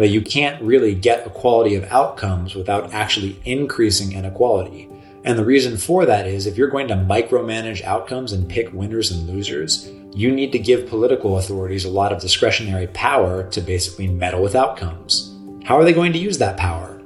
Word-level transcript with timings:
that 0.00 0.08
you 0.08 0.20
can't 0.20 0.60
really 0.62 0.94
get 0.94 1.26
equality 1.26 1.74
of 1.74 1.84
outcomes 1.84 2.54
without 2.54 2.92
actually 2.92 3.40
increasing 3.44 4.12
inequality. 4.12 4.88
And 5.24 5.38
the 5.38 5.44
reason 5.44 5.76
for 5.76 6.06
that 6.06 6.26
is 6.26 6.46
if 6.46 6.56
you're 6.56 6.70
going 6.70 6.88
to 6.88 6.94
micromanage 6.94 7.84
outcomes 7.84 8.32
and 8.32 8.48
pick 8.48 8.72
winners 8.72 9.10
and 9.10 9.28
losers, 9.28 9.90
you 10.14 10.32
need 10.32 10.52
to 10.52 10.58
give 10.58 10.88
political 10.88 11.36
authorities 11.36 11.84
a 11.84 11.90
lot 11.90 12.12
of 12.12 12.20
discretionary 12.20 12.86
power 12.88 13.48
to 13.50 13.60
basically 13.60 14.08
meddle 14.08 14.42
with 14.42 14.54
outcomes. 14.54 15.36
How 15.64 15.78
are 15.78 15.84
they 15.84 15.92
going 15.92 16.14
to 16.14 16.18
use 16.18 16.38
that 16.38 16.56
power? 16.56 17.02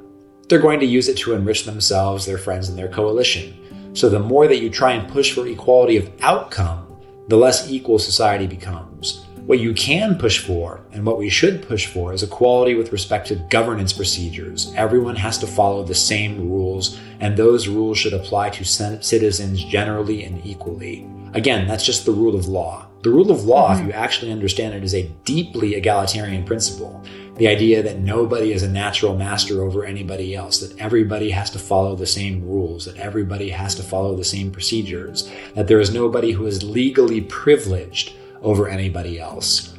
They're 0.47 0.59
going 0.59 0.79
to 0.79 0.85
use 0.85 1.09
it 1.09 1.17
to 1.17 1.33
enrich 1.33 1.65
themselves, 1.65 2.25
their 2.25 2.37
friends, 2.37 2.69
and 2.69 2.77
their 2.77 2.87
coalition. 2.87 3.93
So 3.93 4.07
the 4.07 4.19
more 4.19 4.47
that 4.47 4.59
you 4.59 4.69
try 4.69 4.93
and 4.93 5.11
push 5.11 5.33
for 5.33 5.45
equality 5.47 5.97
of 5.97 6.09
outcome, 6.21 6.87
the 7.27 7.37
less 7.37 7.69
equal 7.69 7.99
society 7.99 8.47
becomes. 8.47 9.24
What 9.45 9.59
you 9.59 9.75
can 9.75 10.17
push 10.17 10.39
for, 10.39 10.81
and 10.91 11.05
what 11.05 11.19
we 11.19 11.29
should 11.29 11.67
push 11.67 11.85
for, 11.85 12.11
is 12.13 12.23
equality 12.23 12.73
with 12.73 12.91
respect 12.91 13.27
to 13.27 13.35
governance 13.35 13.93
procedures. 13.93 14.73
Everyone 14.75 15.15
has 15.17 15.37
to 15.37 15.45
follow 15.45 15.83
the 15.83 15.93
same 15.93 16.49
rules, 16.49 16.99
and 17.19 17.37
those 17.37 17.67
rules 17.67 17.99
should 17.99 18.13
apply 18.13 18.49
to 18.49 18.65
citizens 18.65 19.63
generally 19.63 20.23
and 20.23 20.43
equally. 20.43 21.07
Again, 21.35 21.67
that's 21.67 21.85
just 21.85 22.07
the 22.07 22.11
rule 22.11 22.35
of 22.35 22.47
law. 22.47 22.87
The 23.03 23.11
rule 23.11 23.29
of 23.29 23.43
law, 23.43 23.69
mm-hmm. 23.69 23.81
if 23.81 23.87
you 23.87 23.93
actually 23.93 24.31
understand 24.31 24.73
it, 24.73 24.83
is 24.83 24.95
a 24.95 25.11
deeply 25.25 25.75
egalitarian 25.75 26.43
principle. 26.43 27.03
The 27.35 27.47
idea 27.47 27.83
that 27.83 27.99
nobody 27.99 28.51
is 28.51 28.63
a 28.63 28.67
natural 28.67 29.15
master 29.15 29.61
over 29.61 29.85
anybody 29.85 30.33
else, 30.33 30.57
that 30.61 30.75
everybody 30.79 31.29
has 31.29 31.51
to 31.51 31.59
follow 31.59 31.95
the 31.95 32.07
same 32.07 32.43
rules, 32.43 32.85
that 32.85 32.97
everybody 32.97 33.49
has 33.49 33.75
to 33.75 33.83
follow 33.83 34.15
the 34.15 34.23
same 34.23 34.49
procedures, 34.49 35.29
that 35.53 35.67
there 35.67 35.79
is 35.79 35.93
nobody 35.93 36.31
who 36.31 36.47
is 36.47 36.63
legally 36.63 37.21
privileged 37.21 38.13
over 38.45 38.69
anybody 38.69 39.19
else. 39.19 39.73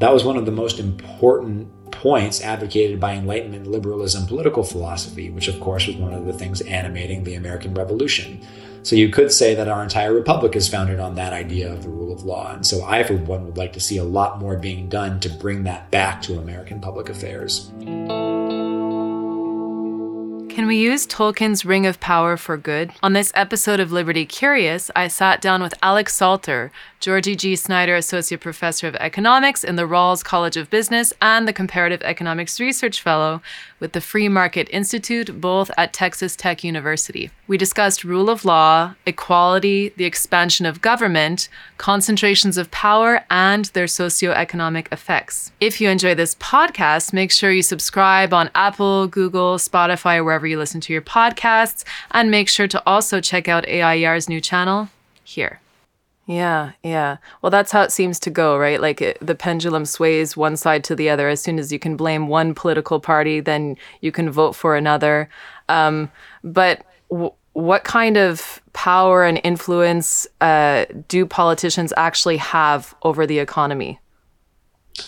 That 0.00 0.12
was 0.12 0.24
one 0.24 0.36
of 0.36 0.44
the 0.44 0.52
most 0.52 0.78
important 0.78 1.72
points 1.90 2.42
advocated 2.42 3.00
by 3.00 3.14
Enlightenment 3.14 3.66
liberalism 3.66 4.26
political 4.26 4.62
philosophy, 4.62 5.30
which 5.30 5.48
of 5.48 5.60
course 5.60 5.86
was 5.86 5.96
one 5.96 6.12
of 6.12 6.26
the 6.26 6.32
things 6.32 6.60
animating 6.62 7.24
the 7.24 7.34
American 7.34 7.74
Revolution. 7.74 8.40
So 8.82 8.96
you 8.96 9.08
could 9.08 9.32
say 9.32 9.54
that 9.54 9.68
our 9.68 9.82
entire 9.82 10.12
republic 10.12 10.54
is 10.56 10.68
founded 10.68 11.00
on 11.00 11.14
that 11.16 11.32
idea 11.32 11.72
of 11.72 11.82
the 11.82 11.88
rule 11.88 12.12
of 12.12 12.24
law. 12.24 12.52
And 12.52 12.66
so 12.66 12.84
I, 12.84 13.02
for 13.02 13.16
one, 13.16 13.44
would 13.46 13.56
like 13.56 13.72
to 13.74 13.80
see 13.80 13.98
a 13.98 14.04
lot 14.04 14.38
more 14.38 14.56
being 14.56 14.88
done 14.88 15.20
to 15.20 15.28
bring 15.28 15.64
that 15.64 15.90
back 15.90 16.22
to 16.22 16.38
American 16.38 16.80
public 16.80 17.08
affairs. 17.08 17.72
Can 20.58 20.66
we 20.66 20.78
use 20.78 21.06
Tolkien's 21.06 21.64
Ring 21.64 21.86
of 21.86 22.00
Power 22.00 22.36
for 22.36 22.56
good? 22.56 22.90
On 23.00 23.12
this 23.12 23.30
episode 23.36 23.78
of 23.78 23.92
Liberty 23.92 24.26
Curious, 24.26 24.90
I 24.96 25.06
sat 25.06 25.40
down 25.40 25.62
with 25.62 25.72
Alex 25.84 26.16
Salter, 26.16 26.72
Georgie 26.98 27.36
G. 27.36 27.54
Snyder 27.54 27.94
Associate 27.94 28.40
Professor 28.40 28.88
of 28.88 28.96
Economics 28.96 29.62
in 29.62 29.76
the 29.76 29.84
Rawls 29.84 30.24
College 30.24 30.56
of 30.56 30.68
Business 30.68 31.12
and 31.22 31.46
the 31.46 31.52
Comparative 31.52 32.02
Economics 32.02 32.58
Research 32.58 33.00
Fellow 33.00 33.40
with 33.78 33.92
the 33.92 34.00
Free 34.00 34.28
Market 34.28 34.68
Institute, 34.72 35.40
both 35.40 35.70
at 35.78 35.92
Texas 35.92 36.34
Tech 36.34 36.64
University. 36.64 37.30
We 37.46 37.56
discussed 37.56 38.02
rule 38.02 38.28
of 38.28 38.44
law, 38.44 38.96
equality, 39.06 39.90
the 39.96 40.06
expansion 40.06 40.66
of 40.66 40.80
government, 40.80 41.48
concentrations 41.76 42.58
of 42.58 42.72
power, 42.72 43.24
and 43.30 43.66
their 43.66 43.86
socioeconomic 43.86 44.92
effects. 44.92 45.52
If 45.60 45.80
you 45.80 45.88
enjoy 45.88 46.16
this 46.16 46.34
podcast, 46.34 47.12
make 47.12 47.30
sure 47.30 47.52
you 47.52 47.62
subscribe 47.62 48.34
on 48.34 48.50
Apple, 48.56 49.06
Google, 49.06 49.56
Spotify, 49.58 50.22
wherever 50.22 50.47
you 50.48 50.58
listen 50.58 50.80
to 50.82 50.92
your 50.92 51.02
podcasts, 51.02 51.84
and 52.10 52.30
make 52.30 52.48
sure 52.48 52.68
to 52.68 52.82
also 52.86 53.20
check 53.20 53.48
out 53.48 53.64
AIER's 53.66 54.28
new 54.28 54.40
channel 54.40 54.88
here. 55.22 55.60
Yeah, 56.28 56.72
yeah. 56.82 57.16
Well, 57.40 57.48
that's 57.48 57.72
how 57.72 57.80
it 57.80 57.90
seems 57.90 58.20
to 58.20 58.30
go, 58.30 58.58
right? 58.58 58.82
Like 58.82 59.00
it, 59.00 59.16
the 59.18 59.34
pendulum 59.34 59.86
sways 59.86 60.36
one 60.36 60.58
side 60.58 60.84
to 60.84 60.94
the 60.94 61.08
other. 61.08 61.30
As 61.30 61.40
soon 61.40 61.58
as 61.58 61.72
you 61.72 61.78
can 61.78 61.96
blame 61.96 62.28
one 62.28 62.54
political 62.54 63.00
party, 63.00 63.40
then 63.40 63.78
you 64.02 64.12
can 64.12 64.30
vote 64.30 64.54
for 64.54 64.76
another. 64.76 65.30
Um, 65.70 66.10
but 66.44 66.84
w- 67.10 67.32
what 67.54 67.84
kind 67.84 68.18
of 68.18 68.60
power 68.74 69.24
and 69.24 69.40
influence 69.42 70.26
uh, 70.42 70.84
do 71.08 71.24
politicians 71.24 71.94
actually 71.96 72.36
have 72.36 72.94
over 73.02 73.26
the 73.26 73.38
economy? 73.38 73.98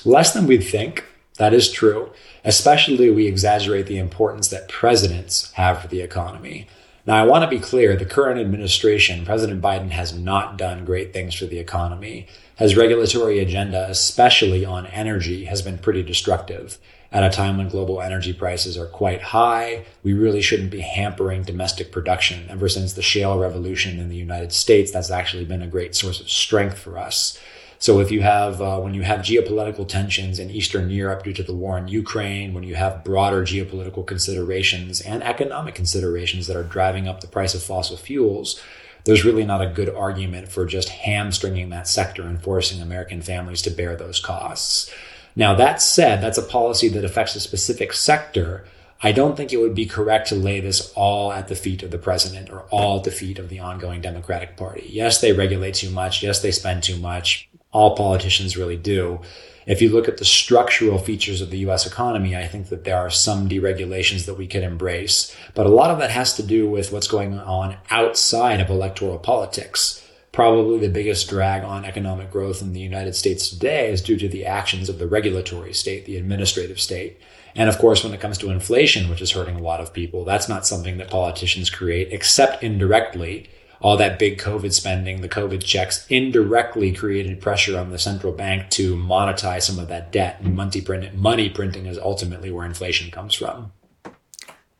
Less 0.07 0.33
than 0.33 0.47
we 0.47 0.57
think. 0.57 1.05
That 1.41 1.55
is 1.55 1.73
true. 1.73 2.11
Especially, 2.45 3.09
we 3.09 3.27
exaggerate 3.27 3.87
the 3.87 3.97
importance 3.97 4.49
that 4.49 4.69
presidents 4.69 5.51
have 5.53 5.81
for 5.81 5.89
the 5.89 6.03
economy. 6.03 6.67
Now, 7.07 7.17
I 7.17 7.27
want 7.27 7.45
to 7.45 7.49
be 7.49 7.59
clear 7.59 7.97
the 7.97 8.05
current 8.05 8.39
administration, 8.39 9.25
President 9.25 9.63
Biden, 9.63 9.89
has 9.89 10.13
not 10.13 10.59
done 10.59 10.85
great 10.85 11.15
things 11.15 11.35
for 11.35 11.47
the 11.47 11.59
economy. 11.59 12.27
His 12.57 12.77
regulatory 12.77 13.39
agenda, 13.39 13.89
especially 13.89 14.67
on 14.67 14.87
energy, 14.89 15.47
has 15.47 15.63
been 15.63 15.79
pretty 15.79 16.03
destructive. 16.03 16.77
At 17.11 17.25
a 17.25 17.35
time 17.35 17.57
when 17.57 17.71
global 17.71 18.03
energy 18.03 18.35
prices 18.35 18.77
are 18.77 18.85
quite 18.85 19.23
high, 19.23 19.87
we 20.03 20.13
really 20.13 20.43
shouldn't 20.43 20.71
be 20.71 20.81
hampering 20.81 21.43
domestic 21.43 21.91
production. 21.91 22.51
Ever 22.51 22.69
since 22.69 22.93
the 22.93 23.01
shale 23.01 23.39
revolution 23.39 23.99
in 23.99 24.11
the 24.11 24.15
United 24.15 24.53
States, 24.53 24.91
that's 24.91 25.11
actually 25.11 25.47
been 25.47 25.63
a 25.63 25.67
great 25.67 25.95
source 25.95 26.21
of 26.21 26.29
strength 26.29 26.79
for 26.79 26.99
us. 26.99 27.41
So 27.81 27.99
if 28.01 28.11
you 28.11 28.21
have 28.21 28.61
uh, 28.61 28.79
when 28.79 28.93
you 28.93 29.01
have 29.03 29.21
geopolitical 29.21 29.89
tensions 29.89 30.39
in 30.39 30.51
Eastern 30.51 30.91
Europe 30.91 31.25
due 31.25 31.33
to 31.33 31.43
the 31.43 31.55
war 31.55 31.79
in 31.79 31.89
Ukraine, 31.89 32.53
when 32.53 32.63
you 32.63 32.75
have 32.75 33.03
broader 33.03 33.43
geopolitical 33.43 34.07
considerations 34.07 35.01
and 35.01 35.23
economic 35.23 35.77
considerations 35.77 36.47
that 36.47 36.57
are 36.57 36.63
driving 36.63 37.09
up 37.09 37.23
the 37.23 37.27
price 37.27 37.55
of 37.55 37.63
fossil 37.63 37.97
fuels, 37.97 38.61
there's 39.07 39.25
really 39.25 39.47
not 39.47 39.63
a 39.63 39.67
good 39.67 39.89
argument 39.89 40.49
for 40.49 40.67
just 40.67 40.91
hamstringing 40.91 41.71
that 41.71 41.89
sector 41.89 42.25
and 42.25 42.43
forcing 42.43 42.83
American 42.83 43.23
families 43.23 43.63
to 43.63 43.71
bear 43.71 43.97
those 43.97 44.21
costs. 44.21 44.93
Now, 45.35 45.55
that 45.55 45.81
said, 45.81 46.21
that's 46.21 46.37
a 46.37 46.43
policy 46.43 46.89
that 46.91 47.05
affects 47.05 47.35
a 47.35 47.41
specific 47.41 47.95
sector. 47.95 48.67
I 49.03 49.13
don't 49.13 49.39
think 49.39 49.55
it 49.55 49.57
would 49.57 49.75
be 49.75 49.87
correct 49.87 50.29
to 50.29 50.35
lay 50.35 50.61
this 50.61 50.93
all 50.95 51.33
at 51.33 51.49
the 51.49 51.57
feet 51.57 51.83
of 51.83 51.91
the 51.91 51.99
president 51.99 52.51
or 52.51 52.65
all 52.65 52.99
at 52.99 53.05
the 53.05 53.11
feet 53.11 53.39
of 53.39 53.49
the 53.49 53.61
ongoing 53.61 54.03
Democratic 54.03 54.59
Party. 54.59 54.87
Yes, 54.91 55.23
they 55.23 55.33
regulate 55.33 55.77
too 55.77 55.89
much. 55.89 56.23
Yes, 56.23 56.43
they 56.43 56.51
spend 56.51 56.83
too 56.83 56.99
much 56.99 57.50
all 57.73 57.97
politicians 57.97 58.57
really 58.57 58.77
do. 58.77 59.21
If 59.67 59.81
you 59.81 59.91
look 59.91 60.09
at 60.09 60.17
the 60.17 60.25
structural 60.25 60.99
features 60.99 61.41
of 61.41 61.51
the 61.51 61.59
US 61.59 61.87
economy, 61.87 62.37
I 62.37 62.47
think 62.47 62.69
that 62.71 62.85
there 62.85 62.97
are 62.97 63.11
some 63.11 63.49
deregulations 63.49 64.27
that 64.27 64.35
we 64.35 64.47
could 64.47 64.63
embrace. 64.63 65.35
But 65.55 65.67
a 65.67 65.71
lot 65.71 65.91
of 65.91 65.99
that 65.99 66.11
has 66.11 66.35
to 66.37 66.43
do 66.43 66.69
with 66.69 66.93
what's 66.93 67.07
going 67.07 67.39
on 67.39 67.77
outside 67.91 68.61
of 68.61 68.71
electoral 68.71 69.19
politics. 69.19 70.05
Probably 70.33 70.79
the 70.79 70.89
biggest 70.89 71.29
drag 71.29 71.65
on 71.65 71.85
economic 71.85 72.31
growth 72.31 72.63
in 72.63 72.73
the 72.73 72.81
United 72.81 73.15
States 73.15 73.49
today 73.49 73.91
is 73.91 74.01
due 74.01 74.17
to 74.17 74.29
the 74.29 74.47
actions 74.47 74.89
of 74.89 74.99
the 74.99 75.07
regulatory 75.07 75.75
state, 75.75 76.05
the 76.05 76.17
administrative 76.17 76.81
state. 76.81 77.21
And 77.55 77.69
of 77.69 77.79
course, 77.79 78.05
when 78.05 78.15
it 78.15 78.21
comes 78.21 78.39
to 78.39 78.51
inflation, 78.51 79.11
which 79.11 79.21
is 79.21 79.33
hurting 79.33 79.57
a 79.57 79.63
lot 79.63 79.81
of 79.81 79.93
people, 79.93 80.25
that's 80.25 80.49
not 80.49 80.67
something 80.67 80.99
that 80.99 81.11
politicians 81.11 81.69
create 81.69 82.13
except 82.13 82.63
indirectly 82.63 83.51
all 83.81 83.97
that 83.97 84.19
big 84.19 84.39
COVID 84.39 84.73
spending, 84.73 85.21
the 85.21 85.29
COVID 85.29 85.63
checks 85.63 86.07
indirectly 86.09 86.93
created 86.93 87.41
pressure 87.41 87.79
on 87.79 87.91
the 87.91 87.99
central 87.99 88.33
bank 88.33 88.69
to 88.71 88.95
monetize 88.95 89.63
some 89.63 89.79
of 89.79 89.89
that 89.89 90.13
debt. 90.13 90.41
And 90.41 90.55
money, 90.55 90.81
print, 90.81 91.15
money 91.15 91.49
printing 91.49 91.87
is 91.87 91.99
ultimately 91.99 92.51
where 92.51 92.67
inflation 92.67 93.11
comes 93.11 93.35
from. 93.35 93.73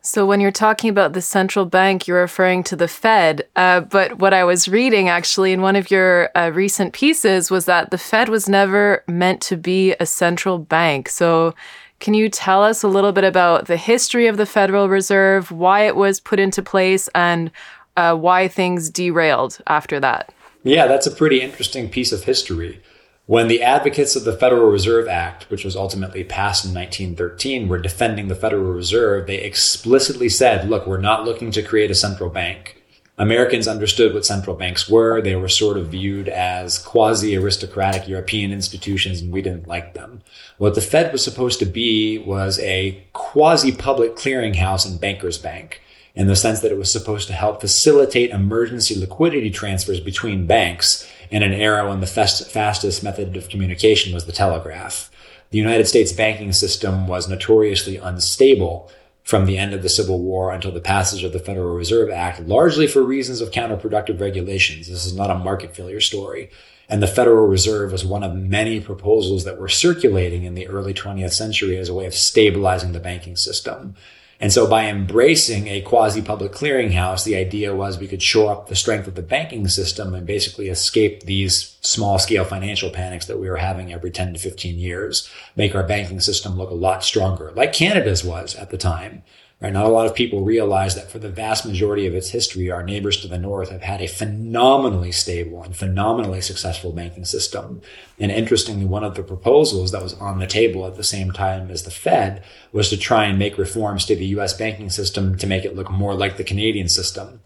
So, 0.03 0.25
when 0.25 0.41
you're 0.41 0.51
talking 0.51 0.89
about 0.89 1.13
the 1.13 1.21
central 1.21 1.67
bank, 1.67 2.07
you're 2.07 2.23
referring 2.23 2.63
to 2.65 2.77
the 2.77 2.89
Fed. 2.89 3.47
Uh, 3.55 3.81
but 3.81 4.19
what 4.19 4.33
I 4.33 4.45
was 4.45 4.67
reading 4.67 5.11
actually 5.11 5.53
in 5.53 5.61
one 5.61 5.77
of 5.77 5.91
your 5.91 6.31
uh, 6.35 6.51
recent 6.55 6.95
pieces 6.95 7.51
was 7.51 7.67
that 7.67 7.91
the 7.91 7.99
Fed 7.99 8.31
was 8.31 8.49
never 8.49 9.05
meant 9.07 9.43
to 9.43 9.59
be 9.59 9.95
a 10.01 10.07
central 10.07 10.59
bank. 10.59 11.11
So, 11.11 11.55
can 11.99 12.15
you 12.15 12.31
tell 12.31 12.65
us 12.65 12.83
a 12.83 12.89
little 12.89 13.13
bit 13.13 13.25
about 13.25 13.67
the 13.67 13.77
history 13.77 14.27
of 14.27 14.39
the 14.39 14.47
Federal 14.47 14.89
Reserve, 14.89 15.51
why 15.51 15.87
it 15.87 15.97
was 15.97 16.19
put 16.19 16.41
into 16.41 16.63
place, 16.63 17.09
and 17.15 17.51
uh, 17.97 18.17
why 18.17 18.49
things 18.49 18.91
derailed 18.91 19.61
after 19.67 20.01
that. 20.01 20.33
Yeah, 20.63 20.87
that's 20.87 21.07
a 21.07 21.11
pretty 21.11 21.41
interesting 21.41 21.89
piece 21.89 22.13
of 22.13 22.25
history. 22.25 22.81
When 23.27 23.47
the 23.47 23.63
advocates 23.63 24.17
of 24.17 24.25
the 24.25 24.37
Federal 24.37 24.71
Reserve 24.71 25.07
Act, 25.07 25.49
which 25.51 25.65
was 25.65 25.77
ultimately 25.77 26.25
passed 26.25 26.65
in 26.65 26.75
1913, 26.75 27.69
were 27.69 27.79
defending 27.79 28.27
the 28.27 28.35
Federal 28.35 28.73
Reserve, 28.73 29.27
they 29.27 29.37
explicitly 29.37 30.29
said, 30.29 30.69
look, 30.69 30.87
we're 30.87 30.99
not 30.99 31.25
looking 31.25 31.53
to 31.53 31.63
create 31.63 31.93
a 31.93 31.95
central 31.95 32.29
bank. 32.29 32.83
Americans 33.17 33.69
understood 33.69 34.15
what 34.15 34.25
central 34.25 34.57
banks 34.57 34.89
were. 34.89 35.21
They 35.21 35.37
were 35.37 35.49
sort 35.49 35.77
of 35.77 35.89
viewed 35.89 36.29
as 36.29 36.79
quasi 36.79 37.37
aristocratic 37.37 38.09
European 38.09 38.51
institutions, 38.51 39.21
and 39.21 39.31
we 39.31 39.43
didn't 39.43 39.69
like 39.69 39.95
them. 39.95 40.23
What 40.59 40.75
the 40.75 40.81
Fed 40.81 41.13
was 41.13 41.23
supposed 41.23 41.59
to 41.59 41.67
be 41.67 42.19
was 42.19 42.59
a 42.61 43.07
quasi 43.13 43.73
public 43.73 44.17
clearinghouse 44.17 44.91
and 44.91 45.01
banker's 45.01 45.39
bank 45.39 45.83
in 46.15 46.27
the 46.27 46.37
sense 46.37 46.61
that 46.61 46.73
it 46.73 46.79
was 46.79 46.91
supposed 46.91 47.29
to 47.29 47.35
help 47.35 47.61
facilitate 47.61 48.31
emergency 48.31 48.95
liquidity 48.99 49.51
transfers 49.51 50.01
between 50.01 50.47
banks 50.47 51.09
in 51.31 51.43
an 51.43 51.53
era 51.53 51.89
when 51.89 52.01
the 52.01 52.07
fast, 52.07 52.51
fastest 52.51 53.03
method 53.03 53.37
of 53.37 53.49
communication 53.49 54.13
was 54.13 54.27
the 54.27 54.33
telegraph. 54.33 55.11
The 55.51 55.59
United 55.59 55.87
States 55.87 56.13
banking 56.13 56.53
system 56.53 57.07
was 57.07 57.29
notoriously 57.29 57.97
unstable 57.97 58.91
from 59.23 59.47
the 59.47 59.59
end 59.59 59.75
of 59.75 59.83
the 59.83 59.89
Civil 59.89 60.21
War 60.21 60.53
until 60.53 60.73
the 60.73 60.81
passage 60.81 61.23
of 61.23 61.33
the 61.33 61.39
Federal 61.39 61.75
Reserve 61.75 62.11
Act, 62.11 62.41
largely 62.41 62.87
for 62.87 63.03
reasons 63.03 63.41
of 63.41 63.51
counterproductive 63.51 64.21
regulations. 64.21 64.89
This 64.89 65.07
is 65.07 65.15
not 65.15 65.31
a 65.31 65.37
market 65.37 65.75
failure 65.75 66.01
story. 66.01 66.51
And 66.89 67.01
the 67.01 67.07
Federal 67.07 67.47
Reserve 67.47 67.93
was 67.93 68.05
one 68.05 68.25
of 68.25 68.35
many 68.35 68.81
proposals 68.81 69.45
that 69.45 69.61
were 69.61 69.69
circulating 69.69 70.43
in 70.43 70.55
the 70.55 70.67
early 70.67 70.93
20th 70.93 71.33
century 71.33 71.77
as 71.77 71.89
a 71.89 71.95
way 71.95 72.07
of 72.07 72.15
stabilizing 72.15 72.91
the 72.91 72.99
banking 72.99 73.37
system. 73.37 73.95
And 74.41 74.51
so 74.51 74.67
by 74.67 74.87
embracing 74.87 75.69
a 75.69 75.83
quasi 75.83 76.23
public 76.23 76.53
clearinghouse, 76.53 77.25
the 77.25 77.37
idea 77.37 77.75
was 77.75 77.99
we 77.99 78.09
could 78.09 78.23
shore 78.23 78.51
up 78.51 78.69
the 78.69 78.75
strength 78.75 79.07
of 79.07 79.15
the 79.15 79.23
banking 79.23 79.69
system 79.69 80.15
and 80.15 80.27
basically 80.27 80.69
escape 80.69 81.25
these 81.25 81.77
small 81.83 82.19
scale 82.19 82.45
financial 82.45 82.91
panics 82.91 83.27
that 83.27 83.39
we 83.39 83.51
were 83.51 83.59
having 83.59 83.93
every 83.93 84.11
10 84.11 84.33
to 84.33 84.39
15 84.39 84.79
years, 84.79 85.29
make 85.57 85.75
our 85.75 85.83
banking 85.83 86.21
system 86.21 86.57
look 86.57 86.71
a 86.71 86.75
lot 86.75 87.05
stronger, 87.05 87.53
like 87.55 87.75
Canada's 87.75 88.25
was 88.25 88.55
at 88.55 88.71
the 88.71 88.79
time. 88.79 89.23
Right? 89.61 89.75
Not 89.75 89.85
a 89.85 89.91
lot 89.91 90.07
of 90.07 90.15
people 90.15 90.43
realize 90.43 90.95
that 90.95 91.11
for 91.11 91.19
the 91.19 91.29
vast 91.29 91.67
majority 91.67 92.07
of 92.07 92.15
its 92.15 92.31
history, 92.31 92.71
our 92.71 92.83
neighbors 92.83 93.21
to 93.21 93.29
the 93.29 93.39
north 93.39 93.69
have 93.69 93.83
had 93.83 94.01
a 94.01 94.07
phenomenally 94.07 95.13
stable 95.13 95.63
and 95.63 95.77
phenomenally 95.77 96.41
successful 96.41 96.93
banking 96.93 97.27
system. 97.27 97.83
And 98.19 98.33
interestingly, 98.33 98.87
one 98.87 99.05
of 99.05 99.17
the 99.17 99.23
proposals 99.23 99.93
that 99.93 100.03
was 100.03 100.15
on 100.15 100.39
the 100.39 100.47
table 100.47 100.87
at 100.87 100.97
the 100.97 101.05
same 101.05 101.31
time 101.31 101.71
as 101.71 101.83
the 101.83 101.91
Fed 101.91 102.43
was 102.73 102.89
to 102.89 102.97
try 102.97 103.27
and 103.27 103.39
make 103.39 103.59
reforms 103.59 104.07
to 104.07 104.17
the 104.17 104.27
US 104.27 104.55
banking 104.55 104.89
system 104.89 105.37
to 105.37 105.47
make 105.47 105.67
it 105.67 105.77
look 105.77 105.91
more 105.91 106.15
like 106.15 106.39
the 106.39 106.45
Canadian 106.45 106.89
system. 106.89 107.43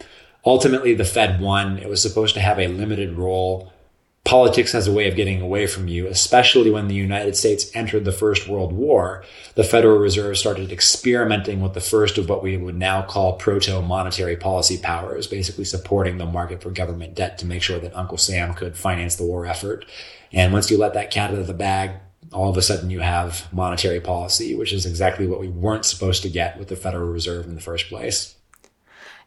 Ultimately, 0.46 0.94
the 0.94 1.04
Fed 1.04 1.40
won. 1.40 1.78
It 1.78 1.88
was 1.88 2.00
supposed 2.00 2.34
to 2.34 2.40
have 2.40 2.60
a 2.60 2.68
limited 2.68 3.18
role 3.18 3.72
politics 4.24 4.72
has 4.72 4.86
a 4.86 4.92
way 4.92 5.06
of 5.06 5.16
getting 5.16 5.42
away 5.42 5.66
from 5.66 5.86
you, 5.86 6.06
especially 6.06 6.70
when 6.70 6.88
the 6.88 6.94
United 6.94 7.36
States 7.36 7.70
entered 7.74 8.04
the 8.04 8.12
First 8.12 8.48
World 8.48 8.72
War. 8.72 9.22
The 9.54 9.64
Federal 9.64 9.98
Reserve 9.98 10.38
started 10.38 10.72
experimenting 10.72 11.60
with 11.60 11.74
the 11.74 11.80
first 11.80 12.16
of 12.16 12.28
what 12.28 12.42
we 12.42 12.56
would 12.56 12.74
now 12.74 13.02
call 13.02 13.34
proto 13.34 13.82
monetary 13.82 14.36
policy 14.36 14.78
powers, 14.78 15.26
basically 15.26 15.64
supporting 15.64 16.16
the 16.16 16.26
market 16.26 16.62
for 16.62 16.70
government 16.70 17.14
debt 17.14 17.36
to 17.38 17.46
make 17.46 17.62
sure 17.62 17.78
that 17.78 17.94
Uncle 17.94 18.18
Sam 18.18 18.54
could 18.54 18.76
finance 18.76 19.16
the 19.16 19.26
war 19.26 19.44
effort. 19.44 19.84
And 20.32 20.52
once 20.52 20.70
you 20.70 20.78
let 20.78 20.94
that 20.94 21.10
cat 21.10 21.30
out 21.30 21.38
of 21.38 21.46
the 21.46 21.54
bag, 21.54 21.90
all 22.32 22.48
of 22.48 22.56
a 22.56 22.62
sudden 22.62 22.88
you 22.88 23.00
have 23.00 23.46
monetary 23.52 24.00
policy, 24.00 24.54
which 24.54 24.72
is 24.72 24.86
exactly 24.86 25.26
what 25.26 25.40
we 25.40 25.48
weren't 25.48 25.84
supposed 25.84 26.22
to 26.22 26.30
get 26.30 26.58
with 26.58 26.68
the 26.68 26.76
Federal 26.76 27.10
Reserve 27.10 27.44
in 27.46 27.54
the 27.54 27.60
first 27.60 27.88
place. 27.88 28.36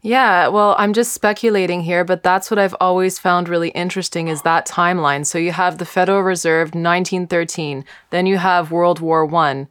Yeah, 0.01 0.47
well, 0.47 0.75
I'm 0.77 0.93
just 0.93 1.13
speculating 1.13 1.81
here, 1.81 2.05
but 2.05 2.23
that's 2.23 2.51
what 2.51 2.59
I've 2.59 2.75
always 2.79 3.17
found 3.17 3.49
really 3.49 3.69
interesting 3.69 4.27
is 4.27 4.43
that 4.43 4.67
timeline. 4.67 5.25
So 5.25 5.37
you 5.37 5.51
have 5.51 5.79
the 5.79 5.85
Federal 5.85 6.21
Reserve 6.21 6.67
1913, 6.69 7.83
then 8.11 8.25
you 8.25 8.37
have 8.37 8.71
World 8.71 8.99
War 8.99 9.25
1, 9.25 9.67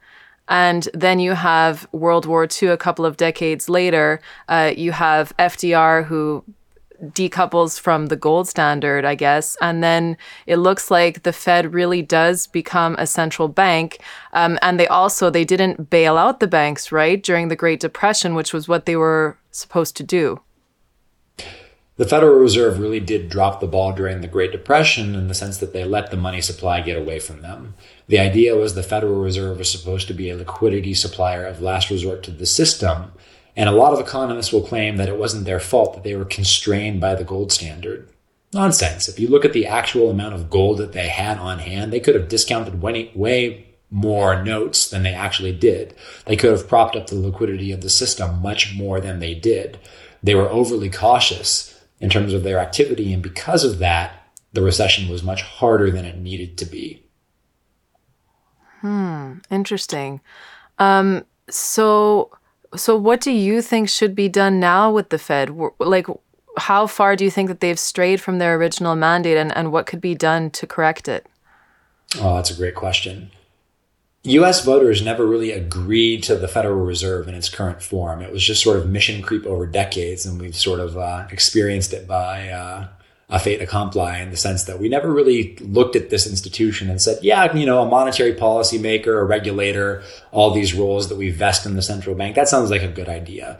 and 0.48 0.88
then 0.92 1.20
you 1.20 1.32
have 1.32 1.88
World 1.92 2.26
War 2.26 2.46
II 2.60 2.68
a 2.68 2.76
couple 2.76 3.06
of 3.06 3.16
decades 3.16 3.68
later. 3.68 4.20
Uh, 4.48 4.72
you 4.76 4.92
have 4.92 5.36
FDR 5.38 6.04
who 6.04 6.44
decouples 7.02 7.78
from 7.78 8.06
the 8.06 8.16
gold 8.16 8.48
standard, 8.48 9.04
I 9.04 9.14
guess. 9.14 9.56
And 9.60 9.82
then 9.82 10.16
it 10.46 10.56
looks 10.56 10.90
like 10.90 11.22
the 11.22 11.32
Fed 11.32 11.72
really 11.74 12.02
does 12.02 12.46
become 12.46 12.96
a 12.98 13.06
central 13.06 13.48
bank. 13.48 14.00
Um, 14.32 14.58
and 14.62 14.78
they 14.78 14.88
also 14.88 15.30
they 15.30 15.44
didn't 15.44 15.90
bail 15.90 16.16
out 16.16 16.40
the 16.40 16.46
banks, 16.46 16.92
right, 16.92 17.22
during 17.22 17.48
the 17.48 17.56
Great 17.56 17.80
Depression, 17.80 18.34
which 18.34 18.52
was 18.52 18.68
what 18.68 18.86
they 18.86 18.96
were 18.96 19.38
supposed 19.50 19.96
to 19.96 20.02
do. 20.02 20.40
The 21.96 22.06
Federal 22.06 22.38
Reserve 22.38 22.78
really 22.78 23.00
did 23.00 23.30
drop 23.30 23.60
the 23.60 23.66
ball 23.66 23.90
during 23.92 24.20
the 24.20 24.28
Great 24.28 24.52
Depression 24.52 25.14
in 25.14 25.28
the 25.28 25.34
sense 25.34 25.56
that 25.58 25.72
they 25.72 25.82
let 25.82 26.10
the 26.10 26.16
money 26.18 26.42
supply 26.42 26.82
get 26.82 26.98
away 26.98 27.18
from 27.18 27.40
them. 27.40 27.74
The 28.06 28.18
idea 28.18 28.54
was 28.54 28.74
the 28.74 28.82
Federal 28.82 29.14
Reserve 29.14 29.56
was 29.58 29.70
supposed 29.70 30.06
to 30.08 30.14
be 30.14 30.28
a 30.28 30.36
liquidity 30.36 30.92
supplier 30.92 31.46
of 31.46 31.62
last 31.62 31.88
resort 31.88 32.22
to 32.24 32.30
the 32.30 32.44
system 32.44 33.12
and 33.56 33.68
a 33.68 33.72
lot 33.72 33.92
of 33.92 34.00
economists 34.00 34.52
will 34.52 34.62
claim 34.62 34.96
that 34.96 35.08
it 35.08 35.18
wasn't 35.18 35.46
their 35.46 35.60
fault 35.60 35.94
that 35.94 36.04
they 36.04 36.14
were 36.14 36.26
constrained 36.26 37.00
by 37.00 37.14
the 37.14 37.24
gold 37.24 37.50
standard. 37.50 38.08
Nonsense. 38.52 39.08
If 39.08 39.18
you 39.18 39.28
look 39.28 39.44
at 39.44 39.52
the 39.52 39.66
actual 39.66 40.10
amount 40.10 40.34
of 40.34 40.50
gold 40.50 40.78
that 40.78 40.92
they 40.92 41.08
had 41.08 41.38
on 41.38 41.58
hand, 41.58 41.92
they 41.92 42.00
could 42.00 42.14
have 42.14 42.28
discounted 42.28 42.82
way 42.82 43.66
more 43.90 44.42
notes 44.42 44.88
than 44.88 45.02
they 45.02 45.14
actually 45.14 45.52
did. 45.52 45.94
They 46.26 46.36
could 46.36 46.50
have 46.50 46.68
propped 46.68 46.96
up 46.96 47.06
the 47.06 47.16
liquidity 47.16 47.72
of 47.72 47.80
the 47.80 47.90
system 47.90 48.40
much 48.42 48.74
more 48.74 49.00
than 49.00 49.18
they 49.18 49.34
did. 49.34 49.78
They 50.22 50.34
were 50.34 50.48
overly 50.48 50.90
cautious 50.90 51.72
in 52.00 52.10
terms 52.10 52.32
of 52.32 52.42
their 52.42 52.58
activity, 52.58 53.12
and 53.12 53.22
because 53.22 53.64
of 53.64 53.78
that, 53.78 54.28
the 54.52 54.62
recession 54.62 55.08
was 55.08 55.22
much 55.22 55.42
harder 55.42 55.90
than 55.90 56.04
it 56.04 56.18
needed 56.18 56.58
to 56.58 56.66
be. 56.66 57.02
Hmm, 58.80 59.38
interesting. 59.50 60.20
Um, 60.78 61.24
so 61.48 62.30
so, 62.74 62.96
what 62.96 63.20
do 63.20 63.30
you 63.30 63.62
think 63.62 63.88
should 63.88 64.14
be 64.14 64.28
done 64.28 64.58
now 64.58 64.90
with 64.90 65.10
the 65.10 65.18
Fed? 65.18 65.50
Like, 65.78 66.06
how 66.58 66.86
far 66.86 67.16
do 67.16 67.24
you 67.24 67.30
think 67.30 67.48
that 67.48 67.60
they've 67.60 67.78
strayed 67.78 68.20
from 68.20 68.38
their 68.38 68.56
original 68.56 68.96
mandate 68.96 69.36
and, 69.36 69.56
and 69.56 69.72
what 69.72 69.86
could 69.86 70.00
be 70.00 70.14
done 70.14 70.50
to 70.50 70.66
correct 70.66 71.08
it? 71.08 71.26
Oh, 72.18 72.36
that's 72.36 72.50
a 72.50 72.56
great 72.56 72.74
question. 72.74 73.30
US 74.24 74.64
voters 74.64 75.02
never 75.02 75.24
really 75.24 75.52
agreed 75.52 76.22
to 76.24 76.34
the 76.34 76.48
Federal 76.48 76.84
Reserve 76.84 77.28
in 77.28 77.34
its 77.34 77.48
current 77.48 77.80
form. 77.80 78.20
It 78.22 78.32
was 78.32 78.42
just 78.42 78.62
sort 78.62 78.76
of 78.76 78.88
mission 78.88 79.22
creep 79.22 79.46
over 79.46 79.66
decades, 79.66 80.26
and 80.26 80.40
we've 80.40 80.56
sort 80.56 80.80
of 80.80 80.96
uh, 80.96 81.28
experienced 81.30 81.92
it 81.92 82.08
by 82.08 82.48
uh, 82.48 82.88
a 83.28 83.40
fait 83.40 83.60
accompli 83.60 84.20
in 84.20 84.30
the 84.30 84.36
sense 84.36 84.64
that 84.64 84.78
we 84.78 84.88
never 84.88 85.10
really 85.10 85.56
looked 85.56 85.96
at 85.96 86.10
this 86.10 86.28
institution 86.28 86.88
and 86.88 87.02
said, 87.02 87.18
yeah, 87.22 87.52
you 87.56 87.66
know, 87.66 87.82
a 87.82 87.86
monetary 87.86 88.32
policy 88.32 88.78
maker, 88.78 89.18
a 89.18 89.24
regulator, 89.24 90.02
all 90.30 90.52
these 90.52 90.74
roles 90.74 91.08
that 91.08 91.16
we 91.16 91.30
vest 91.30 91.66
in 91.66 91.74
the 91.74 91.82
central 91.82 92.14
bank, 92.14 92.36
that 92.36 92.48
sounds 92.48 92.70
like 92.70 92.82
a 92.82 92.88
good 92.88 93.08
idea. 93.08 93.58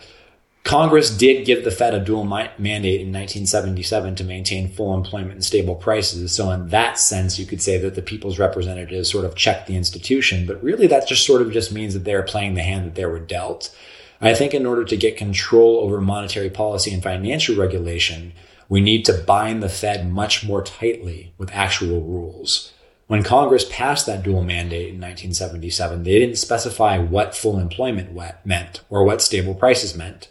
Congress 0.62 1.16
did 1.16 1.46
give 1.46 1.62
the 1.62 1.70
Fed 1.70 1.94
a 1.94 2.00
dual 2.00 2.24
mandate 2.24 3.00
in 3.00 3.12
1977 3.12 4.16
to 4.16 4.24
maintain 4.24 4.68
full 4.68 4.94
employment 4.94 5.34
and 5.34 5.44
stable 5.44 5.76
prices. 5.76 6.32
So, 6.32 6.50
in 6.50 6.70
that 6.70 6.98
sense, 6.98 7.38
you 7.38 7.46
could 7.46 7.62
say 7.62 7.78
that 7.78 7.94
the 7.94 8.02
people's 8.02 8.40
representatives 8.40 9.08
sort 9.08 9.24
of 9.24 9.36
checked 9.36 9.68
the 9.68 9.76
institution, 9.76 10.44
but 10.44 10.60
really 10.64 10.88
that 10.88 11.06
just 11.06 11.24
sort 11.24 11.40
of 11.40 11.52
just 11.52 11.72
means 11.72 11.94
that 11.94 12.04
they're 12.04 12.24
playing 12.24 12.54
the 12.54 12.64
hand 12.64 12.84
that 12.84 12.96
they 12.96 13.06
were 13.06 13.20
dealt. 13.20 13.72
I 14.20 14.34
think 14.34 14.54
in 14.54 14.66
order 14.66 14.84
to 14.84 14.96
get 14.96 15.16
control 15.16 15.78
over 15.80 16.00
monetary 16.00 16.50
policy 16.50 16.92
and 16.92 17.02
financial 17.02 17.54
regulation, 17.54 18.32
we 18.68 18.80
need 18.80 19.04
to 19.04 19.12
bind 19.12 19.62
the 19.62 19.68
Fed 19.68 20.10
much 20.10 20.44
more 20.44 20.62
tightly 20.62 21.32
with 21.38 21.52
actual 21.52 22.00
rules. 22.00 22.72
When 23.06 23.22
Congress 23.22 23.64
passed 23.70 24.06
that 24.06 24.24
dual 24.24 24.42
mandate 24.42 24.88
in 24.88 25.00
1977, 25.00 26.02
they 26.02 26.18
didn't 26.18 26.38
specify 26.38 26.98
what 26.98 27.36
full 27.36 27.58
employment 27.58 28.12
meant 28.44 28.80
or 28.90 29.04
what 29.04 29.22
stable 29.22 29.54
prices 29.54 29.96
meant. 29.96 30.28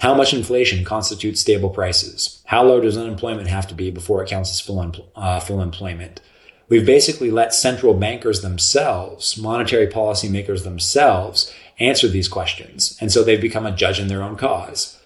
How 0.00 0.14
much 0.14 0.34
inflation 0.34 0.84
constitutes 0.84 1.40
stable 1.40 1.70
prices? 1.70 2.42
How 2.46 2.64
low 2.64 2.80
does 2.80 2.98
unemployment 2.98 3.48
have 3.48 3.66
to 3.68 3.74
be 3.74 3.90
before 3.90 4.22
it 4.22 4.28
counts 4.28 4.50
as 4.50 4.60
full, 4.60 4.76
empl- 4.76 5.06
uh, 5.16 5.40
full 5.40 5.62
employment? 5.62 6.20
We've 6.68 6.84
basically 6.84 7.30
let 7.30 7.54
central 7.54 7.94
bankers 7.94 8.42
themselves, 8.42 9.38
monetary 9.38 9.86
policymakers 9.86 10.64
themselves, 10.64 11.52
answer 11.78 12.08
these 12.08 12.28
questions. 12.28 12.96
And 13.00 13.12
so 13.12 13.22
they've 13.22 13.40
become 13.40 13.66
a 13.66 13.76
judge 13.76 14.00
in 14.00 14.08
their 14.08 14.22
own 14.22 14.36
cause. 14.36 14.98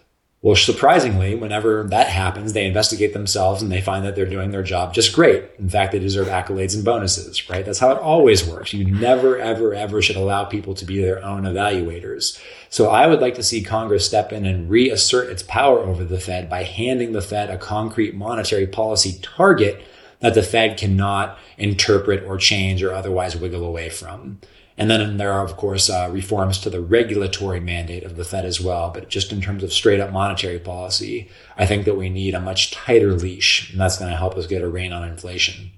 Well, 0.46 0.54
surprisingly, 0.54 1.34
whenever 1.34 1.82
that 1.88 2.06
happens, 2.06 2.52
they 2.52 2.66
investigate 2.66 3.12
themselves 3.12 3.62
and 3.62 3.72
they 3.72 3.80
find 3.80 4.06
that 4.06 4.14
they're 4.14 4.26
doing 4.26 4.52
their 4.52 4.62
job 4.62 4.94
just 4.94 5.12
great. 5.12 5.42
In 5.58 5.68
fact, 5.68 5.90
they 5.90 5.98
deserve 5.98 6.28
accolades 6.28 6.72
and 6.76 6.84
bonuses, 6.84 7.50
right? 7.50 7.64
That's 7.64 7.80
how 7.80 7.90
it 7.90 7.98
always 7.98 8.46
works. 8.46 8.72
You 8.72 8.84
never, 8.84 9.36
ever, 9.40 9.74
ever 9.74 10.00
should 10.00 10.14
allow 10.14 10.44
people 10.44 10.72
to 10.74 10.84
be 10.84 11.02
their 11.02 11.20
own 11.24 11.42
evaluators. 11.42 12.40
So 12.70 12.90
I 12.90 13.08
would 13.08 13.20
like 13.20 13.34
to 13.34 13.42
see 13.42 13.60
Congress 13.60 14.06
step 14.06 14.32
in 14.32 14.46
and 14.46 14.70
reassert 14.70 15.30
its 15.30 15.42
power 15.42 15.80
over 15.80 16.04
the 16.04 16.20
Fed 16.20 16.48
by 16.48 16.62
handing 16.62 17.10
the 17.10 17.22
Fed 17.22 17.50
a 17.50 17.58
concrete 17.58 18.14
monetary 18.14 18.68
policy 18.68 19.18
target 19.20 19.82
that 20.20 20.34
the 20.34 20.44
Fed 20.44 20.78
cannot 20.78 21.40
interpret 21.58 22.22
or 22.22 22.38
change 22.38 22.84
or 22.84 22.94
otherwise 22.94 23.36
wiggle 23.36 23.64
away 23.64 23.88
from. 23.88 24.38
And 24.78 24.90
then 24.90 25.16
there 25.16 25.32
are, 25.32 25.44
of 25.44 25.56
course, 25.56 25.88
uh, 25.88 26.08
reforms 26.12 26.58
to 26.58 26.70
the 26.70 26.82
regulatory 26.82 27.60
mandate 27.60 28.04
of 28.04 28.16
the 28.16 28.24
Fed 28.24 28.44
as 28.44 28.60
well. 28.60 28.90
But 28.90 29.08
just 29.08 29.32
in 29.32 29.40
terms 29.40 29.62
of 29.62 29.72
straight 29.72 30.00
up 30.00 30.12
monetary 30.12 30.58
policy, 30.58 31.30
I 31.56 31.64
think 31.64 31.86
that 31.86 31.96
we 31.96 32.10
need 32.10 32.34
a 32.34 32.40
much 32.40 32.72
tighter 32.72 33.14
leash, 33.14 33.70
and 33.70 33.80
that's 33.80 33.98
going 33.98 34.10
to 34.10 34.16
help 34.16 34.36
us 34.36 34.46
get 34.46 34.62
a 34.62 34.68
rein 34.68 34.92
on 34.92 35.08
inflation. 35.08 35.70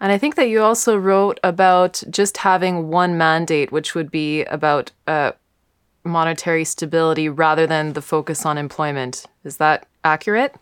And 0.00 0.10
I 0.10 0.16
think 0.16 0.36
that 0.36 0.48
you 0.48 0.62
also 0.62 0.96
wrote 0.96 1.38
about 1.44 2.02
just 2.08 2.38
having 2.38 2.88
one 2.88 3.18
mandate, 3.18 3.70
which 3.70 3.94
would 3.94 4.10
be 4.10 4.44
about 4.44 4.92
uh, 5.06 5.32
monetary 6.02 6.64
stability 6.64 7.28
rather 7.28 7.66
than 7.66 7.92
the 7.92 8.00
focus 8.00 8.46
on 8.46 8.56
employment. 8.56 9.26
Is 9.44 9.58
that 9.58 9.86
accurate? 10.02 10.54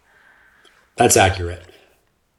That's 0.96 1.16
accurate 1.16 1.62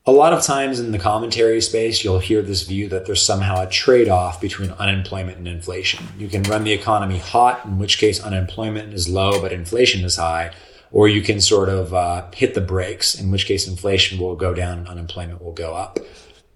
a 0.10 0.12
lot 0.12 0.34
of 0.34 0.42
times 0.42 0.80
in 0.80 0.92
the 0.92 0.98
commentary 0.98 1.62
space, 1.62 2.04
you'll 2.04 2.18
hear 2.18 2.42
this 2.42 2.64
view 2.64 2.90
that 2.90 3.06
there's 3.06 3.22
somehow 3.22 3.62
a 3.62 3.70
trade 3.70 4.10
off 4.10 4.42
between 4.42 4.72
unemployment 4.72 5.38
and 5.38 5.48
inflation. 5.48 6.04
You 6.18 6.28
can 6.28 6.42
run 6.44 6.64
the 6.64 6.74
economy 6.74 7.20
hot, 7.20 7.64
in 7.64 7.78
which 7.78 8.00
case 8.00 8.20
unemployment 8.20 8.92
is 8.92 9.08
low, 9.08 9.40
but 9.40 9.54
inflation 9.54 10.04
is 10.04 10.16
high. 10.16 10.52
Or 10.92 11.08
you 11.08 11.22
can 11.22 11.40
sort 11.40 11.70
of 11.70 11.94
uh, 11.94 12.26
hit 12.34 12.56
the 12.56 12.62
brakes, 12.62 13.14
in 13.14 13.30
which 13.30 13.46
case 13.46 13.68
inflation 13.68 14.18
will 14.18 14.36
go 14.36 14.52
down 14.52 14.80
and 14.80 14.88
unemployment 14.88 15.44
will 15.44 15.54
go 15.54 15.76
up. 15.76 16.00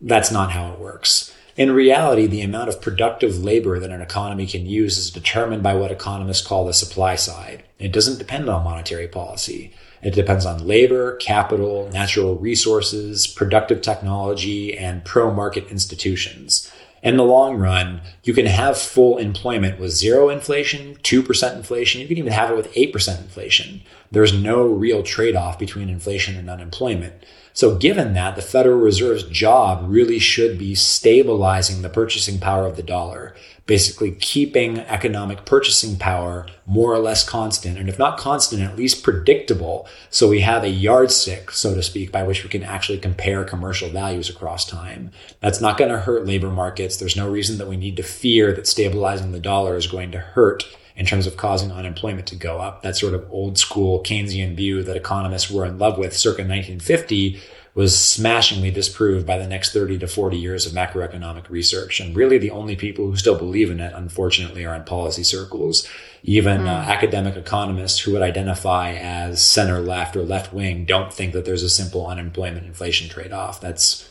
That's 0.02 0.32
not 0.32 0.52
how 0.52 0.74
it 0.74 0.80
works. 0.80 1.32
In 1.56 1.72
reality, 1.72 2.26
the 2.26 2.42
amount 2.42 2.70
of 2.70 2.82
productive 2.82 3.38
labor 3.44 3.80
that 3.80 3.92
an 3.92 4.02
economy 4.02 4.48
can 4.48 4.66
use 4.66 4.98
is 4.98 5.12
determined 5.12 5.62
by 5.62 5.76
what 5.76 5.92
economists 5.92 6.46
call 6.46 6.66
the 6.66 6.74
supply 6.74 7.16
side. 7.16 7.64
It 7.78 7.94
doesn't 7.94 8.18
depend 8.18 8.50
on 8.50 8.64
monetary 8.64 9.08
policy. 9.08 9.72
It 10.04 10.14
depends 10.14 10.46
on 10.46 10.68
labor, 10.68 11.16
capital, 11.16 11.90
natural 11.92 12.36
resources, 12.36 13.26
productive 13.26 13.82
technology, 13.82 14.78
and 14.78 15.06
pro 15.06 15.34
market 15.34 15.68
institutions. 15.70 16.70
In 17.02 17.18
the 17.18 17.24
long 17.24 17.58
run, 17.58 18.02
you 18.24 18.34
can 18.34 18.46
have 18.46 18.78
full 18.78 19.18
employment 19.18 19.80
with 19.80 19.92
zero 19.92 20.30
inflation, 20.30 20.96
2% 21.04 21.56
inflation. 21.56 22.02
You 22.02 22.08
can 22.08 22.18
even 22.18 22.32
have 22.32 22.52
it 22.52 22.56
with 22.56 22.74
8% 22.74 23.22
inflation. 23.22 23.82
There's 24.10 24.34
no 24.34 24.64
real 24.64 25.04
trade 25.04 25.36
off 25.36 25.60
between 25.60 25.90
inflation 25.90 26.38
and 26.38 26.50
unemployment. 26.50 27.14
So, 27.56 27.76
given 27.76 28.14
that, 28.16 28.36
the 28.36 28.42
Federal 28.42 28.80
Reserve's 28.80 29.24
job 29.24 29.86
really 29.88 30.18
should 30.18 30.58
be 30.58 30.74
stabilizing 30.74 31.84
the 31.84 31.90
purchasing 31.90 32.40
power 32.40 32.66
of 32.66 32.78
the 32.78 32.84
dollar, 32.84 33.36
basically 33.68 34.12
keeping 34.12 34.80
economic 34.80 35.46
purchasing 35.46 35.96
power 35.98 36.48
more 36.66 36.92
or 36.92 36.98
less 36.98 37.28
constant, 37.28 37.78
and 37.78 37.88
if 37.88 38.00
not 38.00 38.18
constant, 38.18 38.64
at 38.64 38.76
least 38.76 39.04
predictable. 39.04 39.88
So, 40.10 40.28
we 40.28 40.42
have 40.42 40.64
a 40.64 40.70
yardstick, 40.70 41.52
so 41.52 41.76
to 41.76 41.84
speak, 41.84 42.12
by 42.12 42.24
which 42.24 42.44
we 42.44 42.50
can 42.50 42.64
actually 42.64 42.98
compare 42.98 43.44
commercial 43.44 43.90
values 43.90 44.32
across 44.32 44.66
time. 44.66 45.12
That's 45.40 45.62
not 45.62 45.78
going 45.78 45.92
to 45.92 46.00
hurt 46.00 46.26
labor 46.26 46.50
markets. 46.50 46.98
There's 46.98 47.16
no 47.16 47.30
reason 47.30 47.60
that 47.60 47.70
we 47.70 47.78
need 47.78 47.98
to 47.98 48.04
fear 48.04 48.52
that 48.54 48.68
stabilizing 48.68 49.32
the 49.32 49.40
dollar 49.40 49.76
is 49.76 49.86
going 49.86 50.12
to 50.12 50.20
hurt 50.20 50.66
in 50.96 51.06
terms 51.06 51.26
of 51.26 51.38
causing 51.38 51.72
unemployment 51.72 52.28
to 52.28 52.36
go 52.36 52.60
up. 52.60 52.82
That 52.82 52.96
sort 52.96 53.14
of 53.14 53.28
old 53.32 53.58
school 53.58 54.04
Keynesian 54.04 54.56
view 54.56 54.84
that 54.84 54.96
economists 54.96 55.50
were 55.50 55.66
in 55.66 55.80
love 55.80 55.98
with 55.98 56.16
circa 56.16 56.42
1950 56.42 57.42
was 57.76 58.00
smashingly 58.00 58.70
disproved 58.70 59.26
by 59.26 59.38
the 59.38 59.48
next 59.48 59.74
30 59.74 59.98
to 59.98 60.08
40 60.08 60.38
years 60.38 60.68
of 60.68 60.74
macroeconomic 60.74 61.50
research. 61.50 62.00
And 62.00 62.16
really 62.16 62.38
the 62.38 62.52
only 62.52 62.76
people 62.76 63.08
who 63.08 63.16
still 63.16 63.38
believe 63.38 63.72
in 63.72 63.80
it, 63.80 63.94
unfortunately, 63.96 64.64
are 64.64 64.76
in 64.76 64.84
policy 64.84 65.24
circles. 65.24 65.88
Even 66.22 66.62
mm. 66.62 66.68
uh, 66.68 66.92
academic 66.92 67.36
economists 67.36 68.00
who 68.00 68.12
would 68.14 68.22
identify 68.22 68.94
as 68.94 69.44
center 69.44 69.80
left 69.80 70.16
or 70.16 70.22
left 70.22 70.54
wing 70.54 70.86
don't 70.86 71.12
think 71.12 71.34
that 71.34 71.46
there's 71.46 71.64
a 71.64 71.70
simple 71.70 72.06
unemployment 72.06 72.68
inflation 72.68 73.10
trade 73.10 73.32
off. 73.34 73.60
That's, 73.60 74.08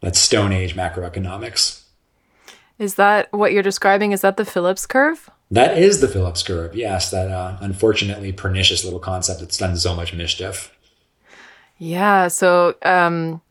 that's 0.00 0.20
Stone 0.20 0.52
Age 0.52 0.76
macroeconomics. 0.76 1.82
Is 2.78 2.94
that 2.94 3.32
what 3.32 3.52
you're 3.52 3.64
describing? 3.64 4.12
Is 4.12 4.20
that 4.20 4.36
the 4.36 4.44
Phillips 4.44 4.86
curve? 4.86 5.28
That 5.52 5.76
is 5.76 6.00
the 6.00 6.08
Phillips 6.08 6.42
curve. 6.42 6.74
Yes, 6.74 7.10
that 7.10 7.30
uh, 7.30 7.58
unfortunately 7.60 8.32
pernicious 8.32 8.84
little 8.84 8.98
concept 8.98 9.40
that's 9.40 9.58
done 9.58 9.76
so 9.76 9.94
much 9.94 10.14
mischief. 10.14 10.74
Yeah. 11.76 12.28
So, 12.28 12.74
um, 12.82 13.42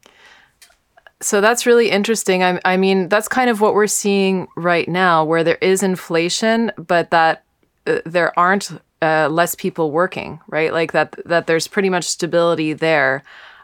so 1.21 1.41
that's 1.41 1.67
really 1.67 1.91
interesting. 1.91 2.41
I, 2.41 2.59
I 2.65 2.75
mean, 2.75 3.07
that's 3.07 3.27
kind 3.27 3.51
of 3.51 3.61
what 3.61 3.75
we're 3.75 3.85
seeing 3.85 4.47
right 4.57 4.89
now, 4.89 5.23
where 5.23 5.43
there 5.43 5.59
is 5.61 5.83
inflation, 5.83 6.71
but 6.75 7.11
that 7.11 7.43
uh, 7.85 7.99
there 8.03 8.37
aren't 8.37 8.71
uh, 9.03 9.29
less 9.29 9.53
people 9.53 9.91
working, 9.91 10.39
right? 10.47 10.73
Like 10.73 10.93
that. 10.93 11.15
That 11.25 11.45
there's 11.45 11.67
pretty 11.67 11.91
much 11.91 12.05
stability 12.05 12.73
there. 12.73 13.21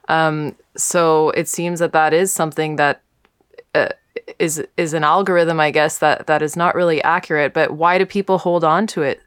Um, 0.10 0.56
so 0.76 1.32
it 1.32 1.48
seems 1.48 1.80
that 1.80 1.94
that 1.94 2.14
is 2.14 2.32
something 2.32 2.76
that 2.76 3.02
uh, 3.74 3.90
is 4.40 4.64
is 4.78 4.94
an 4.94 5.04
algorithm, 5.04 5.60
I 5.60 5.72
guess 5.72 6.00
that 6.00 6.28
that 6.28 6.42
is 6.42 6.56
not 6.56 6.76
really 6.76 7.02
accurate. 7.04 7.54
But 7.54 7.72
why 7.72 7.98
do 7.98 8.06
people 8.06 8.38
hold 8.38 8.64
on 8.64 8.88
to 8.88 9.02
it? 9.02 9.22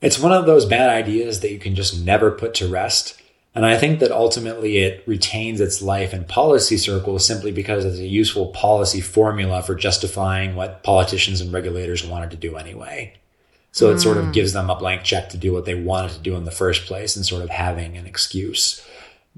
It's 0.00 0.18
one 0.18 0.32
of 0.32 0.46
those 0.46 0.64
bad 0.64 0.90
ideas 0.90 1.40
that 1.40 1.50
you 1.50 1.58
can 1.58 1.74
just 1.74 2.04
never 2.04 2.30
put 2.30 2.54
to 2.54 2.68
rest. 2.68 3.20
And 3.54 3.66
I 3.66 3.76
think 3.76 3.98
that 3.98 4.12
ultimately 4.12 4.78
it 4.78 5.02
retains 5.06 5.60
its 5.60 5.82
life 5.82 6.14
in 6.14 6.24
policy 6.24 6.76
circles 6.76 7.26
simply 7.26 7.50
because 7.50 7.84
it's 7.84 7.98
a 7.98 8.06
useful 8.06 8.46
policy 8.48 9.00
formula 9.00 9.62
for 9.62 9.74
justifying 9.74 10.54
what 10.54 10.84
politicians 10.84 11.40
and 11.40 11.52
regulators 11.52 12.06
wanted 12.06 12.30
to 12.30 12.36
do 12.36 12.56
anyway. 12.56 13.14
So 13.72 13.90
mm. 13.90 13.96
it 13.96 14.00
sort 14.00 14.16
of 14.16 14.26
hmm. 14.26 14.30
gives 14.32 14.52
them 14.52 14.70
a 14.70 14.76
blank 14.76 15.02
check 15.02 15.28
to 15.30 15.36
do 15.36 15.52
what 15.52 15.64
they 15.64 15.74
wanted 15.74 16.12
to 16.12 16.20
do 16.20 16.36
in 16.36 16.44
the 16.44 16.50
first 16.50 16.86
place 16.86 17.16
and 17.16 17.26
sort 17.26 17.42
of 17.42 17.50
having 17.50 17.96
an 17.96 18.06
excuse. 18.06 18.84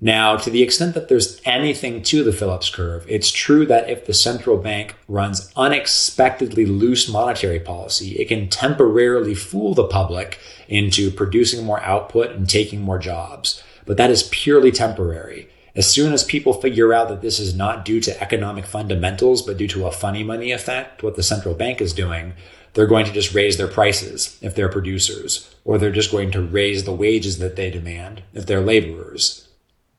Now, 0.03 0.37
to 0.37 0.49
the 0.49 0.63
extent 0.63 0.95
that 0.95 1.09
there's 1.09 1.43
anything 1.45 2.03
to 2.05 2.25
the 2.25 2.33
Phillips 2.33 2.71
curve, 2.71 3.05
it's 3.07 3.31
true 3.31 3.67
that 3.67 3.91
if 3.91 4.07
the 4.07 4.15
central 4.15 4.57
bank 4.57 4.95
runs 5.09 5.53
unexpectedly 5.57 6.65
loose 6.65 7.07
monetary 7.07 7.61
policy, 7.61 8.13
it 8.13 8.29
can 8.29 8.49
temporarily 8.49 9.35
fool 9.35 9.75
the 9.75 9.87
public 9.87 10.39
into 10.69 11.11
producing 11.11 11.67
more 11.67 11.83
output 11.83 12.31
and 12.31 12.49
taking 12.49 12.81
more 12.81 12.99
jobs. 12.99 13.63
But 13.85 13.99
that 13.99 14.11
is 14.11 14.29
purely 14.33 14.73
temporary. 14.73 15.51
As 15.77 15.87
soon 15.87 16.15
as 16.15 16.25
people 16.25 16.55
figure 16.55 16.95
out 16.95 17.11
that 17.11 17.21
this 17.21 17.39
is 17.39 17.55
not 17.55 17.85
due 17.85 18.01
to 18.01 18.23
economic 18.23 18.65
fundamentals, 18.65 19.43
but 19.43 19.59
due 19.59 19.69
to 19.69 19.87
a 19.87 19.93
funny 19.93 20.25
money 20.25 20.51
effect, 20.51 21.03
what 21.03 21.15
the 21.15 21.23
central 21.23 21.55
bank 21.55 21.83
is 21.83 21.93
doing, 21.93 22.33
they're 22.73 22.87
going 22.87 23.05
to 23.05 23.13
just 23.13 23.35
raise 23.35 23.59
their 23.59 23.69
prices 23.69 24.39
if 24.41 24.55
they're 24.55 24.71
producers, 24.71 25.55
or 25.63 25.77
they're 25.77 25.93
just 25.93 26.11
going 26.11 26.31
to 26.31 26.41
raise 26.41 26.85
the 26.85 26.93
wages 26.93 27.39
that 27.39 27.57
they 27.57 27.71
demand 27.71 28.23
if 28.33 28.47
they're 28.47 28.63
laborers 28.63 29.47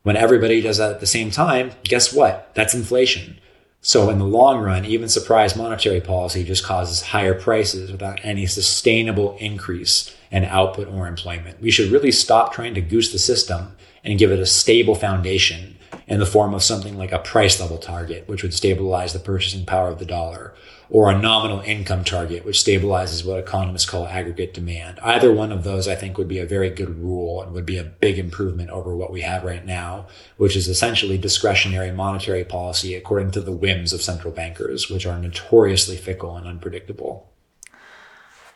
when 0.02 0.16
everybody 0.16 0.60
does 0.60 0.78
that 0.78 0.90
at 0.90 1.00
the 1.00 1.06
same 1.06 1.30
time, 1.30 1.72
guess 1.84 2.12
what? 2.12 2.50
That's 2.54 2.74
inflation. 2.74 3.38
So 3.80 4.10
in 4.10 4.18
the 4.18 4.24
long 4.24 4.60
run, 4.60 4.84
even 4.84 5.08
surprise 5.08 5.56
monetary 5.56 6.00
policy 6.00 6.44
just 6.44 6.64
causes 6.64 7.02
higher 7.02 7.34
prices 7.34 7.90
without 7.90 8.20
any 8.22 8.46
sustainable 8.46 9.36
increase 9.38 10.14
in 10.30 10.44
output 10.44 10.88
or 10.88 11.08
employment. 11.08 11.60
We 11.60 11.72
should 11.72 11.90
really 11.90 12.12
stop 12.12 12.52
trying 12.52 12.74
to 12.74 12.80
goose 12.80 13.10
the 13.12 13.18
system 13.18 13.76
and 14.04 14.18
give 14.18 14.30
it 14.30 14.38
a 14.38 14.46
stable 14.46 14.94
foundation 14.94 15.76
in 16.06 16.18
the 16.18 16.26
form 16.26 16.54
of 16.54 16.62
something 16.62 16.96
like 16.96 17.12
a 17.12 17.18
price 17.18 17.60
level 17.60 17.78
target, 17.78 18.28
which 18.28 18.42
would 18.42 18.54
stabilize 18.54 19.12
the 19.12 19.18
purchasing 19.18 19.64
power 19.64 19.88
of 19.88 19.98
the 19.98 20.04
dollar, 20.04 20.54
or 20.90 21.10
a 21.10 21.18
nominal 21.18 21.60
income 21.60 22.04
target, 22.04 22.44
which 22.44 22.58
stabilizes 22.58 23.24
what 23.24 23.38
economists 23.38 23.86
call 23.86 24.06
aggregate 24.06 24.52
demand. 24.52 24.98
Either 25.00 25.32
one 25.32 25.50
of 25.50 25.64
those, 25.64 25.88
I 25.88 25.94
think, 25.94 26.18
would 26.18 26.28
be 26.28 26.38
a 26.38 26.46
very 26.46 26.68
good 26.68 26.98
rule 26.98 27.42
and 27.42 27.52
would 27.52 27.64
be 27.64 27.78
a 27.78 27.84
big 27.84 28.18
improvement 28.18 28.68
over 28.68 28.94
what 28.94 29.10
we 29.10 29.22
have 29.22 29.42
right 29.42 29.64
now, 29.64 30.06
which 30.36 30.54
is 30.54 30.68
essentially 30.68 31.16
discretionary 31.16 31.92
monetary 31.92 32.44
policy 32.44 32.94
according 32.94 33.30
to 33.30 33.40
the 33.40 33.52
whims 33.52 33.92
of 33.92 34.02
central 34.02 34.32
bankers, 34.32 34.90
which 34.90 35.06
are 35.06 35.18
notoriously 35.18 35.96
fickle 35.96 36.36
and 36.36 36.46
unpredictable. 36.46 37.32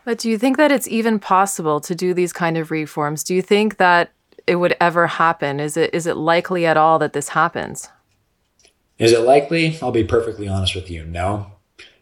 But 0.05 0.19
do 0.19 0.31
you 0.31 0.39
think 0.39 0.57
that 0.59 0.71
it's 0.71 0.87
even 0.87 1.19
possible 1.19 1.81
to 1.81 1.95
do 1.95 2.15
these 2.15 2.33
kind 2.33 2.57
of 2.57 2.71
reforms? 2.71 3.25
Do 3.25 3.35
you 3.35 3.43
think 3.43 3.79
that 3.79 4.13
it 4.47 4.57
would 4.57 4.77
ever 4.81 5.07
happen? 5.07 5.61
Is 5.61 5.77
it 5.77 5.93
is 5.95 6.07
it 6.07 6.17
likely 6.17 6.67
at 6.67 6.77
all 6.77 6.99
that 6.99 7.13
this 7.13 7.31
happens? 7.31 7.89
Is 8.99 9.13
it 9.13 9.21
likely? 9.21 9.79
I'll 9.83 9.93
be 9.93 10.05
perfectly 10.05 10.49
honest 10.49 10.75
with 10.75 10.91
you. 10.91 11.05
No. 11.05 11.53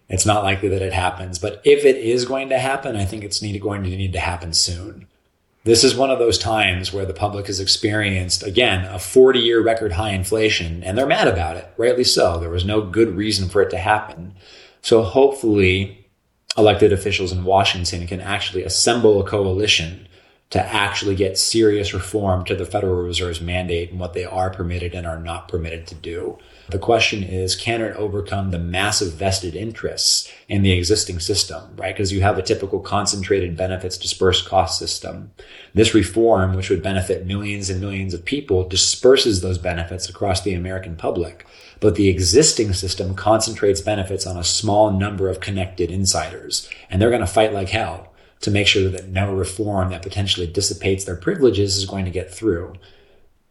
It's 0.08 0.26
not 0.26 0.44
likely 0.44 0.68
that 0.68 0.82
it 0.82 0.92
happens, 0.92 1.38
but 1.38 1.62
if 1.64 1.84
it 1.84 1.96
is 1.96 2.26
going 2.26 2.50
to 2.50 2.58
happen, 2.58 2.94
I 2.94 3.06
think 3.06 3.24
it's 3.24 3.40
need, 3.40 3.58
going 3.60 3.82
to 3.84 3.88
need 3.88 4.12
to 4.12 4.20
happen 4.20 4.52
soon. 4.52 5.06
This 5.64 5.82
is 5.82 5.96
one 5.96 6.10
of 6.10 6.18
those 6.18 6.38
times 6.38 6.92
where 6.92 7.06
the 7.06 7.14
public 7.14 7.46
has 7.46 7.58
experienced, 7.58 8.42
again, 8.42 8.84
a 8.84 8.98
40 8.98 9.38
year 9.38 9.62
record 9.62 9.92
high 9.92 10.10
inflation, 10.10 10.84
and 10.84 10.96
they're 10.96 11.06
mad 11.06 11.26
about 11.26 11.56
it, 11.56 11.72
rightly 11.78 12.04
so. 12.04 12.38
There 12.38 12.50
was 12.50 12.66
no 12.66 12.82
good 12.82 13.16
reason 13.16 13.48
for 13.48 13.62
it 13.62 13.70
to 13.70 13.78
happen. 13.78 14.34
So 14.82 15.02
hopefully, 15.02 16.06
elected 16.58 16.92
officials 16.92 17.32
in 17.32 17.44
Washington 17.44 18.06
can 18.06 18.20
actually 18.20 18.62
assemble 18.62 19.20
a 19.20 19.26
coalition 19.26 20.06
to 20.54 20.64
actually 20.64 21.16
get 21.16 21.36
serious 21.36 21.92
reform 21.92 22.44
to 22.44 22.54
the 22.54 22.64
Federal 22.64 23.02
Reserve's 23.02 23.40
mandate 23.40 23.90
and 23.90 23.98
what 23.98 24.12
they 24.12 24.24
are 24.24 24.50
permitted 24.50 24.94
and 24.94 25.04
are 25.04 25.18
not 25.18 25.48
permitted 25.48 25.84
to 25.88 25.96
do. 25.96 26.38
The 26.68 26.78
question 26.78 27.24
is, 27.24 27.56
can 27.56 27.80
it 27.80 27.96
overcome 27.96 28.52
the 28.52 28.60
massive 28.60 29.14
vested 29.14 29.56
interests 29.56 30.32
in 30.48 30.62
the 30.62 30.70
existing 30.70 31.18
system, 31.18 31.74
right? 31.74 31.92
Because 31.92 32.12
you 32.12 32.20
have 32.20 32.38
a 32.38 32.42
typical 32.42 32.78
concentrated 32.78 33.56
benefits 33.56 33.98
dispersed 33.98 34.48
cost 34.48 34.78
system. 34.78 35.32
This 35.74 35.92
reform, 35.92 36.54
which 36.54 36.70
would 36.70 36.84
benefit 36.84 37.26
millions 37.26 37.68
and 37.68 37.80
millions 37.80 38.14
of 38.14 38.24
people, 38.24 38.68
disperses 38.68 39.40
those 39.40 39.58
benefits 39.58 40.08
across 40.08 40.42
the 40.42 40.54
American 40.54 40.94
public. 40.94 41.44
But 41.80 41.96
the 41.96 42.06
existing 42.06 42.74
system 42.74 43.16
concentrates 43.16 43.80
benefits 43.80 44.24
on 44.24 44.36
a 44.36 44.44
small 44.44 44.92
number 44.92 45.28
of 45.28 45.40
connected 45.40 45.90
insiders, 45.90 46.70
and 46.88 47.02
they're 47.02 47.10
going 47.10 47.22
to 47.22 47.26
fight 47.26 47.52
like 47.52 47.70
hell 47.70 48.13
to 48.44 48.50
make 48.50 48.66
sure 48.66 48.90
that 48.90 49.08
no 49.08 49.34
reform 49.34 49.90
that 49.90 50.02
potentially 50.02 50.46
dissipates 50.46 51.04
their 51.04 51.16
privileges 51.16 51.76
is 51.76 51.86
going 51.86 52.04
to 52.04 52.10
get 52.10 52.32
through. 52.32 52.74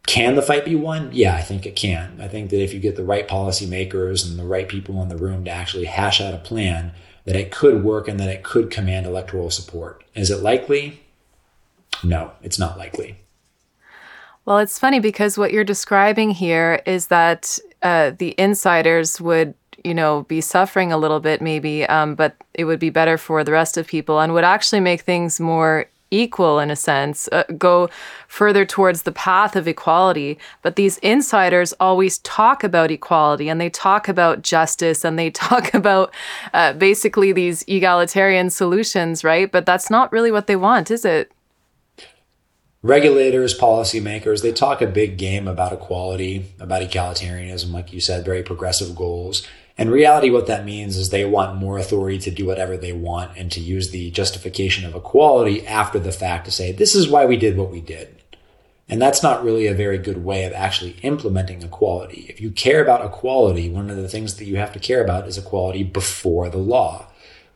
Can 0.05 0.35
the 0.35 0.41
fight 0.41 0.65
be 0.65 0.75
won? 0.75 1.09
Yeah, 1.11 1.35
I 1.35 1.41
think 1.41 1.65
it 1.65 1.75
can. 1.75 2.19
I 2.21 2.27
think 2.27 2.49
that 2.49 2.61
if 2.61 2.73
you 2.73 2.79
get 2.79 2.95
the 2.95 3.03
right 3.03 3.27
policymakers 3.27 4.29
and 4.29 4.37
the 4.37 4.45
right 4.45 4.67
people 4.67 5.01
in 5.01 5.07
the 5.07 5.17
room 5.17 5.45
to 5.45 5.51
actually 5.51 5.85
hash 5.85 6.21
out 6.21 6.33
a 6.33 6.37
plan, 6.37 6.91
that 7.25 7.35
it 7.35 7.51
could 7.51 7.83
work 7.83 8.07
and 8.07 8.19
that 8.19 8.29
it 8.29 8.43
could 8.43 8.69
command 8.69 9.05
electoral 9.05 9.49
support. 9.49 10.03
Is 10.13 10.29
it 10.29 10.41
likely? 10.41 11.01
No, 12.03 12.31
it's 12.41 12.59
not 12.59 12.77
likely. 12.77 13.17
Well, 14.45 14.59
it's 14.59 14.77
funny 14.77 14.99
because 14.99 15.37
what 15.37 15.53
you're 15.53 15.63
describing 15.63 16.31
here 16.31 16.81
is 16.85 17.07
that 17.07 17.57
uh, 17.81 18.11
the 18.17 18.35
insiders 18.37 19.21
would, 19.21 19.55
you 19.83 19.93
know, 19.93 20.23
be 20.23 20.41
suffering 20.41 20.91
a 20.91 20.97
little 20.97 21.19
bit, 21.19 21.41
maybe, 21.41 21.85
um, 21.85 22.15
but 22.15 22.35
it 22.53 22.65
would 22.65 22.79
be 22.79 22.89
better 22.89 23.17
for 23.17 23.43
the 23.43 23.51
rest 23.51 23.77
of 23.77 23.87
people 23.87 24.19
and 24.19 24.33
would 24.33 24.43
actually 24.43 24.79
make 24.79 25.01
things 25.01 25.39
more 25.39 25.87
equal 26.11 26.59
in 26.59 26.69
a 26.69 26.75
sense, 26.75 27.27
uh, 27.31 27.43
go 27.57 27.89
further 28.27 28.65
towards 28.65 29.01
the 29.01 29.11
path 29.11 29.55
of 29.55 29.67
equality. 29.67 30.37
But 30.61 30.75
these 30.75 30.99
insiders 30.99 31.73
always 31.79 32.19
talk 32.19 32.63
about 32.63 32.91
equality 32.91 33.49
and 33.49 33.59
they 33.59 33.69
talk 33.69 34.07
about 34.07 34.43
justice 34.43 35.03
and 35.03 35.17
they 35.17 35.31
talk 35.45 35.73
about 35.73 36.13
uh, 36.53 36.73
basically 36.73 37.33
these 37.33 37.63
egalitarian 37.67 38.49
solutions, 38.51 39.23
right? 39.23 39.51
But 39.51 39.65
that's 39.65 39.89
not 39.89 40.11
really 40.11 40.31
what 40.31 40.47
they 40.47 40.55
want, 40.55 40.91
is 40.91 41.03
it? 41.03 41.31
regulators, 42.83 43.57
policymakers, 43.57 44.41
they 44.43 44.51
talk 44.51 44.81
a 44.81 44.87
big 44.87 45.17
game 45.17 45.47
about 45.47 45.73
equality, 45.73 46.45
about 46.59 46.81
egalitarianism, 46.81 47.71
like 47.71 47.93
you 47.93 48.01
said, 48.01 48.25
very 48.25 48.43
progressive 48.43 48.95
goals. 48.95 49.47
In 49.75 49.89
reality, 49.89 50.29
what 50.29 50.47
that 50.47 50.65
means 50.65 50.97
is 50.97 51.09
they 51.09 51.25
want 51.25 51.57
more 51.57 51.79
authority 51.79 52.19
to 52.19 52.31
do 52.31 52.45
whatever 52.45 52.77
they 52.77 52.93
want 52.93 53.35
and 53.37 53.51
to 53.51 53.59
use 53.59 53.89
the 53.89 54.11
justification 54.11 54.85
of 54.85 54.93
equality 54.93 55.65
after 55.65 55.97
the 55.97 56.11
fact 56.11 56.45
to 56.45 56.51
say, 56.51 56.71
this 56.71 56.93
is 56.93 57.07
why 57.07 57.25
we 57.25 57.37
did 57.37 57.57
what 57.57 57.71
we 57.71 57.81
did. 57.81 58.15
And 58.87 59.01
that's 59.01 59.23
not 59.23 59.43
really 59.43 59.65
a 59.65 59.73
very 59.73 59.97
good 59.97 60.23
way 60.23 60.43
of 60.43 60.53
actually 60.53 60.91
implementing 61.01 61.63
equality. 61.63 62.27
If 62.29 62.39
you 62.39 62.51
care 62.51 62.83
about 62.83 63.03
equality, 63.03 63.69
one 63.69 63.89
of 63.89 63.97
the 63.97 64.09
things 64.09 64.35
that 64.35 64.45
you 64.45 64.57
have 64.57 64.73
to 64.73 64.79
care 64.79 65.03
about 65.03 65.27
is 65.27 65.37
equality 65.37 65.83
before 65.83 66.49
the 66.49 66.57
law 66.57 67.07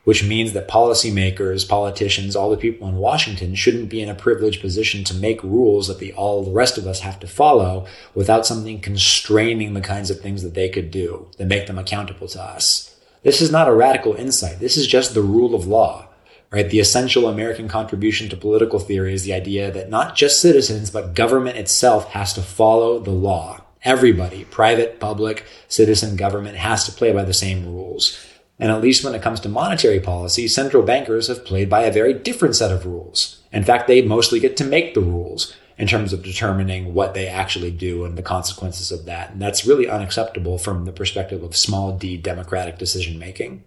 which 0.07 0.23
means 0.23 0.53
that 0.53 0.69
policymakers, 0.69 1.67
politicians, 1.67 2.33
all 2.33 2.49
the 2.49 2.55
people 2.55 2.87
in 2.87 2.95
Washington 2.95 3.53
shouldn't 3.53 3.89
be 3.89 4.01
in 4.01 4.07
a 4.07 4.15
privileged 4.15 4.61
position 4.61 5.03
to 5.03 5.13
make 5.13 5.43
rules 5.43 5.89
that 5.89 5.99
the 5.99 6.13
all 6.13 6.45
the 6.45 6.51
rest 6.51 6.77
of 6.77 6.87
us 6.87 7.01
have 7.01 7.19
to 7.19 7.27
follow 7.27 7.85
without 8.15 8.45
something 8.45 8.79
constraining 8.79 9.73
the 9.73 9.81
kinds 9.81 10.09
of 10.09 10.21
things 10.21 10.43
that 10.43 10.53
they 10.53 10.69
could 10.69 10.91
do 10.91 11.27
that 11.37 11.47
make 11.47 11.67
them 11.67 11.77
accountable 11.77 12.25
to 12.25 12.41
us. 12.41 12.95
This 13.23 13.41
is 13.41 13.51
not 13.51 13.67
a 13.67 13.73
radical 13.73 14.13
insight. 14.13 14.59
This 14.59 14.77
is 14.77 14.87
just 14.87 15.13
the 15.13 15.21
rule 15.21 15.53
of 15.53 15.67
law, 15.67 16.07
right? 16.51 16.69
The 16.69 16.79
essential 16.79 17.27
American 17.27 17.67
contribution 17.67 18.29
to 18.29 18.37
political 18.37 18.79
theory 18.79 19.13
is 19.13 19.23
the 19.23 19.33
idea 19.33 19.71
that 19.71 19.89
not 19.89 20.15
just 20.15 20.39
citizens, 20.39 20.89
but 20.89 21.15
government 21.15 21.57
itself 21.57 22.11
has 22.11 22.31
to 22.35 22.41
follow 22.41 22.97
the 22.97 23.11
law. 23.11 23.59
Everybody, 23.83 24.45
private, 24.45 25.01
public, 25.01 25.43
citizen, 25.67 26.15
government 26.15 26.55
has 26.55 26.85
to 26.85 26.93
play 26.93 27.11
by 27.11 27.25
the 27.25 27.33
same 27.33 27.65
rules. 27.65 28.17
And 28.59 28.71
at 28.71 28.81
least 28.81 29.03
when 29.03 29.13
it 29.13 29.21
comes 29.21 29.39
to 29.41 29.49
monetary 29.49 29.99
policy, 29.99 30.47
central 30.47 30.83
bankers 30.83 31.27
have 31.27 31.45
played 31.45 31.69
by 31.69 31.83
a 31.83 31.91
very 31.91 32.13
different 32.13 32.55
set 32.55 32.71
of 32.71 32.85
rules. 32.85 33.41
In 33.51 33.63
fact, 33.63 33.87
they 33.87 34.01
mostly 34.01 34.39
get 34.39 34.57
to 34.57 34.63
make 34.63 34.93
the 34.93 35.01
rules 35.01 35.55
in 35.77 35.87
terms 35.87 36.11
of 36.11 36.23
determining 36.23 36.93
what 36.93 37.13
they 37.13 37.27
actually 37.27 37.69
do 37.69 38.03
and 38.03 38.17
the 38.17 38.23
consequences 38.23 38.91
of 38.91 39.05
that. 39.05 39.31
And 39.31 39.41
that's 39.41 39.65
really 39.65 39.87
unacceptable 39.87 40.57
from 40.57 40.85
the 40.85 40.91
perspective 40.91 41.43
of 41.43 41.55
small 41.55 41.95
d 41.95 42.17
democratic 42.17 42.79
decision 42.79 43.19
making. 43.19 43.63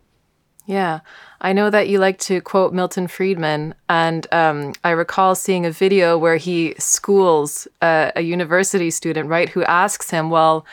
Yeah. 0.67 1.01
I 1.41 1.53
know 1.53 1.71
that 1.71 1.89
you 1.89 1.99
like 1.99 2.19
to 2.21 2.41
quote 2.41 2.73
Milton 2.73 3.09
Friedman, 3.09 3.75
and 3.89 4.27
um, 4.33 4.75
I 4.85 4.91
recall 4.91 5.35
seeing 5.35 5.65
a 5.65 5.71
video 5.71 6.19
where 6.19 6.37
he 6.37 6.75
schools 6.79 7.67
a, 7.81 8.13
a 8.17 8.21
university 8.21 8.91
student, 8.91 9.29
right, 9.29 9.49
who 9.49 9.65
asks 9.65 10.11
him, 10.11 10.31
Well, 10.31 10.67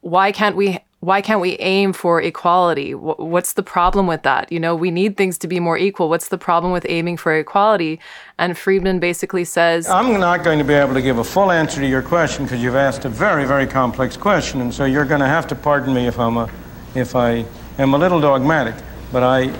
why 0.00 0.32
can't 0.32 0.56
we 0.56 0.80
why 1.00 1.22
can't 1.22 1.40
we 1.40 1.56
aim 1.60 1.94
for 1.94 2.20
equality? 2.20 2.94
What's 2.94 3.54
the 3.54 3.62
problem 3.62 4.06
with 4.06 4.22
that? 4.24 4.52
You 4.52 4.60
know, 4.60 4.76
we 4.76 4.90
need 4.90 5.16
things 5.16 5.38
to 5.38 5.48
be 5.48 5.58
more 5.58 5.78
equal. 5.78 6.10
What's 6.10 6.28
the 6.28 6.36
problem 6.36 6.74
with 6.74 6.84
aiming 6.90 7.16
for 7.16 7.34
equality? 7.34 7.98
And 8.38 8.56
Friedman 8.56 9.00
basically 9.00 9.46
says 9.46 9.88
I'm 9.88 10.20
not 10.20 10.44
going 10.44 10.58
to 10.58 10.64
be 10.64 10.74
able 10.74 10.92
to 10.92 11.00
give 11.00 11.16
a 11.16 11.24
full 11.24 11.50
answer 11.50 11.80
to 11.80 11.86
your 11.86 12.02
question 12.02 12.44
because 12.44 12.62
you've 12.62 12.76
asked 12.76 13.06
a 13.06 13.08
very, 13.08 13.46
very 13.46 13.66
complex 13.66 14.14
question. 14.14 14.60
And 14.60 14.74
so 14.74 14.84
you're 14.84 15.06
going 15.06 15.22
to 15.22 15.26
have 15.26 15.46
to 15.48 15.54
pardon 15.54 15.94
me 15.94 16.06
if, 16.06 16.18
I'm 16.18 16.36
a, 16.36 16.50
if 16.94 17.16
I 17.16 17.46
am 17.78 17.94
a 17.94 17.98
little 17.98 18.20
dogmatic. 18.20 18.74
But 19.10 19.22
I 19.22 19.54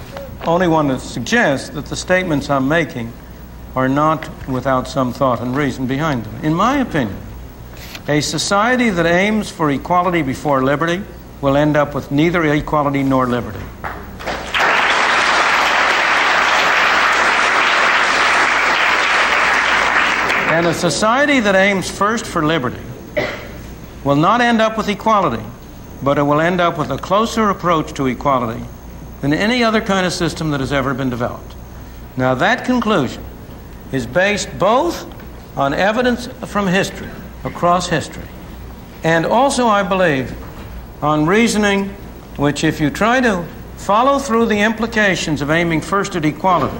only 0.44 0.68
want 0.68 0.90
to 0.90 0.98
suggest 0.98 1.72
that 1.72 1.86
the 1.86 1.96
statements 1.96 2.50
I'm 2.50 2.68
making 2.68 3.14
are 3.74 3.88
not 3.88 4.28
without 4.46 4.86
some 4.86 5.10
thought 5.10 5.40
and 5.40 5.56
reason 5.56 5.86
behind 5.86 6.24
them. 6.24 6.44
In 6.44 6.52
my 6.52 6.80
opinion, 6.80 7.16
a 8.08 8.20
society 8.20 8.90
that 8.90 9.06
aims 9.06 9.50
for 9.50 9.70
equality 9.70 10.20
before 10.20 10.62
liberty 10.62 11.02
will 11.40 11.56
end 11.56 11.76
up 11.76 11.94
with 11.94 12.10
neither 12.10 12.44
equality 12.52 13.02
nor 13.02 13.26
liberty. 13.26 13.64
And 20.52 20.66
a 20.66 20.74
society 20.74 21.40
that 21.40 21.54
aims 21.54 21.90
first 21.90 22.26
for 22.26 22.44
liberty 22.44 22.82
will 24.04 24.16
not 24.16 24.40
end 24.40 24.60
up 24.60 24.76
with 24.76 24.88
equality, 24.88 25.42
but 26.02 26.18
it 26.18 26.22
will 26.22 26.40
end 26.40 26.60
up 26.60 26.76
with 26.76 26.90
a 26.90 26.98
closer 26.98 27.48
approach 27.48 27.94
to 27.94 28.06
equality 28.06 28.62
than 29.20 29.32
any 29.32 29.62
other 29.62 29.80
kind 29.80 30.06
of 30.06 30.12
system 30.12 30.50
that 30.50 30.60
has 30.60 30.72
ever 30.72 30.92
been 30.92 31.08
developed. 31.08 31.54
Now, 32.16 32.34
that 32.34 32.64
conclusion 32.64 33.24
is 33.92 34.06
based 34.06 34.58
both 34.58 35.06
on 35.56 35.72
evidence 35.72 36.26
from 36.46 36.66
history, 36.66 37.08
across 37.44 37.88
history, 37.88 38.28
and 39.02 39.24
also, 39.24 39.66
I 39.66 39.82
believe, 39.82 40.36
on 41.02 41.26
reasoning 41.26 41.88
which, 42.36 42.64
if 42.64 42.80
you 42.80 42.90
try 42.90 43.20
to 43.20 43.46
follow 43.76 44.18
through 44.18 44.46
the 44.46 44.60
implications 44.60 45.42
of 45.42 45.50
aiming 45.50 45.80
first 45.80 46.16
at 46.16 46.24
equality, 46.24 46.76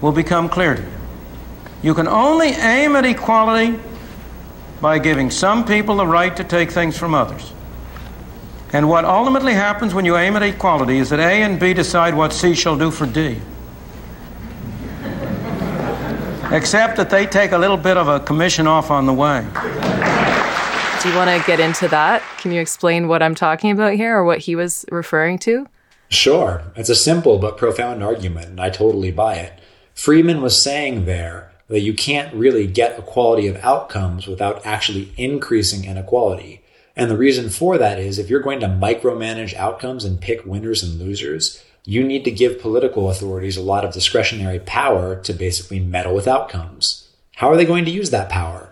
will 0.00 0.12
become 0.12 0.48
clear 0.48 0.76
to 0.76 0.82
you. 0.82 0.88
You 1.82 1.94
can 1.94 2.08
only 2.08 2.48
aim 2.48 2.96
at 2.96 3.04
equality 3.04 3.78
by 4.80 4.98
giving 4.98 5.30
some 5.30 5.64
people 5.64 5.96
the 5.96 6.06
right 6.06 6.36
to 6.36 6.44
take 6.44 6.70
things 6.70 6.96
from 6.98 7.14
others. 7.14 7.52
And 8.72 8.88
what 8.88 9.04
ultimately 9.04 9.54
happens 9.54 9.94
when 9.94 10.04
you 10.04 10.16
aim 10.16 10.36
at 10.36 10.42
equality 10.42 10.98
is 10.98 11.10
that 11.10 11.20
A 11.20 11.42
and 11.42 11.58
B 11.58 11.72
decide 11.72 12.14
what 12.14 12.32
C 12.32 12.54
shall 12.54 12.76
do 12.76 12.90
for 12.90 13.06
D. 13.06 13.40
Except 16.50 16.96
that 16.96 17.08
they 17.10 17.26
take 17.26 17.52
a 17.52 17.58
little 17.58 17.76
bit 17.76 17.96
of 17.96 18.08
a 18.08 18.20
commission 18.20 18.66
off 18.66 18.90
on 18.90 19.06
the 19.06 19.14
way. 19.14 19.46
You 21.08 21.16
want 21.16 21.30
to 21.30 21.46
get 21.46 21.58
into 21.58 21.88
that? 21.88 22.22
Can 22.36 22.52
you 22.52 22.60
explain 22.60 23.08
what 23.08 23.22
I'm 23.22 23.34
talking 23.34 23.70
about 23.70 23.94
here 23.94 24.14
or 24.14 24.24
what 24.24 24.40
he 24.40 24.54
was 24.54 24.84
referring 24.90 25.38
to? 25.38 25.66
Sure. 26.10 26.62
It's 26.76 26.90
a 26.90 26.94
simple 26.94 27.38
but 27.38 27.56
profound 27.56 28.04
argument, 28.04 28.48
and 28.48 28.60
I 28.60 28.68
totally 28.68 29.10
buy 29.10 29.36
it. 29.36 29.58
Friedman 29.94 30.42
was 30.42 30.60
saying 30.60 31.06
there 31.06 31.50
that 31.68 31.80
you 31.80 31.94
can't 31.94 32.34
really 32.34 32.66
get 32.66 32.98
equality 32.98 33.46
of 33.46 33.56
outcomes 33.64 34.26
without 34.26 34.66
actually 34.66 35.10
increasing 35.16 35.86
inequality. 35.86 36.62
And 36.94 37.10
the 37.10 37.16
reason 37.16 37.48
for 37.48 37.78
that 37.78 37.98
is 37.98 38.18
if 38.18 38.28
you're 38.28 38.40
going 38.40 38.60
to 38.60 38.66
micromanage 38.66 39.54
outcomes 39.54 40.04
and 40.04 40.20
pick 40.20 40.44
winners 40.44 40.82
and 40.82 41.00
losers, 41.00 41.64
you 41.86 42.04
need 42.04 42.24
to 42.24 42.30
give 42.30 42.60
political 42.60 43.08
authorities 43.08 43.56
a 43.56 43.62
lot 43.62 43.86
of 43.86 43.94
discretionary 43.94 44.60
power 44.60 45.16
to 45.22 45.32
basically 45.32 45.80
meddle 45.80 46.14
with 46.14 46.28
outcomes. 46.28 47.08
How 47.36 47.48
are 47.48 47.56
they 47.56 47.64
going 47.64 47.86
to 47.86 47.90
use 47.90 48.10
that 48.10 48.28
power? 48.28 48.67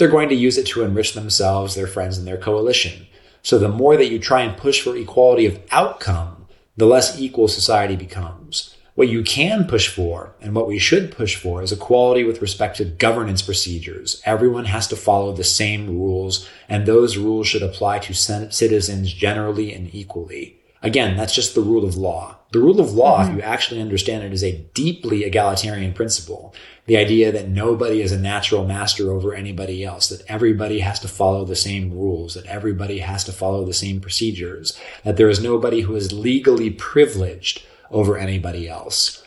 They're 0.00 0.08
going 0.08 0.28
to 0.30 0.34
use 0.34 0.58
it 0.58 0.66
to 0.66 0.82
enrich 0.82 1.12
themselves, 1.12 1.76
their 1.76 1.86
friends, 1.86 2.18
and 2.18 2.26
their 2.26 2.36
coalition. 2.36 3.06
So 3.42 3.56
the 3.56 3.68
more 3.68 3.96
that 3.96 4.10
you 4.10 4.18
try 4.18 4.42
and 4.42 4.56
push 4.56 4.80
for 4.80 4.96
equality 4.96 5.46
of 5.46 5.62
outcome, 5.70 6.48
the 6.76 6.86
less 6.86 7.20
equal 7.20 7.46
society 7.46 7.94
becomes. 7.94 8.74
What 8.96 9.08
you 9.08 9.22
can 9.22 9.64
push 9.64 9.88
for 9.88 10.34
and 10.40 10.54
what 10.54 10.66
we 10.66 10.78
should 10.78 11.12
push 11.12 11.36
for 11.36 11.62
is 11.62 11.72
equality 11.72 12.24
with 12.24 12.42
respect 12.42 12.76
to 12.78 12.84
governance 12.84 13.40
procedures. 13.40 14.20
Everyone 14.26 14.66
has 14.66 14.88
to 14.88 14.96
follow 14.96 15.32
the 15.32 15.44
same 15.44 15.86
rules, 15.86 16.48
and 16.68 16.84
those 16.84 17.16
rules 17.16 17.46
should 17.46 17.62
apply 17.62 18.00
to 18.00 18.14
citizens 18.14 19.12
generally 19.12 19.72
and 19.72 19.94
equally. 19.94 20.58
Again, 20.82 21.16
that's 21.16 21.34
just 21.34 21.54
the 21.54 21.60
rule 21.60 21.84
of 21.84 21.96
law. 21.96 22.39
The 22.52 22.58
rule 22.58 22.80
of 22.80 22.92
law, 22.92 23.20
mm-hmm. 23.20 23.30
if 23.30 23.36
you 23.36 23.42
actually 23.42 23.80
understand 23.80 24.24
it, 24.24 24.32
is 24.32 24.42
a 24.42 24.58
deeply 24.74 25.24
egalitarian 25.24 25.92
principle. 25.92 26.54
The 26.86 26.96
idea 26.96 27.30
that 27.30 27.48
nobody 27.48 28.02
is 28.02 28.10
a 28.10 28.18
natural 28.18 28.66
master 28.66 29.12
over 29.12 29.34
anybody 29.34 29.84
else, 29.84 30.08
that 30.08 30.24
everybody 30.28 30.80
has 30.80 30.98
to 31.00 31.08
follow 31.08 31.44
the 31.44 31.54
same 31.54 31.92
rules, 31.92 32.34
that 32.34 32.46
everybody 32.46 32.98
has 32.98 33.22
to 33.24 33.32
follow 33.32 33.64
the 33.64 33.72
same 33.72 34.00
procedures, 34.00 34.76
that 35.04 35.16
there 35.16 35.28
is 35.28 35.42
nobody 35.42 35.82
who 35.82 35.94
is 35.94 36.12
legally 36.12 36.70
privileged 36.70 37.62
over 37.90 38.18
anybody 38.18 38.68
else. 38.68 39.24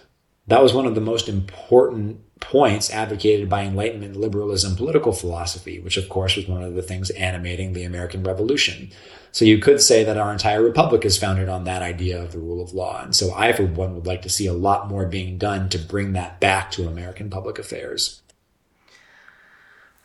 That 0.48 0.62
was 0.62 0.74
one 0.74 0.86
of 0.86 0.96
the 0.96 1.02
most 1.02 1.30
important 1.30 2.20
points 2.42 2.92
advocated 2.92 3.48
by 3.48 3.64
Enlightenment 3.64 4.18
liberalism 4.18 4.76
political 4.76 5.14
philosophy, 5.14 5.80
which 5.80 5.96
of 5.96 6.10
course 6.10 6.36
was 6.36 6.48
one 6.48 6.64
of 6.64 6.74
the 6.74 6.82
things 6.82 7.10
animating 7.12 7.72
the 7.72 7.86
American 7.86 8.24
Revolution. 8.24 8.92
So 9.34 9.46
you 9.46 9.58
could 9.58 9.82
say 9.82 10.04
that 10.04 10.16
our 10.16 10.32
entire 10.32 10.62
republic 10.62 11.04
is 11.04 11.18
founded 11.18 11.50
on 11.50 11.64
that 11.64 11.82
idea 11.82 12.22
of 12.22 12.32
the 12.32 12.38
rule 12.38 12.62
of 12.62 12.74
law. 12.74 13.02
And 13.02 13.16
so 13.16 13.34
I, 13.34 13.52
for 13.52 13.66
one, 13.66 13.96
would 13.96 14.06
like 14.06 14.22
to 14.22 14.30
see 14.30 14.46
a 14.46 14.54
lot 14.54 14.88
more 14.88 15.08
being 15.08 15.40
done 15.40 15.70
to 15.70 15.80
bring 15.80 16.14
that 16.14 16.40
back 16.40 16.70
to 16.72 16.88
American 16.88 17.32
public 17.32 17.58
affairs. 17.58 18.22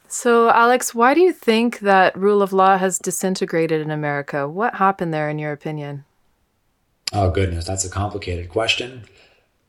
So, 0.08 0.48
Alex, 0.48 0.94
why 0.94 1.12
do 1.12 1.20
you 1.20 1.34
think 1.34 1.80
that 1.80 2.16
rule 2.16 2.40
of 2.40 2.54
law 2.54 2.78
has 2.78 2.98
disintegrated 2.98 3.82
in 3.82 3.90
America? 3.90 4.48
What 4.48 4.76
happened 4.76 5.12
there, 5.12 5.28
in 5.28 5.38
your 5.38 5.52
opinion? 5.52 6.06
Oh, 7.12 7.30
goodness, 7.30 7.66
that's 7.66 7.84
a 7.84 7.90
complicated 7.90 8.48
question. 8.48 9.02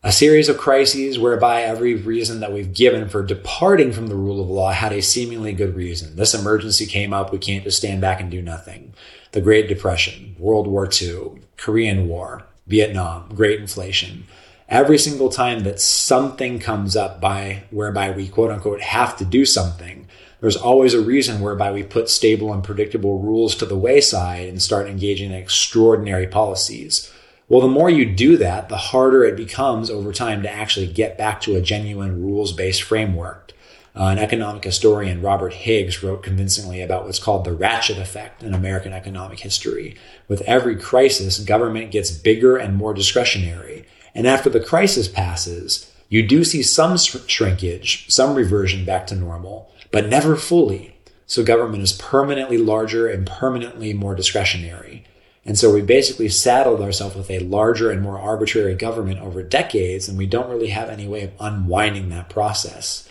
A 0.04 0.13
series 0.13 0.48
of 0.48 0.58
crises 0.58 1.19
whereby 1.19 1.63
every 1.63 1.95
reason 1.95 2.39
that 2.39 2.54
we've 2.54 2.74
given 2.74 3.10
for 3.10 3.22
departing 3.22 3.91
from 3.91 4.08
the 4.08 4.15
rule 4.15 4.39
of 4.39 4.50
law 4.50 4.72
had 4.72 4.93
a 4.93 5.02
seemingly 5.02 5.52
good 5.52 5.76
reason. 5.76 6.15
This 6.15 6.34
emergency 6.34 6.86
came 6.86 7.13
up, 7.13 7.34
we 7.34 7.39
can't 7.39 7.65
just 7.65 7.80
stand 7.80 8.00
back 8.00 8.22
and 8.22 8.32
do 8.32 8.41
nothing 8.41 8.93
the 9.32 9.42
Great 9.42 9.68
Depression, 9.68 10.36
World 10.39 10.68
War 10.68 10.89
II, 10.89 11.42
Korean 11.58 12.08
War, 12.08 12.46
Vietnam, 12.68 13.30
Great 13.36 13.60
Inflation. 13.60 14.26
every 14.70 15.00
single 15.00 15.30
time 15.30 15.63
that 15.63 15.82
something 15.82 16.60
comes 16.60 16.96
up 16.96 17.20
by 17.20 17.63
whereby 17.72 18.12
we 18.12 18.28
quote 18.28 18.52
unquote 18.52 18.82
have 18.82 19.18
to 19.18 19.26
do 19.26 19.44
something, 19.46 20.08
there's 20.42 20.56
always 20.56 20.94
a 20.94 21.02
reason 21.02 21.42
whereby 21.42 21.72
we 21.72 21.84
put 21.84 22.10
stable 22.10 22.54
and 22.54 22.63
predictable 22.63 23.20
rules 23.20 23.56
to 23.56 23.65
the 23.65 23.78
wayside 23.78 24.48
and 24.48 24.62
start 24.62 24.88
engaging 24.88 25.32
in 25.32 25.38
extraordinary 25.38 26.28
policies. 26.28 27.12
Well, 27.50 27.62
the 27.62 27.68
more 27.68 27.89
you 27.89 28.06
do 28.06 28.38
that, 28.38 28.70
the 28.70 28.78
harder 28.78 29.24
it 29.24 29.36
becomes 29.36 29.89
over 29.89 30.13
time 30.13 30.44
to 30.44 30.52
actually 30.52 30.88
get 30.88 31.18
back 31.18 31.42
to 31.42 31.56
a 31.56 31.62
genuine 31.62 32.22
rules 32.22 32.54
based 32.54 32.84
framework. 32.84 33.52
Uh, 33.99 34.12
an 34.12 34.17
economic 34.17 34.63
historian, 34.63 35.21
Robert 35.21 35.51
Higgs, 35.51 36.01
wrote 36.01 36.23
convincingly 36.23 36.81
about 36.81 37.03
what's 37.03 37.19
called 37.19 37.43
the 37.43 37.51
ratchet 37.51 37.97
effect 37.97 38.41
in 38.41 38.53
American 38.53 38.93
economic 38.93 39.41
history. 39.41 39.97
With 40.29 40.41
every 40.43 40.77
crisis, 40.77 41.38
government 41.38 41.91
gets 41.91 42.09
bigger 42.09 42.55
and 42.55 42.77
more 42.77 42.93
discretionary. 42.93 43.85
And 44.15 44.25
after 44.25 44.49
the 44.49 44.62
crisis 44.62 45.09
passes, 45.09 45.91
you 46.07 46.25
do 46.25 46.45
see 46.45 46.63
some 46.63 46.95
shrinkage, 46.95 48.09
some 48.09 48.35
reversion 48.35 48.85
back 48.85 49.05
to 49.07 49.15
normal, 49.15 49.69
but 49.91 50.07
never 50.07 50.38
fully. 50.38 50.95
So 51.25 51.43
government 51.43 51.83
is 51.83 51.91
permanently 51.91 52.57
larger 52.57 53.05
and 53.09 53.27
permanently 53.27 53.93
more 53.93 54.15
discretionary. 54.15 55.03
And 55.43 55.59
so 55.59 55.73
we 55.73 55.81
basically 55.81 56.29
saddled 56.29 56.79
ourselves 56.79 57.17
with 57.17 57.29
a 57.29 57.39
larger 57.39 57.91
and 57.91 58.01
more 58.01 58.17
arbitrary 58.17 58.75
government 58.75 59.19
over 59.19 59.43
decades, 59.43 60.07
and 60.07 60.17
we 60.17 60.25
don't 60.25 60.49
really 60.49 60.69
have 60.69 60.88
any 60.88 61.05
way 61.05 61.23
of 61.23 61.31
unwinding 61.38 62.07
that 62.09 62.29
process. 62.29 63.09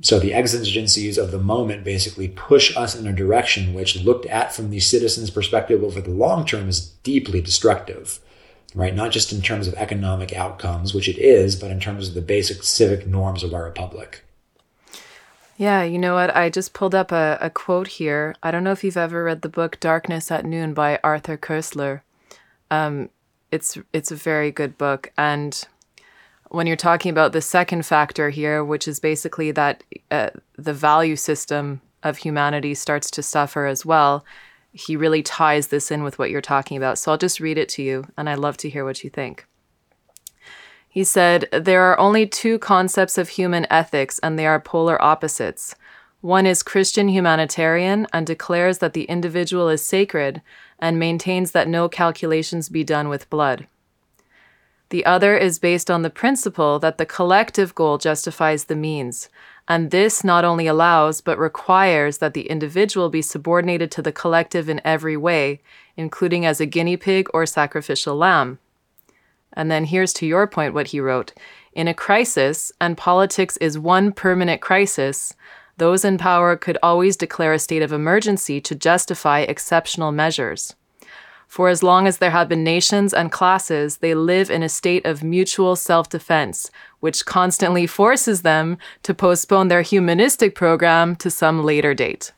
So 0.00 0.18
the 0.18 0.32
exigencies 0.32 1.18
of 1.18 1.32
the 1.32 1.38
moment 1.38 1.82
basically 1.82 2.28
push 2.28 2.76
us 2.76 2.94
in 2.94 3.06
a 3.06 3.12
direction 3.12 3.74
which, 3.74 3.96
looked 3.96 4.26
at 4.26 4.54
from 4.54 4.70
the 4.70 4.78
citizen's 4.80 5.30
perspective 5.30 5.82
over 5.82 6.00
the 6.00 6.10
long 6.10 6.46
term, 6.46 6.68
is 6.68 6.90
deeply 7.02 7.40
destructive, 7.40 8.20
right? 8.74 8.94
Not 8.94 9.10
just 9.10 9.32
in 9.32 9.42
terms 9.42 9.66
of 9.66 9.74
economic 9.74 10.32
outcomes, 10.32 10.94
which 10.94 11.08
it 11.08 11.18
is, 11.18 11.56
but 11.56 11.72
in 11.72 11.80
terms 11.80 12.08
of 12.08 12.14
the 12.14 12.20
basic 12.20 12.62
civic 12.62 13.08
norms 13.08 13.42
of 13.42 13.52
our 13.52 13.64
republic. 13.64 14.22
Yeah, 15.56 15.82
you 15.82 15.98
know 15.98 16.14
what? 16.14 16.34
I 16.36 16.50
just 16.50 16.72
pulled 16.72 16.94
up 16.94 17.10
a, 17.10 17.36
a 17.40 17.50
quote 17.50 17.88
here. 17.88 18.36
I 18.44 18.52
don't 18.52 18.62
know 18.62 18.70
if 18.70 18.84
you've 18.84 18.96
ever 18.96 19.24
read 19.24 19.42
the 19.42 19.48
book 19.48 19.80
Darkness 19.80 20.30
at 20.30 20.44
Noon 20.44 20.72
by 20.72 21.00
Arthur 21.02 21.36
Koestler. 21.36 22.02
Um, 22.70 23.10
it's 23.50 23.76
it's 23.92 24.12
a 24.12 24.16
very 24.16 24.52
good 24.52 24.78
book, 24.78 25.10
and 25.18 25.66
when 26.50 26.66
you're 26.66 26.76
talking 26.76 27.10
about 27.10 27.32
the 27.32 27.40
second 27.40 27.84
factor 27.84 28.30
here, 28.30 28.64
which 28.64 28.88
is 28.88 29.00
basically 29.00 29.50
that 29.52 29.82
uh, 30.10 30.30
the 30.56 30.72
value 30.72 31.16
system 31.16 31.80
of 32.02 32.18
humanity 32.18 32.74
starts 32.74 33.10
to 33.12 33.22
suffer 33.22 33.66
as 33.66 33.84
well, 33.84 34.24
he 34.72 34.96
really 34.96 35.22
ties 35.22 35.68
this 35.68 35.90
in 35.90 36.02
with 36.02 36.18
what 36.18 36.30
you're 36.30 36.40
talking 36.40 36.76
about. 36.76 36.98
So 36.98 37.10
I'll 37.10 37.18
just 37.18 37.40
read 37.40 37.58
it 37.58 37.68
to 37.70 37.82
you, 37.82 38.06
and 38.16 38.28
I'd 38.28 38.38
love 38.38 38.56
to 38.58 38.70
hear 38.70 38.84
what 38.84 39.02
you 39.02 39.10
think. 39.10 39.46
He 40.88 41.04
said, 41.04 41.48
There 41.52 41.82
are 41.82 41.98
only 41.98 42.26
two 42.26 42.58
concepts 42.58 43.18
of 43.18 43.30
human 43.30 43.66
ethics, 43.70 44.18
and 44.20 44.38
they 44.38 44.46
are 44.46 44.60
polar 44.60 45.00
opposites. 45.02 45.74
One 46.20 46.46
is 46.46 46.62
Christian 46.62 47.08
humanitarian 47.08 48.06
and 48.12 48.26
declares 48.26 48.78
that 48.78 48.92
the 48.92 49.04
individual 49.04 49.68
is 49.68 49.84
sacred 49.84 50.42
and 50.78 50.98
maintains 50.98 51.52
that 51.52 51.68
no 51.68 51.88
calculations 51.88 52.68
be 52.68 52.82
done 52.82 53.08
with 53.08 53.30
blood. 53.30 53.66
The 54.90 55.04
other 55.04 55.36
is 55.36 55.58
based 55.58 55.90
on 55.90 56.02
the 56.02 56.10
principle 56.10 56.78
that 56.78 56.96
the 56.96 57.04
collective 57.04 57.74
goal 57.74 57.98
justifies 57.98 58.64
the 58.64 58.76
means, 58.76 59.28
and 59.66 59.90
this 59.90 60.24
not 60.24 60.46
only 60.46 60.66
allows 60.66 61.20
but 61.20 61.38
requires 61.38 62.18
that 62.18 62.32
the 62.32 62.48
individual 62.48 63.10
be 63.10 63.20
subordinated 63.20 63.90
to 63.92 64.02
the 64.02 64.12
collective 64.12 64.68
in 64.68 64.80
every 64.84 65.16
way, 65.16 65.60
including 65.96 66.46
as 66.46 66.58
a 66.60 66.66
guinea 66.66 66.96
pig 66.96 67.28
or 67.34 67.44
sacrificial 67.44 68.16
lamb. 68.16 68.58
And 69.52 69.70
then 69.70 69.84
here's 69.84 70.14
to 70.14 70.26
your 70.26 70.46
point 70.46 70.72
what 70.72 70.88
he 70.88 71.00
wrote 71.00 71.34
In 71.74 71.86
a 71.86 71.92
crisis, 71.92 72.72
and 72.80 72.96
politics 72.96 73.58
is 73.58 73.78
one 73.78 74.12
permanent 74.12 74.62
crisis, 74.62 75.34
those 75.76 76.04
in 76.04 76.18
power 76.18 76.56
could 76.56 76.78
always 76.82 77.16
declare 77.16 77.52
a 77.52 77.58
state 77.58 77.82
of 77.82 77.92
emergency 77.92 78.60
to 78.62 78.74
justify 78.74 79.40
exceptional 79.40 80.12
measures. 80.12 80.74
For 81.48 81.70
as 81.70 81.82
long 81.82 82.06
as 82.06 82.18
there 82.18 82.30
have 82.30 82.48
been 82.48 82.62
nations 82.62 83.14
and 83.14 83.32
classes, 83.32 83.96
they 83.96 84.14
live 84.14 84.50
in 84.50 84.62
a 84.62 84.68
state 84.68 85.06
of 85.06 85.24
mutual 85.24 85.76
self 85.76 86.10
defense, 86.10 86.70
which 87.00 87.24
constantly 87.24 87.86
forces 87.86 88.42
them 88.42 88.76
to 89.02 89.14
postpone 89.14 89.68
their 89.68 89.80
humanistic 89.80 90.54
program 90.54 91.16
to 91.16 91.30
some 91.30 91.64
later 91.64 91.94
date. 91.94 92.32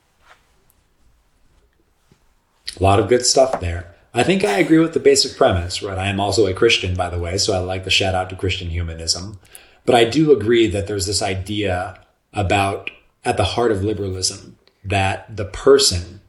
A 2.78 2.82
lot 2.82 3.00
of 3.00 3.08
good 3.08 3.26
stuff 3.26 3.60
there. 3.60 3.92
I 4.14 4.22
think 4.22 4.44
I 4.44 4.58
agree 4.58 4.78
with 4.78 4.94
the 4.94 5.00
basic 5.00 5.36
premise, 5.36 5.82
right? 5.82 5.98
I 5.98 6.06
am 6.06 6.20
also 6.20 6.46
a 6.46 6.54
Christian, 6.54 6.94
by 6.94 7.10
the 7.10 7.18
way, 7.18 7.36
so 7.36 7.52
I 7.52 7.58
like 7.58 7.84
the 7.84 7.90
shout 7.90 8.14
out 8.14 8.30
to 8.30 8.36
Christian 8.36 8.70
humanism. 8.70 9.40
But 9.86 9.96
I 9.96 10.04
do 10.04 10.32
agree 10.32 10.68
that 10.68 10.86
there's 10.86 11.06
this 11.06 11.22
idea 11.22 12.00
about, 12.32 12.90
at 13.24 13.36
the 13.36 13.44
heart 13.44 13.72
of 13.72 13.82
liberalism, 13.82 14.56
that 14.84 15.36
the 15.36 15.44
person 15.44 16.19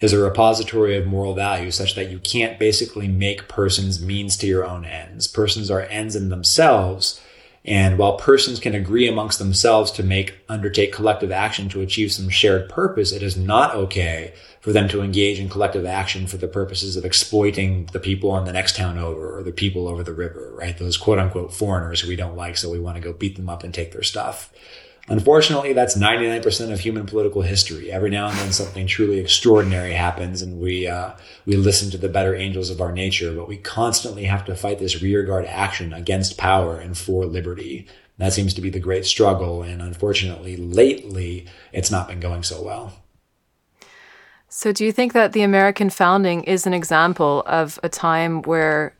is 0.00 0.12
a 0.12 0.18
repository 0.18 0.96
of 0.96 1.06
moral 1.06 1.34
values 1.34 1.74
such 1.74 1.94
that 1.94 2.10
you 2.10 2.18
can't 2.18 2.58
basically 2.58 3.08
make 3.08 3.48
persons 3.48 4.00
means 4.02 4.36
to 4.38 4.46
your 4.46 4.64
own 4.64 4.84
ends. 4.84 5.26
Persons 5.26 5.70
are 5.70 5.82
ends 5.82 6.16
in 6.16 6.30
themselves. 6.30 7.20
And 7.62 7.98
while 7.98 8.16
persons 8.16 8.58
can 8.58 8.74
agree 8.74 9.06
amongst 9.06 9.38
themselves 9.38 9.90
to 9.92 10.02
make, 10.02 10.38
undertake 10.48 10.94
collective 10.94 11.30
action 11.30 11.68
to 11.68 11.82
achieve 11.82 12.10
some 12.10 12.30
shared 12.30 12.70
purpose, 12.70 13.12
it 13.12 13.22
is 13.22 13.36
not 13.36 13.74
okay 13.74 14.32
for 14.62 14.72
them 14.72 14.88
to 14.88 15.02
engage 15.02 15.38
in 15.38 15.50
collective 15.50 15.84
action 15.84 16.26
for 16.26 16.38
the 16.38 16.48
purposes 16.48 16.96
of 16.96 17.04
exploiting 17.04 17.86
the 17.92 18.00
people 18.00 18.36
in 18.38 18.44
the 18.44 18.52
next 18.52 18.76
town 18.76 18.96
over 18.96 19.38
or 19.38 19.42
the 19.42 19.52
people 19.52 19.88
over 19.88 20.02
the 20.02 20.12
river, 20.12 20.54
right? 20.54 20.78
Those 20.78 20.96
quote 20.96 21.18
unquote 21.18 21.52
foreigners 21.52 22.00
who 22.00 22.08
we 22.08 22.16
don't 22.16 22.36
like, 22.36 22.56
so 22.56 22.70
we 22.70 22.80
want 22.80 22.96
to 22.96 23.02
go 23.02 23.12
beat 23.12 23.36
them 23.36 23.50
up 23.50 23.62
and 23.62 23.74
take 23.74 23.92
their 23.92 24.02
stuff. 24.02 24.50
Unfortunately, 25.10 25.72
that's 25.72 25.98
99% 25.98 26.72
of 26.72 26.78
human 26.78 27.04
political 27.04 27.42
history. 27.42 27.90
Every 27.90 28.10
now 28.10 28.28
and 28.28 28.38
then 28.38 28.52
something 28.52 28.86
truly 28.86 29.18
extraordinary 29.18 29.92
happens 29.92 30.40
and 30.40 30.60
we, 30.60 30.86
uh, 30.86 31.14
we 31.44 31.56
listen 31.56 31.90
to 31.90 31.98
the 31.98 32.08
better 32.08 32.36
angels 32.36 32.70
of 32.70 32.80
our 32.80 32.92
nature, 32.92 33.34
but 33.34 33.48
we 33.48 33.56
constantly 33.56 34.24
have 34.26 34.44
to 34.44 34.54
fight 34.54 34.78
this 34.78 35.02
rearguard 35.02 35.46
action 35.46 35.92
against 35.92 36.38
power 36.38 36.78
and 36.78 36.96
for 36.96 37.26
liberty. 37.26 37.88
That 38.18 38.32
seems 38.32 38.54
to 38.54 38.60
be 38.60 38.70
the 38.70 38.78
great 38.78 39.04
struggle. 39.04 39.64
And 39.64 39.82
unfortunately, 39.82 40.56
lately, 40.56 41.48
it's 41.72 41.90
not 41.90 42.06
been 42.06 42.20
going 42.20 42.44
so 42.44 42.62
well. 42.62 42.92
So, 44.48 44.70
do 44.72 44.84
you 44.84 44.92
think 44.92 45.12
that 45.14 45.32
the 45.32 45.42
American 45.42 45.90
founding 45.90 46.44
is 46.44 46.66
an 46.66 46.74
example 46.74 47.42
of 47.46 47.80
a 47.82 47.88
time 47.88 48.42
where, 48.42 48.94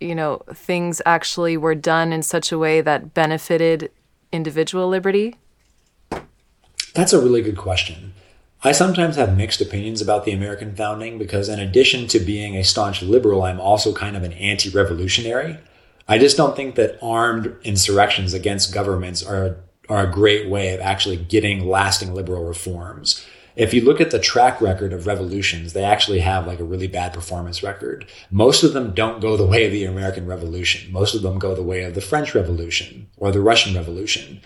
you 0.00 0.14
know, 0.14 0.42
things 0.52 1.02
actually 1.04 1.56
were 1.56 1.74
done 1.74 2.12
in 2.12 2.22
such 2.22 2.52
a 2.52 2.58
way 2.58 2.80
that 2.82 3.14
benefited 3.14 3.90
individual 4.34 4.88
liberty? 4.88 5.36
That's 6.94 7.12
a 7.12 7.20
really 7.20 7.42
good 7.42 7.56
question. 7.56 8.12
I 8.62 8.72
sometimes 8.72 9.16
have 9.16 9.36
mixed 9.36 9.60
opinions 9.60 10.00
about 10.00 10.24
the 10.24 10.32
American 10.32 10.74
founding 10.74 11.18
because, 11.18 11.48
in 11.48 11.60
addition 11.60 12.06
to 12.08 12.18
being 12.18 12.56
a 12.56 12.64
staunch 12.64 13.02
liberal, 13.02 13.42
I'm 13.42 13.60
also 13.60 13.92
kind 13.92 14.16
of 14.16 14.22
an 14.22 14.32
anti 14.32 14.70
revolutionary. 14.70 15.58
I 16.08 16.18
just 16.18 16.36
don't 16.36 16.56
think 16.56 16.74
that 16.74 16.98
armed 17.02 17.54
insurrections 17.62 18.34
against 18.34 18.74
governments 18.74 19.22
are, 19.22 19.56
are 19.88 20.06
a 20.06 20.10
great 20.10 20.48
way 20.48 20.74
of 20.74 20.80
actually 20.80 21.16
getting 21.16 21.66
lasting 21.66 22.14
liberal 22.14 22.44
reforms 22.44 23.24
if 23.56 23.72
you 23.72 23.82
look 23.82 24.00
at 24.00 24.10
the 24.10 24.18
track 24.18 24.60
record 24.60 24.92
of 24.92 25.06
revolutions, 25.06 25.72
they 25.72 25.84
actually 25.84 26.20
have 26.20 26.46
like 26.46 26.58
a 26.58 26.64
really 26.64 26.88
bad 26.88 27.12
performance 27.12 27.62
record. 27.62 28.06
Most 28.30 28.64
of 28.64 28.72
them 28.72 28.92
don't 28.92 29.20
go 29.20 29.36
the 29.36 29.46
way 29.46 29.66
of 29.66 29.72
the 29.72 29.84
American 29.84 30.26
Revolution. 30.26 30.92
Most 30.92 31.14
of 31.14 31.22
them 31.22 31.38
go 31.38 31.54
the 31.54 31.62
way 31.62 31.84
of 31.84 31.94
the 31.94 32.00
French 32.00 32.34
Revolution 32.34 33.08
or 33.16 33.30
the 33.30 33.40
Russian 33.40 33.74
Revolution. 33.74 34.40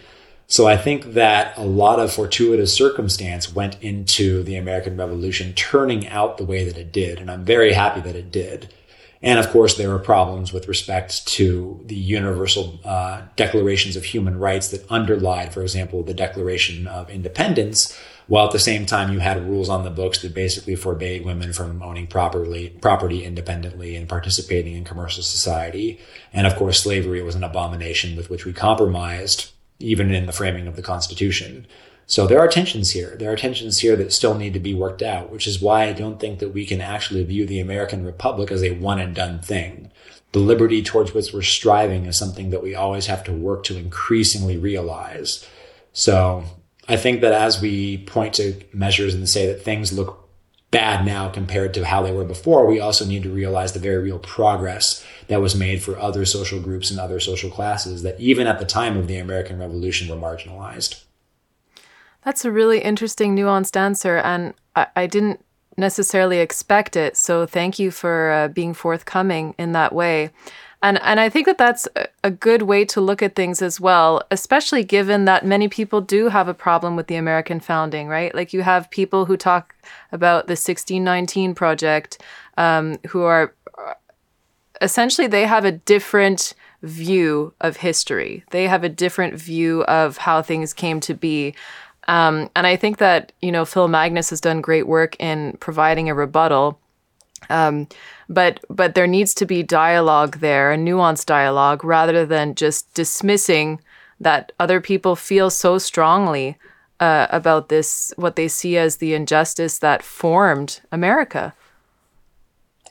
So 0.47 0.66
I 0.66 0.77
think 0.77 1.12
that 1.12 1.57
a 1.59 1.64
lot 1.64 2.01
of 2.01 2.12
fortuitous 2.12 2.75
circumstance 2.75 3.55
went 3.55 3.83
into 3.83 4.42
the 4.42 4.57
American 4.57 4.97
Revolution 4.97 5.53
turning 5.55 6.09
out 6.09 6.38
the 6.38 6.44
way 6.44 6.64
that 6.64 6.79
it 6.79 6.90
did. 6.90 7.18
And 7.18 7.31
I'm 7.31 7.44
very 7.44 7.73
happy 7.73 8.01
that 8.01 8.16
it 8.16 8.31
did. 8.31 8.73
And 9.21 9.38
of 9.38 9.51
course, 9.51 9.77
there 9.77 9.90
were 9.90 9.99
problems 9.99 10.53
with 10.53 10.68
respect 10.68 11.27
to 11.29 11.81
the 11.85 11.97
universal 11.97 12.79
uh, 12.85 13.23
declarations 13.37 13.97
of 13.97 14.05
human 14.05 14.38
rights 14.38 14.68
that 14.68 14.90
underlied, 14.90 15.53
for 15.53 15.62
example, 15.62 16.03
the 16.03 16.14
Declaration 16.14 16.87
of 16.87 17.11
Independence, 17.11 17.99
while 18.28 18.46
at 18.46 18.52
the 18.52 18.58
same 18.58 18.86
time 18.86 19.12
you 19.12 19.18
had 19.18 19.48
rules 19.48 19.68
on 19.68 19.82
the 19.82 19.90
books 19.90 20.20
that 20.22 20.34
basically 20.34 20.76
forbade 20.76 21.24
women 21.24 21.52
from 21.52 21.82
owning 21.82 22.06
properly 22.06 22.68
property 22.80 23.24
independently 23.24 23.96
and 23.96 24.08
participating 24.08 24.74
in 24.74 24.84
commercial 24.84 25.22
society. 25.22 25.98
And 26.32 26.46
of 26.46 26.54
course, 26.54 26.82
slavery 26.82 27.22
was 27.22 27.34
an 27.34 27.42
abomination 27.42 28.16
with 28.16 28.30
which 28.30 28.44
we 28.44 28.52
compromised, 28.52 29.50
even 29.78 30.12
in 30.14 30.26
the 30.26 30.32
framing 30.32 30.66
of 30.66 30.76
the 30.76 30.82
Constitution. 30.82 31.66
So 32.06 32.26
there 32.26 32.38
are 32.38 32.48
tensions 32.48 32.90
here. 32.90 33.16
There 33.18 33.32
are 33.32 33.36
tensions 33.36 33.80
here 33.80 33.96
that 33.96 34.12
still 34.12 34.34
need 34.34 34.54
to 34.54 34.60
be 34.60 34.74
worked 34.74 35.02
out, 35.02 35.30
which 35.30 35.46
is 35.46 35.60
why 35.60 35.84
I 35.84 35.92
don't 35.92 36.20
think 36.20 36.38
that 36.38 36.54
we 36.54 36.64
can 36.64 36.80
actually 36.80 37.24
view 37.24 37.46
the 37.46 37.60
American 37.60 38.04
Republic 38.04 38.50
as 38.50 38.62
a 38.62 38.72
one 38.72 38.98
and 38.98 39.14
done 39.14 39.40
thing. 39.40 39.90
The 40.32 40.38
liberty 40.38 40.82
towards 40.82 41.14
which 41.14 41.32
we're 41.32 41.42
striving 41.42 42.04
is 42.04 42.16
something 42.16 42.50
that 42.50 42.62
we 42.62 42.74
always 42.74 43.06
have 43.06 43.24
to 43.24 43.32
work 43.32 43.62
to 43.64 43.76
increasingly 43.76 44.58
realize. 44.58 45.46
So 45.92 46.44
I 46.88 46.96
think 46.96 47.20
that 47.20 47.33
as 47.33 47.61
we 47.61 47.98
point 47.98 48.35
to 48.35 48.55
measures 48.72 49.14
and 49.14 49.29
say 49.29 49.46
that 49.46 49.62
things 49.62 49.92
look 49.92 50.29
bad 50.70 51.05
now 51.05 51.29
compared 51.29 51.74
to 51.74 51.85
how 51.85 52.03
they 52.03 52.12
were 52.12 52.24
before, 52.24 52.66
we 52.66 52.81
also 52.81 53.05
need 53.05 53.22
to 53.22 53.31
realize 53.31 53.72
the 53.72 53.79
very 53.79 54.03
real 54.03 54.18
progress 54.18 55.05
that 55.29 55.40
was 55.40 55.55
made 55.55 55.83
for 55.83 55.98
other 55.98 56.24
social 56.24 56.61
groups 56.61 56.90
and 56.90 56.98
other 56.98 57.20
social 57.20 57.51
classes 57.51 58.03
that 58.03 58.18
even 58.18 58.46
at 58.46 58.59
the 58.59 58.64
time 58.64 58.96
of 58.96 59.07
the 59.07 59.18
American 59.18 59.59
Revolution 59.59 60.09
were 60.09 60.16
marginalized. 60.16 61.05
That's 62.24 62.44
a 62.44 62.51
really 62.51 62.81
interesting, 62.81 63.37
nuanced 63.37 63.77
answer. 63.77 64.18
And 64.18 64.55
I, 64.74 64.87
I 64.96 65.07
didn't 65.07 65.44
necessarily 65.77 66.38
expect 66.40 66.96
it. 66.96 67.16
So 67.16 67.46
thank 67.46 67.79
you 67.79 67.90
for 67.90 68.31
uh, 68.31 68.48
being 68.48 68.74
forthcoming 68.74 69.55
in 69.59 69.72
that 69.72 69.94
way. 69.94 70.31
And 70.82 71.00
and 71.02 71.18
I 71.18 71.28
think 71.28 71.46
that 71.46 71.58
that's 71.58 71.88
a 72.22 72.30
good 72.30 72.62
way 72.62 72.84
to 72.84 73.00
look 73.00 73.20
at 73.20 73.34
things 73.34 73.60
as 73.62 73.80
well, 73.80 74.22
especially 74.30 74.84
given 74.84 75.24
that 75.24 75.44
many 75.44 75.68
people 75.68 76.00
do 76.00 76.28
have 76.28 76.46
a 76.46 76.54
problem 76.54 76.94
with 76.94 77.08
the 77.08 77.16
American 77.16 77.58
founding, 77.58 78.06
right? 78.06 78.32
Like 78.32 78.52
you 78.52 78.62
have 78.62 78.90
people 78.90 79.24
who 79.24 79.36
talk 79.36 79.74
about 80.12 80.46
the 80.46 80.52
1619 80.52 81.54
project, 81.54 82.22
um, 82.56 82.98
who 83.08 83.22
are 83.22 83.54
essentially 84.80 85.26
they 85.26 85.46
have 85.46 85.64
a 85.64 85.72
different 85.72 86.54
view 86.82 87.52
of 87.60 87.78
history. 87.78 88.44
They 88.50 88.68
have 88.68 88.84
a 88.84 88.88
different 88.88 89.34
view 89.34 89.82
of 89.84 90.18
how 90.18 90.42
things 90.42 90.72
came 90.72 91.00
to 91.00 91.14
be. 91.14 91.54
Um, 92.06 92.50
and 92.54 92.66
I 92.66 92.76
think 92.76 92.98
that 92.98 93.32
you 93.42 93.52
know 93.52 93.64
Phil 93.64 93.88
Magness 93.88 94.30
has 94.30 94.40
done 94.40 94.60
great 94.60 94.86
work 94.86 95.16
in 95.18 95.56
providing 95.60 96.08
a 96.08 96.14
rebuttal. 96.14 96.78
Um, 97.51 97.88
but 98.29 98.61
but 98.68 98.94
there 98.94 99.07
needs 99.07 99.35
to 99.35 99.46
be 99.46 99.62
dialogue 99.62 100.38
there, 100.38 100.72
a 100.72 100.77
nuanced 100.77 101.27
dialogue, 101.27 101.85
rather 101.85 102.27
than 102.27 102.55
just 102.55 102.92
dismissing 102.94 103.81
that 104.20 104.53
other 104.59 104.81
people 104.81 105.16
feel 105.16 105.48
so 105.51 105.79
strongly 105.79 106.57
uh, 107.01 107.27
about 107.31 107.68
this, 107.68 108.12
what 108.16 108.37
they 108.37 108.48
see 108.48 108.77
as 108.77 108.96
the 108.96 109.14
injustice 109.14 109.79
that 109.79 110.03
formed 110.03 110.81
America. 110.90 111.55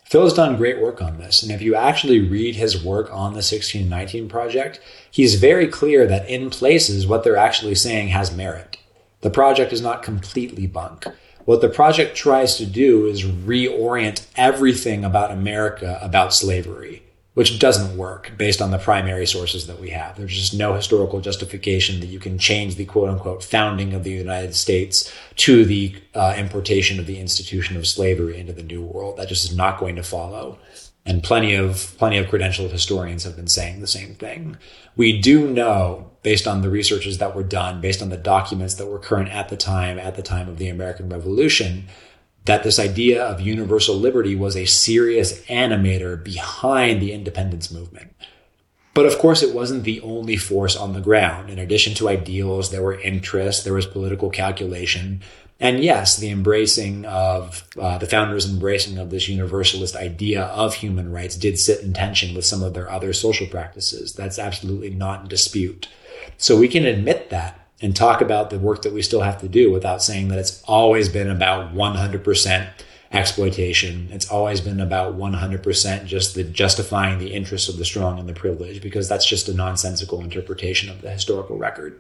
Phil's 0.05 0.33
done 0.33 0.55
great 0.55 0.81
work 0.81 1.01
on 1.01 1.17
this, 1.17 1.43
and 1.43 1.51
if 1.51 1.61
you 1.61 1.75
actually 1.75 2.21
read 2.21 2.55
his 2.55 2.81
work 2.81 3.11
on 3.11 3.33
the 3.33 3.43
1619 3.43 4.29
project, 4.29 4.79
he's 5.11 5.35
very 5.35 5.67
clear 5.67 6.07
that 6.07 6.29
in 6.29 6.49
places 6.49 7.05
what 7.05 7.25
they're 7.25 7.35
actually 7.35 7.75
saying 7.75 8.07
has 8.07 8.33
merit. 8.33 8.77
The 9.19 9.29
project 9.29 9.73
is 9.73 9.81
not 9.81 10.03
completely 10.03 10.65
bunk. 10.65 11.05
What 11.47 11.61
the 11.61 11.69
project 11.69 12.17
tries 12.17 12.57
to 12.57 12.65
do 12.65 13.05
is 13.05 13.23
reorient 13.23 14.25
everything 14.35 15.05
about 15.05 15.31
America 15.31 15.97
about 16.01 16.33
slavery, 16.33 17.03
which 17.35 17.57
doesn't 17.57 17.95
work 17.95 18.33
based 18.37 18.61
on 18.61 18.71
the 18.71 18.77
primary 18.77 19.25
sources 19.25 19.65
that 19.67 19.79
we 19.79 19.91
have. 19.91 20.17
There's 20.17 20.33
just 20.33 20.53
no 20.53 20.73
historical 20.73 21.21
justification 21.21 22.01
that 22.01 22.07
you 22.07 22.19
can 22.19 22.37
change 22.37 22.75
the 22.75 22.83
quote 22.83 23.07
unquote 23.07 23.45
founding 23.45 23.93
of 23.93 24.03
the 24.03 24.11
United 24.11 24.55
States 24.55 25.09
to 25.37 25.63
the 25.63 25.95
uh, 26.13 26.35
importation 26.37 26.99
of 26.99 27.05
the 27.05 27.17
institution 27.17 27.77
of 27.77 27.87
slavery 27.87 28.37
into 28.37 28.51
the 28.51 28.61
New 28.61 28.81
World. 28.81 29.15
That 29.15 29.29
just 29.29 29.49
is 29.49 29.55
not 29.55 29.79
going 29.79 29.95
to 29.95 30.03
follow. 30.03 30.59
And 31.07 31.23
plenty 31.23 31.55
of 31.55 31.95
plenty 31.97 32.17
of 32.17 32.27
credentialed 32.27 32.69
historians 32.69 33.23
have 33.23 33.37
been 33.37 33.47
saying 33.47 33.79
the 33.79 33.87
same 33.87 34.15
thing. 34.15 34.57
We 34.97 35.21
do 35.21 35.49
know, 35.49 36.11
based 36.21 36.45
on 36.45 36.61
the 36.61 36.69
researches 36.69 37.17
that 37.19 37.33
were 37.33 37.43
done, 37.43 37.79
based 37.79 38.01
on 38.01 38.09
the 38.09 38.17
documents 38.17 38.75
that 38.75 38.87
were 38.87 38.99
current 38.99 39.29
at 39.29 39.47
the 39.47 39.55
time, 39.55 39.97
at 39.97 40.15
the 40.15 40.21
time 40.21 40.49
of 40.49 40.57
the 40.57 40.67
American 40.67 41.07
Revolution, 41.07 41.87
that 42.43 42.63
this 42.63 42.77
idea 42.77 43.23
of 43.23 43.39
universal 43.39 43.95
liberty 43.95 44.35
was 44.35 44.57
a 44.57 44.65
serious 44.65 45.41
animator 45.45 46.21
behind 46.21 47.01
the 47.01 47.13
independence 47.13 47.71
movement. 47.71 48.13
But 48.93 49.05
of 49.05 49.17
course, 49.17 49.41
it 49.41 49.55
wasn't 49.55 49.85
the 49.85 50.01
only 50.01 50.35
force 50.35 50.75
on 50.75 50.91
the 50.91 50.99
ground. 50.99 51.49
In 51.49 51.59
addition 51.59 51.93
to 51.95 52.09
ideals, 52.09 52.71
there 52.71 52.83
were 52.83 52.99
interests, 52.99 53.63
there 53.63 53.73
was 53.73 53.85
political 53.85 54.29
calculation, 54.29 55.21
and 55.59 55.83
yes, 55.83 56.17
the 56.17 56.29
embracing 56.29 57.05
of 57.05 57.67
uh, 57.79 57.97
the 57.97 58.05
founders' 58.05 58.47
embracing 58.47 58.99
of 58.99 59.09
this 59.09 59.27
universalist 59.27 59.95
idea 59.95 60.43
of 60.45 60.75
human 60.75 61.11
rights 61.11 61.35
did 61.35 61.57
sit 61.57 61.81
in 61.81 61.93
tension 61.93 62.35
with 62.35 62.45
some 62.45 62.61
of 62.61 62.75
their 62.75 62.89
other 62.91 63.11
social 63.11 63.47
practices. 63.47 64.13
That's 64.13 64.37
absolutely 64.37 64.91
not 64.91 65.21
in 65.21 65.27
dispute. 65.27 65.87
So 66.37 66.57
we 66.57 66.67
can 66.67 66.85
admit 66.85 67.31
that 67.31 67.59
and 67.81 67.95
talk 67.95 68.21
about 68.21 68.49
the 68.49 68.59
work 68.59 68.83
that 68.83 68.93
we 68.93 69.01
still 69.01 69.21
have 69.21 69.39
to 69.41 69.47
do 69.47 69.71
without 69.71 70.03
saying 70.03 70.27
that 70.27 70.39
it's 70.39 70.63
always 70.63 71.09
been 71.09 71.29
about 71.29 71.73
100% 71.73 72.67
exploitation. 73.11 74.09
It's 74.11 74.29
always 74.29 74.61
been 74.61 74.79
about 74.79 75.17
100% 75.17 76.05
just 76.05 76.35
the 76.35 76.43
justifying 76.43 77.17
the 77.19 77.33
interests 77.33 77.69
of 77.69 77.77
the 77.77 77.85
strong 77.85 78.19
and 78.19 78.29
the 78.29 78.33
privileged, 78.33 78.81
because 78.83 79.09
that's 79.09 79.25
just 79.25 79.49
a 79.49 79.53
nonsensical 79.53 80.21
interpretation 80.21 80.89
of 80.89 81.01
the 81.01 81.09
historical 81.09 81.57
record. 81.57 81.99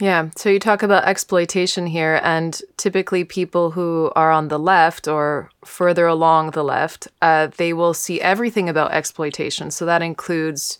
Yeah. 0.00 0.30
So 0.34 0.48
you 0.48 0.58
talk 0.58 0.82
about 0.82 1.04
exploitation 1.04 1.86
here, 1.86 2.20
and 2.22 2.58
typically 2.78 3.22
people 3.22 3.72
who 3.72 4.10
are 4.16 4.32
on 4.32 4.48
the 4.48 4.58
left 4.58 5.06
or 5.06 5.50
further 5.62 6.06
along 6.06 6.52
the 6.52 6.64
left, 6.64 7.06
uh, 7.20 7.48
they 7.48 7.74
will 7.74 7.92
see 7.92 8.18
everything 8.18 8.70
about 8.70 8.92
exploitation. 8.92 9.70
So 9.70 9.84
that 9.84 10.00
includes 10.00 10.78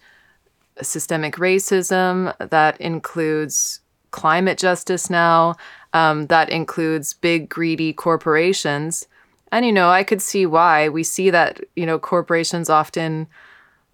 systemic 0.80 1.36
racism, 1.36 2.34
that 2.38 2.80
includes 2.80 3.80
climate 4.10 4.56
justice 4.56 5.10
now, 5.10 5.54
um, 5.92 6.26
that 6.28 6.48
includes 6.48 7.12
big, 7.12 7.50
greedy 7.50 7.92
corporations. 7.92 9.06
And, 9.52 9.66
you 9.66 9.72
know, 9.72 9.90
I 9.90 10.02
could 10.02 10.22
see 10.22 10.46
why. 10.46 10.88
We 10.88 11.02
see 11.02 11.28
that, 11.28 11.60
you 11.76 11.84
know, 11.84 11.98
corporations 11.98 12.70
often 12.70 13.26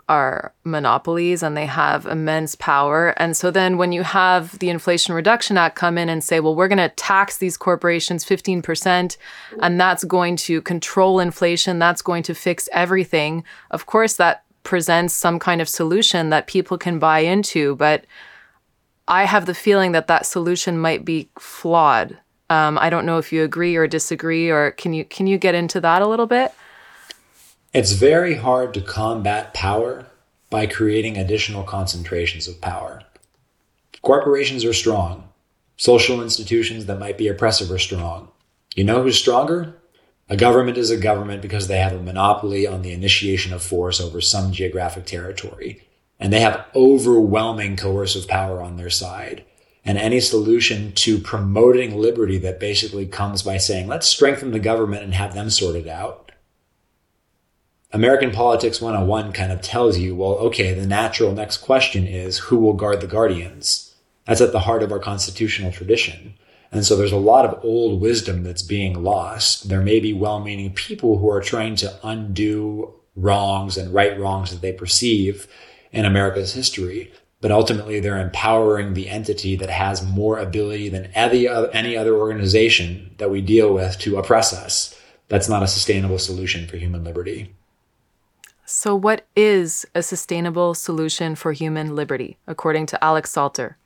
are 0.09 0.53
monopolies 0.63 1.43
and 1.43 1.57
they 1.57 1.67
have 1.67 2.07
immense 2.07 2.55
power. 2.55 3.09
And 3.17 3.37
so 3.37 3.51
then 3.51 3.77
when 3.77 3.93
you 3.93 4.03
have 4.05 4.59
the 4.61 4.69
Inflation 4.69 5.15
Reduction 5.15 5.57
Act 5.57 5.77
come 5.77 5.99
in 5.99 6.09
and 6.09 6.23
say, 6.23 6.39
well, 6.39 6.55
we're 6.55 6.69
going 6.69 6.79
to 6.79 6.91
tax 6.91 7.39
these 7.39 7.57
corporations 7.57 8.25
15% 8.25 9.17
and 9.61 9.81
that's 9.81 10.05
going 10.05 10.37
to 10.37 10.63
control 10.63 11.19
inflation, 11.19 11.79
that's 11.79 12.03
going 12.03 12.23
to 12.25 12.35
fix 12.35 12.69
everything, 12.73 13.43
of 13.71 13.87
course, 13.87 14.17
that 14.17 14.45
presents 14.63 15.15
some 15.15 15.39
kind 15.39 15.61
of 15.61 15.69
solution 15.69 16.31
that 16.31 16.47
people 16.47 16.79
can 16.79 16.99
buy 16.99 17.21
into. 17.21 17.75
But 17.77 18.05
I 19.09 19.25
have 19.25 19.47
the 19.47 19.55
feeling 19.55 19.93
that 19.93 20.07
that 20.07 20.27
solution 20.27 20.79
might 20.79 21.05
be 21.05 21.29
flawed. 21.39 22.19
Um, 22.49 22.79
I 22.79 22.91
don't 22.91 23.07
know 23.07 23.19
if 23.19 23.33
you 23.33 23.43
agree 23.43 23.75
or 23.75 23.89
disagree, 23.89 24.51
or 24.51 24.71
can 24.73 24.93
you 24.93 25.05
can 25.05 25.27
you 25.27 25.37
get 25.37 25.57
into 25.57 25.81
that 25.81 26.01
a 26.01 26.07
little 26.07 26.27
bit? 26.27 26.53
It's 27.77 27.93
very 27.93 28.37
hard 28.37 28.73
to 28.73 28.81
combat 28.81 29.53
power 29.53 30.07
by 30.49 30.67
creating 30.67 31.19
additional 31.19 31.63
concentrations 31.63 32.49
of 32.49 32.63
power. 32.63 33.03
Corporations 34.01 34.65
are 34.65 34.73
strong. 34.73 35.29
Social 35.77 36.23
institutions 36.23 36.87
that 36.87 36.99
might 36.99 37.19
be 37.19 37.29
oppressive 37.29 37.71
are 37.71 37.77
strong. 37.77 38.29
You 38.75 38.85
know 38.85 39.03
who's 39.03 39.19
stronger? 39.19 39.77
A 40.31 40.39
government 40.39 40.79
is 40.79 40.91
a 40.91 40.97
government 40.97 41.43
because 41.43 41.69
they 41.69 41.77
have 41.77 41.93
a 41.93 42.01
monopoly 42.01 42.67
on 42.67 42.81
the 42.81 42.93
initiation 42.93 43.53
of 43.53 43.63
force 43.63 44.01
over 44.01 44.23
some 44.23 44.53
geographic 44.53 45.05
territory. 45.05 45.87
And 46.19 46.33
they 46.33 46.41
have 46.41 46.65
overwhelming 46.75 47.77
coercive 47.77 48.27
power 48.27 48.63
on 48.63 48.79
their 48.79 48.89
side. 48.89 49.45
And 49.85 49.99
any 49.99 50.21
solution 50.21 50.93
to 50.93 51.19
promoting 51.19 51.99
liberty 51.99 52.39
that 52.39 52.59
basically 52.59 53.05
comes 53.05 53.43
by 53.43 53.59
saying, 53.59 53.87
let's 53.87 54.07
strengthen 54.07 54.53
the 54.53 54.61
government 54.61 55.03
and 55.03 55.13
have 55.13 55.35
them 55.35 55.51
sort 55.51 55.77
it 55.77 55.87
out, 55.87 56.26
American 57.93 58.31
Politics 58.31 58.81
101 58.81 59.33
kind 59.33 59.53
of 59.53 59.63
tells 59.63 59.97
you, 59.97 60.15
well, 60.15 60.33
okay, 60.33 60.75
the 60.75 60.87
natural 60.87 61.33
next 61.33 61.59
question 61.59 62.07
is 62.07 62.39
who 62.39 62.59
will 62.59 62.75
guard 62.75 63.01
the 63.01 63.07
guardians? 63.07 63.95
That's 64.27 64.41
at 64.41 64.53
the 64.53 64.61
heart 64.61 64.83
of 64.83 64.91
our 64.91 64.99
constitutional 64.99 65.71
tradition. 65.71 66.35
And 66.73 66.85
so 66.85 66.97
there's 66.97 67.13
a 67.13 67.17
lot 67.17 67.45
of 67.45 67.65
old 67.65 68.01
wisdom 68.01 68.43
that's 68.43 68.63
being 68.63 69.05
lost. 69.05 69.69
There 69.69 69.81
may 69.81 70.01
be 70.01 70.13
well 70.13 70.41
meaning 70.41 70.73
people 70.75 71.19
who 71.19 71.31
are 71.31 71.41
trying 71.41 71.77
to 71.77 71.99
undo 72.03 72.93
wrongs 73.15 73.79
and 73.79 73.95
right 73.95 74.19
wrongs 74.19 74.51
that 74.51 74.63
they 74.63 74.73
perceive 74.73 75.47
in 75.93 76.05
America's 76.05 76.55
history. 76.55 77.13
But 77.41 77.53
ultimately, 77.53 78.01
they're 78.01 78.21
empowering 78.21 78.95
the 78.95 79.09
entity 79.09 79.57
that 79.57 79.71
has 79.71 80.05
more 80.05 80.39
ability 80.39 80.89
than 80.89 81.13
any 81.15 81.47
other 81.97 82.17
organization 82.17 83.15
that 83.19 83.31
we 83.31 83.41
deal 83.41 83.73
with 83.73 83.99
to 84.01 84.19
oppress 84.19 84.53
us. 84.53 84.99
That's 85.29 85.49
not 85.49 85.63
a 85.63 85.69
sustainable 85.69 86.19
solution 86.19 86.67
for 86.67 86.79
human 86.79 87.05
liberty. 87.05 87.55
So, 88.69 88.97
what 88.97 89.25
is 89.37 89.87
a 89.95 90.03
sustainable 90.03 90.75
solution 90.75 91.37
for 91.37 91.53
human 91.53 91.95
liberty, 91.95 92.37
according 92.49 92.87
to 92.87 93.05
Alex 93.05 93.31
Salter? 93.31 93.79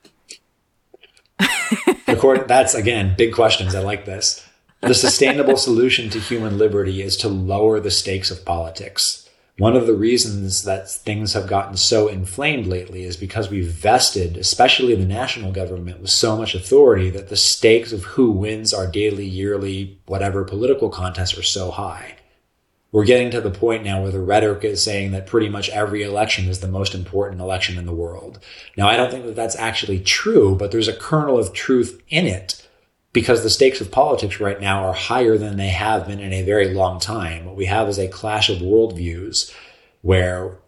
according, 2.08 2.46
that's 2.46 2.74
again 2.74 3.14
big 3.16 3.34
questions. 3.34 3.74
I 3.74 3.80
like 3.80 4.06
this. 4.06 4.42
The 4.80 4.94
sustainable 4.94 5.56
solution 5.68 6.08
to 6.08 6.18
human 6.18 6.56
liberty 6.56 7.02
is 7.02 7.18
to 7.18 7.28
lower 7.28 7.78
the 7.78 7.90
stakes 7.90 8.30
of 8.30 8.46
politics. 8.46 9.28
One 9.58 9.76
of 9.76 9.86
the 9.86 9.92
reasons 9.92 10.64
that 10.64 10.90
things 10.90 11.34
have 11.34 11.46
gotten 11.46 11.76
so 11.76 12.08
inflamed 12.08 12.66
lately 12.66 13.04
is 13.04 13.18
because 13.18 13.50
we've 13.50 13.70
vested, 13.70 14.38
especially 14.38 14.94
the 14.94 15.04
national 15.04 15.52
government, 15.52 16.00
with 16.00 16.08
so 16.08 16.38
much 16.38 16.54
authority 16.54 17.10
that 17.10 17.28
the 17.28 17.36
stakes 17.36 17.92
of 17.92 18.04
who 18.04 18.30
wins 18.30 18.72
our 18.72 18.86
daily, 18.86 19.26
yearly, 19.26 20.00
whatever 20.06 20.42
political 20.42 20.88
contests 20.88 21.36
are 21.36 21.42
so 21.42 21.70
high 21.70 22.16
we're 22.92 23.04
getting 23.04 23.30
to 23.30 23.40
the 23.40 23.50
point 23.50 23.84
now 23.84 24.02
where 24.02 24.10
the 24.10 24.20
rhetoric 24.20 24.64
is 24.64 24.82
saying 24.82 25.12
that 25.12 25.26
pretty 25.26 25.48
much 25.48 25.68
every 25.70 26.02
election 26.02 26.48
is 26.48 26.60
the 26.60 26.66
most 26.68 26.94
important 26.94 27.40
election 27.40 27.78
in 27.78 27.86
the 27.86 27.92
world. 27.92 28.40
Now, 28.76 28.88
I 28.88 28.96
don't 28.96 29.10
think 29.10 29.26
that 29.26 29.36
that's 29.36 29.56
actually 29.56 30.00
true, 30.00 30.56
but 30.56 30.72
there's 30.72 30.88
a 30.88 30.96
kernel 30.96 31.38
of 31.38 31.52
truth 31.52 32.02
in 32.08 32.26
it. 32.26 32.66
because 33.12 33.42
the 33.42 33.50
stakes 33.50 33.80
of 33.80 33.90
politics 33.90 34.40
right 34.40 34.60
now 34.60 34.84
are 34.84 34.92
higher 34.92 35.36
than 35.36 35.56
they 35.56 35.68
have 35.68 36.06
been 36.06 36.20
in 36.20 36.32
a 36.32 36.42
very 36.42 36.72
long 36.72 37.00
time. 37.00 37.44
What 37.44 37.56
we 37.56 37.66
have 37.66 37.88
is 37.88 37.98
a 37.98 38.08
clash 38.08 38.48
of 38.48 38.58
worldviews 38.58 39.52
where 40.02 40.58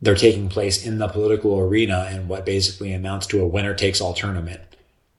they're 0.00 0.14
taking 0.16 0.48
place 0.48 0.84
in 0.84 0.98
the 0.98 1.08
political 1.08 1.58
arena 1.58 2.10
in 2.12 2.26
what 2.26 2.44
basically 2.44 2.92
amounts 2.92 3.26
to 3.28 3.40
a 3.40 3.46
winner 3.46 3.74
takes 3.74 4.00
all 4.00 4.14
tournament. 4.14 4.60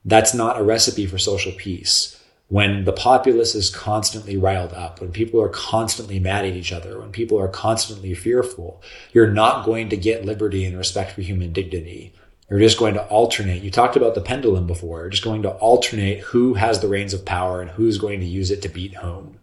That's 0.04 0.34
not 0.34 0.60
a 0.60 0.62
recipe 0.62 1.06
for 1.06 1.16
social 1.16 1.52
peace. 1.52 2.20
When 2.48 2.84
the 2.84 2.92
populace 2.92 3.54
is 3.54 3.70
constantly 3.70 4.36
riled 4.36 4.74
up, 4.74 5.00
when 5.00 5.12
people 5.12 5.40
are 5.40 5.48
constantly 5.48 6.20
mad 6.20 6.44
at 6.44 6.54
each 6.54 6.72
other, 6.72 7.00
when 7.00 7.10
people 7.10 7.40
are 7.40 7.48
constantly 7.48 8.14
fearful, 8.14 8.82
you're 9.12 9.30
not 9.30 9.64
going 9.64 9.88
to 9.88 9.96
get 9.96 10.26
liberty 10.26 10.64
and 10.64 10.76
respect 10.76 11.12
for 11.12 11.22
human 11.22 11.52
dignity. 11.52 12.12
You're 12.50 12.58
just 12.60 12.78
going 12.78 12.94
to 12.94 13.06
alternate. 13.06 13.62
You 13.62 13.70
talked 13.70 13.96
about 13.96 14.14
the 14.14 14.20
pendulum 14.20 14.66
before. 14.66 15.00
You're 15.00 15.10
just 15.10 15.24
going 15.24 15.42
to 15.42 15.52
alternate 15.52 16.20
who 16.20 16.54
has 16.54 16.80
the 16.80 16.88
reins 16.88 17.14
of 17.14 17.24
power 17.24 17.62
and 17.62 17.70
who's 17.70 17.96
going 17.96 18.20
to 18.20 18.26
use 18.26 18.50
it 18.50 18.60
to 18.62 18.68
beat 18.68 18.96
home. 18.96 19.38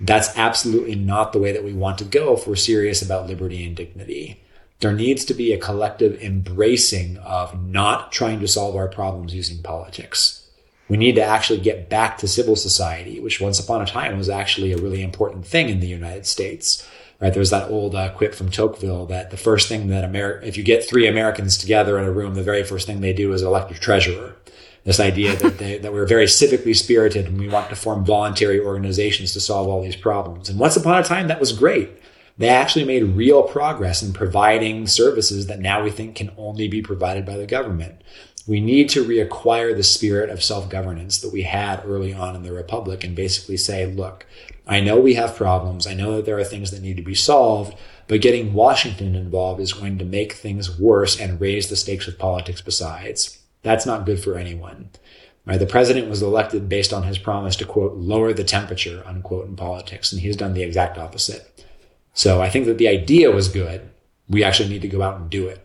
That's 0.00 0.36
absolutely 0.36 0.96
not 0.96 1.32
the 1.32 1.38
way 1.38 1.52
that 1.52 1.64
we 1.64 1.72
want 1.72 1.98
to 1.98 2.04
go 2.04 2.34
if 2.34 2.48
we're 2.48 2.56
serious 2.56 3.00
about 3.00 3.28
liberty 3.28 3.64
and 3.64 3.76
dignity. 3.76 4.42
There 4.80 4.92
needs 4.92 5.24
to 5.26 5.34
be 5.34 5.52
a 5.52 5.58
collective 5.58 6.20
embracing 6.20 7.16
of 7.18 7.64
not 7.64 8.10
trying 8.10 8.40
to 8.40 8.48
solve 8.48 8.74
our 8.74 8.88
problems 8.88 9.34
using 9.34 9.62
politics. 9.62 10.43
We 10.94 10.98
need 10.98 11.16
to 11.16 11.24
actually 11.24 11.58
get 11.58 11.88
back 11.88 12.18
to 12.18 12.28
civil 12.28 12.54
society, 12.54 13.18
which 13.18 13.40
once 13.40 13.58
upon 13.58 13.82
a 13.82 13.84
time 13.84 14.16
was 14.16 14.28
actually 14.28 14.70
a 14.70 14.76
really 14.76 15.02
important 15.02 15.44
thing 15.44 15.68
in 15.68 15.80
the 15.80 15.88
United 15.88 16.24
States 16.24 16.86
right? 17.20 17.34
There's 17.34 17.50
that 17.50 17.68
old 17.68 17.96
uh, 17.96 18.12
quip 18.12 18.32
from 18.32 18.48
Tocqueville 18.48 19.06
that 19.06 19.32
the 19.32 19.36
first 19.36 19.68
thing 19.68 19.88
that 19.88 20.04
America, 20.04 20.46
if 20.46 20.56
you 20.56 20.62
get 20.62 20.88
three 20.88 21.08
Americans 21.08 21.58
together 21.58 21.98
in 21.98 22.04
a 22.04 22.12
room, 22.12 22.34
the 22.34 22.44
very 22.44 22.62
first 22.62 22.86
thing 22.86 23.00
they 23.00 23.12
do 23.12 23.32
is 23.32 23.42
elect 23.42 23.72
a 23.72 23.74
treasurer. 23.74 24.36
This 24.84 25.00
idea 25.00 25.34
that 25.36 25.58
they, 25.58 25.78
that 25.78 25.92
we're 25.92 26.06
very 26.06 26.26
civically 26.26 26.76
spirited 26.76 27.26
and 27.26 27.40
we 27.40 27.48
want 27.48 27.70
to 27.70 27.76
form 27.76 28.04
voluntary 28.04 28.60
organizations 28.60 29.32
to 29.32 29.40
solve 29.40 29.66
all 29.66 29.82
these 29.82 29.96
problems. 29.96 30.48
And 30.48 30.60
once 30.60 30.76
upon 30.76 30.98
a 30.98 31.02
time, 31.02 31.26
that 31.26 31.40
was 31.40 31.52
great. 31.52 31.90
They 32.36 32.48
actually 32.48 32.84
made 32.84 33.16
real 33.16 33.42
progress 33.42 34.02
in 34.02 34.12
providing 34.12 34.86
services 34.86 35.46
that 35.46 35.60
now 35.60 35.82
we 35.82 35.90
think 35.90 36.16
can 36.16 36.30
only 36.36 36.68
be 36.68 36.82
provided 36.82 37.24
by 37.24 37.36
the 37.36 37.46
government. 37.46 38.02
We 38.46 38.60
need 38.60 38.90
to 38.90 39.04
reacquire 39.04 39.74
the 39.74 39.82
spirit 39.82 40.28
of 40.28 40.42
self 40.42 40.68
governance 40.68 41.18
that 41.18 41.32
we 41.32 41.42
had 41.42 41.82
early 41.84 42.12
on 42.12 42.36
in 42.36 42.42
the 42.42 42.52
Republic 42.52 43.02
and 43.02 43.16
basically 43.16 43.56
say, 43.56 43.86
look, 43.86 44.26
I 44.66 44.80
know 44.80 45.00
we 45.00 45.14
have 45.14 45.36
problems. 45.36 45.86
I 45.86 45.94
know 45.94 46.16
that 46.16 46.26
there 46.26 46.38
are 46.38 46.44
things 46.44 46.70
that 46.70 46.82
need 46.82 46.96
to 46.96 47.02
be 47.02 47.14
solved, 47.14 47.76
but 48.06 48.20
getting 48.20 48.52
Washington 48.52 49.14
involved 49.14 49.60
is 49.60 49.72
going 49.72 49.98
to 49.98 50.04
make 50.04 50.32
things 50.32 50.78
worse 50.78 51.18
and 51.18 51.40
raise 51.40 51.68
the 51.68 51.76
stakes 51.76 52.06
of 52.06 52.18
politics 52.18 52.60
besides. 52.60 53.38
That's 53.62 53.86
not 53.86 54.06
good 54.06 54.22
for 54.22 54.36
anyone. 54.36 54.90
Right? 55.46 55.58
The 55.58 55.66
president 55.66 56.08
was 56.08 56.22
elected 56.22 56.68
based 56.68 56.92
on 56.92 57.02
his 57.02 57.18
promise 57.18 57.56
to 57.56 57.64
quote, 57.66 57.94
lower 57.94 58.32
the 58.32 58.44
temperature, 58.44 59.02
unquote, 59.06 59.46
in 59.46 59.56
politics. 59.56 60.12
And 60.12 60.20
he's 60.20 60.36
done 60.36 60.54
the 60.54 60.62
exact 60.62 60.98
opposite. 60.98 61.64
So 62.14 62.40
I 62.40 62.48
think 62.48 62.66
that 62.66 62.78
the 62.78 62.88
idea 62.88 63.30
was 63.30 63.48
good. 63.48 63.90
We 64.28 64.44
actually 64.44 64.70
need 64.70 64.82
to 64.82 64.88
go 64.88 65.02
out 65.02 65.20
and 65.20 65.28
do 65.28 65.48
it. 65.48 65.63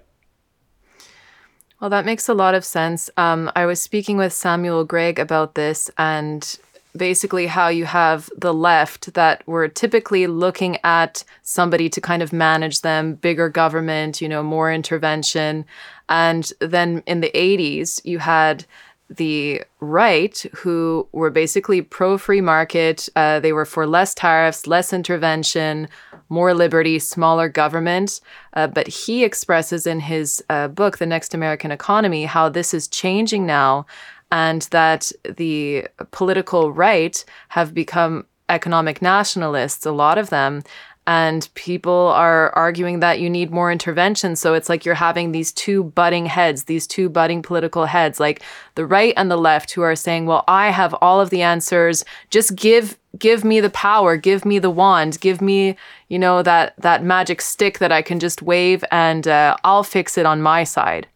Well, 1.80 1.90
that 1.92 2.06
makes 2.06 2.28
a 2.28 2.34
lot 2.34 2.56
of 2.56 2.66
sense. 2.66 3.10
Um, 3.16 3.50
I 3.56 3.66
was 3.66 3.82
speaking 3.82 4.18
with 4.18 4.34
Samuel 4.34 4.84
Gregg 4.84 5.18
about 5.18 5.56
this, 5.56 5.90
and 5.98 6.60
basically 6.96 7.48
how 7.48 7.70
you 7.70 7.86
have 7.86 8.30
the 8.36 8.54
left 8.54 9.14
that 9.14 9.48
were 9.48 9.68
typically 9.68 10.28
looking 10.28 10.78
at 10.84 11.24
somebody 11.44 11.88
to 11.90 12.02
kind 12.02 12.22
of 12.22 12.34
manage 12.34 12.82
them, 12.82 13.14
bigger 13.16 13.48
government, 13.48 14.20
you 14.22 14.28
know, 14.28 14.44
more 14.44 14.74
intervention. 14.74 15.66
And 16.10 16.52
then 16.60 17.04
in 17.06 17.22
the 17.22 17.32
80s, 17.34 18.04
you 18.04 18.20
had 18.20 18.66
the 19.10 19.64
right 19.80 20.46
who 20.58 21.08
were 21.12 21.30
basically 21.30 21.82
pro 21.82 22.18
free 22.18 22.42
market. 22.42 23.08
Uh, 23.16 23.40
they 23.40 23.54
were 23.54 23.66
for 23.66 23.88
less 23.88 24.14
tariffs, 24.14 24.68
less 24.68 24.92
intervention, 24.94 25.88
more 26.30 26.54
liberty, 26.54 27.00
smaller 27.00 27.50
government. 27.50 28.22
Uh, 28.54 28.68
but 28.68 28.88
he 28.88 29.24
expresses 29.24 29.86
in 29.86 30.00
his 30.00 30.44
uh, 30.50 30.68
book, 30.68 30.98
The 30.98 31.06
Next 31.06 31.34
American 31.34 31.72
Economy, 31.72 32.26
how 32.26 32.50
this 32.50 32.74
is 32.74 32.88
changing 32.88 33.46
now 33.46 33.86
and 34.32 34.64
that 34.72 35.12
the 35.24 35.88
political 36.12 36.72
right 36.72 37.24
have 37.50 37.74
become 37.74 38.26
economic 38.48 39.02
nationalists, 39.02 39.86
a 39.86 39.92
lot 39.92 40.18
of 40.18 40.30
them. 40.30 40.64
And 41.10 41.50
people 41.56 42.14
are 42.16 42.52
arguing 42.52 43.00
that 43.00 43.20
you 43.20 43.30
need 43.30 43.50
more 43.50 43.72
intervention. 43.72 44.36
So 44.36 44.54
it's 44.54 44.70
like 44.70 44.86
you're 44.86 44.94
having 44.94 45.32
these 45.32 45.52
two 45.52 45.86
butting 45.86 46.28
heads, 46.28 46.66
these 46.66 46.86
two 46.86 47.10
butting 47.10 47.42
political 47.42 47.86
heads, 47.86 48.20
like 48.20 48.44
the 48.76 48.86
right 48.86 49.14
and 49.18 49.32
the 49.32 49.36
left, 49.38 49.72
who 49.72 49.82
are 49.82 49.96
saying, 49.96 50.28
well, 50.28 50.44
I 50.48 50.70
have 50.70 50.94
all 51.02 51.20
of 51.20 51.32
the 51.32 51.42
answers. 51.42 52.06
Just 52.30 52.56
give 52.56 52.98
give 53.18 53.44
me 53.44 53.60
the 53.60 53.72
power 53.72 54.18
give 54.18 54.46
me 54.46 54.60
the 54.60 54.70
wand 54.70 55.20
give 55.20 55.42
me 55.42 55.76
you 56.10 56.20
know 56.20 56.44
that 56.44 56.76
that 56.78 57.04
magic 57.04 57.42
stick 57.42 57.80
that 57.80 57.92
i 57.92 58.04
can 58.04 58.20
just 58.20 58.44
wave 58.44 58.86
and 58.92 59.28
uh, 59.28 59.58
i'll 59.64 59.82
fix 59.82 60.16
it 60.16 60.28
on 60.28 60.40
my 60.40 60.64
side 60.64 61.08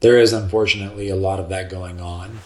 there 0.00 0.18
is 0.18 0.32
unfortunately 0.32 1.08
a 1.08 1.16
lot 1.16 1.40
of 1.40 1.48
that 1.48 1.70
going 1.70 2.00
on. 2.00 2.38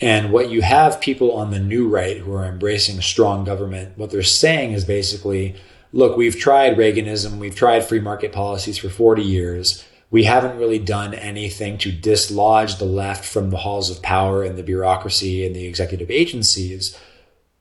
And 0.00 0.30
what 0.30 0.50
you 0.50 0.62
have 0.62 1.00
people 1.00 1.32
on 1.32 1.50
the 1.50 1.58
new 1.58 1.88
right 1.88 2.18
who 2.18 2.32
are 2.34 2.44
embracing 2.44 3.00
strong 3.00 3.44
government, 3.44 3.96
what 3.96 4.10
they're 4.10 4.22
saying 4.22 4.72
is 4.72 4.84
basically, 4.84 5.54
look, 5.92 6.16
we've 6.16 6.38
tried 6.38 6.76
Reaganism, 6.76 7.38
we've 7.38 7.54
tried 7.54 7.84
free 7.84 8.00
market 8.00 8.32
policies 8.32 8.76
for 8.78 8.90
40 8.90 9.22
years. 9.22 9.84
We 10.10 10.24
haven't 10.24 10.58
really 10.58 10.78
done 10.78 11.14
anything 11.14 11.78
to 11.78 11.90
dislodge 11.90 12.76
the 12.76 12.84
left 12.84 13.24
from 13.24 13.50
the 13.50 13.56
halls 13.56 13.90
of 13.90 14.02
power 14.02 14.42
and 14.42 14.56
the 14.56 14.62
bureaucracy 14.62 15.46
and 15.46 15.56
the 15.56 15.66
executive 15.66 16.10
agencies 16.10 16.96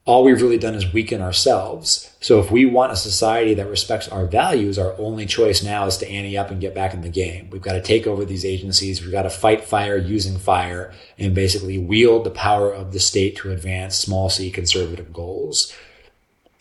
all 0.05 0.23
we've 0.23 0.41
really 0.41 0.59
done 0.59 0.75
is 0.75 0.93
weaken 0.93 1.19
ourselves. 1.19 2.11
So 2.19 2.39
if 2.39 2.51
we 2.51 2.63
want 2.65 2.91
a 2.91 2.95
society 2.95 3.55
that 3.55 3.67
respects 3.67 4.07
our 4.07 4.27
values, 4.27 4.77
our 4.77 4.95
only 4.99 5.25
choice 5.25 5.63
now 5.63 5.87
is 5.87 5.97
to 5.97 6.07
ante 6.07 6.37
up 6.37 6.51
and 6.51 6.61
get 6.61 6.75
back 6.75 6.93
in 6.93 7.01
the 7.01 7.09
game. 7.09 7.49
We've 7.49 7.61
got 7.61 7.73
to 7.73 7.81
take 7.81 8.05
over 8.05 8.23
these 8.23 8.45
agencies. 8.45 9.01
We've 9.01 9.11
got 9.11 9.23
to 9.23 9.31
fight 9.31 9.65
fire 9.65 9.97
using 9.97 10.37
fire 10.37 10.93
and 11.17 11.33
basically 11.33 11.79
wield 11.79 12.23
the 12.23 12.29
power 12.29 12.71
of 12.71 12.93
the 12.93 12.99
state 12.99 13.35
to 13.37 13.51
advance 13.51 13.97
small 13.97 14.29
c 14.29 14.51
conservative 14.51 15.11
goals. 15.11 15.73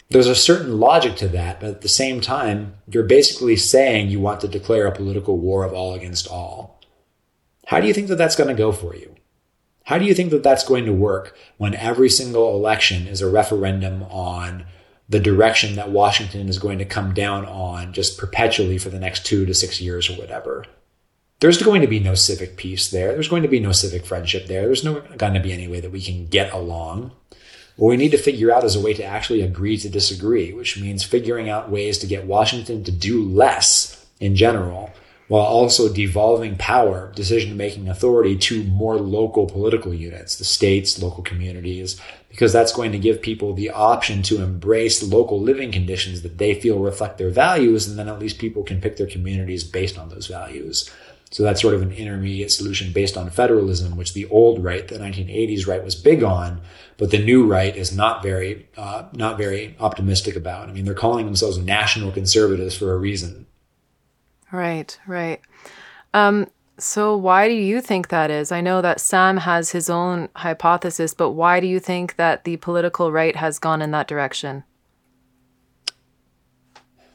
There's 0.09 0.27
a 0.27 0.35
certain 0.35 0.81
logic 0.81 1.17
to 1.17 1.29
that, 1.29 1.61
but 1.61 1.71
at 1.71 1.81
the 1.83 1.89
same 1.89 2.23
time, 2.23 2.77
you're 2.89 3.05
basically 3.05 3.57
saying 3.57 4.09
you 4.09 4.21
want 4.21 4.41
to 4.41 4.49
declare 4.49 4.87
a 4.87 4.93
political 4.93 5.39
war 5.39 5.65
of 5.65 5.75
all 5.75 5.93
against 5.93 6.29
all. 6.29 6.81
How 7.67 7.81
do 7.81 7.87
you 7.87 7.95
think 7.95 8.09
that 8.09 8.17
that's 8.17 8.37
going 8.37 8.49
to 8.49 8.55
go 8.55 8.73
for 8.73 8.95
you? 8.95 9.15
How 9.85 9.99
do 9.99 10.07
you 10.07 10.15
think 10.15 10.31
that 10.31 10.43
that's 10.43 10.67
going 10.67 10.87
to 10.87 10.93
work 10.93 11.37
when 11.59 11.75
every 11.75 12.09
single 12.09 12.57
election 12.57 13.07
is 13.07 13.21
a 13.21 13.31
referendum 13.31 14.03
on 14.05 14.65
the 15.11 15.21
direction 15.21 15.77
that 15.77 15.91
Washington 15.91 16.49
is 16.49 16.59
going 16.59 16.79
to 16.79 16.87
come 16.87 17.13
down 17.13 17.45
on 17.45 17.93
just 17.93 18.17
perpetually 18.17 18.79
for 18.79 18.89
the 18.89 18.99
next 18.99 19.27
two 19.27 19.45
to 19.45 19.53
six 19.53 19.83
years 19.83 20.09
or 20.09 20.15
whatever? 20.15 20.65
There's 21.41 21.63
going 21.63 21.83
to 21.83 21.87
be 21.87 22.01
no 22.01 22.15
civic 22.15 22.57
peace 22.57 22.91
there. 22.91 23.13
There's 23.13 23.29
going 23.29 23.43
to 23.43 23.49
be 23.49 23.61
no 23.61 23.73
civic 23.73 24.07
friendship 24.07 24.47
there. 24.47 24.63
There's 24.63 24.85
no 24.85 25.03
going 25.19 25.35
to 25.35 25.41
be 25.41 25.53
any 25.53 25.69
way 25.69 25.81
that 25.81 25.93
we 25.93 26.01
can 26.01 26.29
get 26.29 26.51
along. 26.55 27.13
What 27.77 27.89
we 27.89 27.99
need 27.99 28.13
to 28.13 28.19
figure 28.19 28.51
out 28.51 28.65
is 28.65 28.77
a 28.77 28.81
way 28.81 28.95
to 28.95 29.05
actually 29.05 29.43
agree 29.43 29.77
to 29.79 29.91
disagree, 29.91 30.55
which 30.55 30.81
means 30.81 31.03
figuring 31.03 31.51
out 31.51 31.71
ways 31.71 31.99
to 31.99 32.07
get 32.07 32.25
Washington 32.25 32.85
to 32.85 32.93
do 32.93 33.23
less 33.23 34.07
in 34.21 34.35
general 34.35 34.93
while 35.29 35.45
also 35.45 35.93
devolving 35.93 36.57
power, 36.57 37.11
decision 37.15 37.57
making 37.57 37.89
authority 37.89 38.37
to 38.37 38.63
more 38.65 38.97
local 38.97 39.47
political 39.47 39.95
units, 39.95 40.37
the 40.37 40.45
states, 40.45 41.01
local 41.01 41.23
communities, 41.23 42.01
because 42.29 42.53
that's 42.53 42.73
going 42.73 42.93
to 42.93 42.99
give 42.99 43.23
people 43.23 43.55
the 43.55 43.71
option 43.71 44.23
to 44.23 44.43
embrace 44.43 45.03
local 45.03 45.41
living 45.41 45.73
conditions 45.73 46.23
that 46.23 46.39
they 46.39 46.53
feel 46.53 46.79
reflect 46.79 47.17
their 47.17 47.31
values. 47.31 47.89
And 47.89 47.99
then 47.99 48.09
at 48.09 48.19
least 48.19 48.39
people 48.39 48.65
can 48.65 48.81
pick 48.81 48.97
their 48.97 49.07
communities 49.07 49.65
based 49.65 49.99
on 49.99 50.09
those 50.09 50.27
values. 50.27 50.91
So 51.31 51.43
that's 51.43 51.61
sort 51.61 51.75
of 51.75 51.83
an 51.83 51.93
intermediate 51.93 52.53
solution 52.53 52.93
based 52.93 53.17
on 53.17 53.31
federalism, 53.31 53.97
which 53.97 54.13
the 54.13 54.27
old 54.27 54.63
right, 54.63 54.87
the 54.87 54.99
1980s 54.99 55.67
right, 55.67 55.83
was 55.83 55.97
big 55.97 56.23
on, 56.23 56.61
but 56.97 57.11
the 57.11 57.19
new 57.19 57.47
right 57.47 57.75
is 57.75 57.97
not 57.97 58.23
very, 58.23 58.69
uh, 58.77 59.09
not 59.13 59.39
very 59.39 59.75
optimistic 59.81 60.37
about. 60.37 60.69
I 60.69 60.73
mean, 60.73 60.85
they're 60.85 60.95
calling 60.95 61.25
themselves 61.25 61.59
national 61.59 62.13
conservatives 62.13 62.77
for 62.77 62.93
a 62.93 62.99
reason. 62.99 63.47
Right, 64.55 64.97
right. 65.09 65.41
Um, 66.13 66.47
so, 66.79 67.17
why 67.17 67.49
do 67.49 67.55
you 67.55 67.81
think 67.81 68.09
that 68.09 68.31
is? 68.31 68.53
I 68.53 68.61
know 68.61 68.81
that 68.83 69.01
Sam 69.01 69.39
has 69.39 69.71
his 69.71 69.91
own 69.91 70.29
hypothesis, 70.37 71.13
but 71.13 71.33
why 71.33 71.59
do 71.59 71.67
you 71.67 71.81
think 71.81 72.15
that 72.17 72.45
the 72.45 72.57
political 72.59 73.11
right 73.11 73.35
has 73.35 73.59
gone 73.59 73.83
in 73.83 73.91
that 73.91 74.07
direction? 74.07 74.63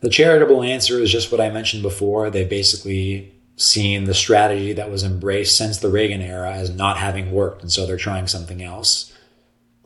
The 0.02 0.10
charitable 0.10 0.64
answer 0.64 1.00
is 1.00 1.14
just 1.14 1.32
what 1.32 1.40
I 1.40 1.50
mentioned 1.50 1.82
before. 1.82 2.30
They've 2.30 2.50
basically 2.50 3.34
seen 3.56 4.04
the 4.04 4.14
strategy 4.14 4.74
that 4.74 4.92
was 4.92 5.06
embraced 5.06 5.58
since 5.58 5.78
the 5.78 5.90
Reagan 5.90 6.22
era 6.22 6.52
as 6.52 6.70
not 6.70 6.98
having 6.98 7.32
worked, 7.32 7.62
and 7.62 7.72
so 7.72 7.86
they're 7.86 7.96
trying 7.96 8.28
something 8.28 8.62
else. 8.62 9.14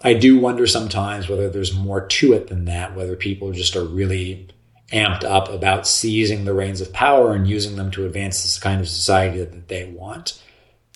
I 0.04 0.16
do 0.16 0.40
wonder 0.40 0.66
sometimes 0.66 1.30
whether 1.30 1.50
there's 1.50 1.74
more 1.74 2.02
to 2.06 2.34
it 2.34 2.48
than 2.48 2.66
that, 2.66 2.96
whether 2.96 3.16
people 3.16 3.52
just 3.52 3.76
are 3.76 3.86
really 3.86 4.48
amped 4.94 5.24
up 5.24 5.50
about 5.50 5.88
seizing 5.88 6.46
the 6.46 6.54
reins 6.54 6.80
of 6.80 6.94
power 6.94 7.34
and 7.34 7.48
using 7.48 7.76
them 7.76 7.92
to 7.92 8.06
advance 8.06 8.44
this 8.44 8.60
kind 8.60 8.80
of 8.80 8.88
society 8.88 9.40
that 9.40 9.68
they 9.68 9.86
want. 9.86 10.42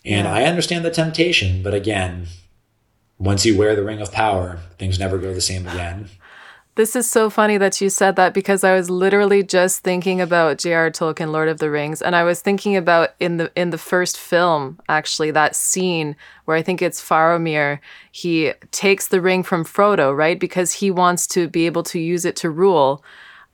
And 0.06 0.26
yeah. 0.26 0.34
I 0.34 0.44
understand 0.44 0.86
the 0.86 0.92
temptation, 0.92 1.64
but 1.64 1.74
again, 1.74 2.28
once 3.18 3.46
you 3.46 3.58
wear 3.58 3.76
the 3.76 3.84
ring 3.84 4.00
of 4.00 4.12
power, 4.12 4.60
things 4.78 5.00
never 5.00 5.18
go 5.18 5.34
the 5.34 5.42
same 5.42 5.68
again. 5.68 6.10
This 6.78 6.96
is 6.96 7.10
so 7.10 7.32
funny 7.32 7.58
that 7.58 7.82
you 7.82 7.90
said 7.90 8.18
that 8.18 8.36
because 8.36 8.64
I 8.64 8.76
was 8.76 8.88
literally 8.88 9.42
just 9.42 9.84
thinking 9.84 10.22
about 10.22 10.60
J.R. 10.60 10.92
Tolkien, 10.92 11.32
Lord 11.32 11.50
of 11.50 11.58
the 11.58 11.72
Rings, 11.72 12.04
and 12.04 12.16
I 12.16 12.24
was 12.24 12.40
thinking 12.40 12.76
about 12.76 13.16
in 13.20 13.38
the 13.38 13.52
in 13.56 13.72
the 13.72 13.80
first 13.80 14.16
film 14.16 14.80
actually 14.88 15.32
that 15.32 15.56
scene 15.56 16.16
where 16.46 16.56
I 16.56 16.62
think 16.62 16.84
it's 16.84 17.02
Faramir. 17.02 17.80
He 18.12 18.54
takes 18.70 19.08
the 19.08 19.22
ring 19.22 19.42
from 19.42 19.66
Frodo, 19.66 20.16
right, 20.16 20.40
because 20.40 20.74
he 20.74 20.92
wants 20.92 21.26
to 21.30 21.48
be 21.48 21.66
able 21.66 21.82
to 21.82 21.98
use 22.00 22.26
it 22.26 22.36
to 22.38 22.50
rule, 22.52 23.04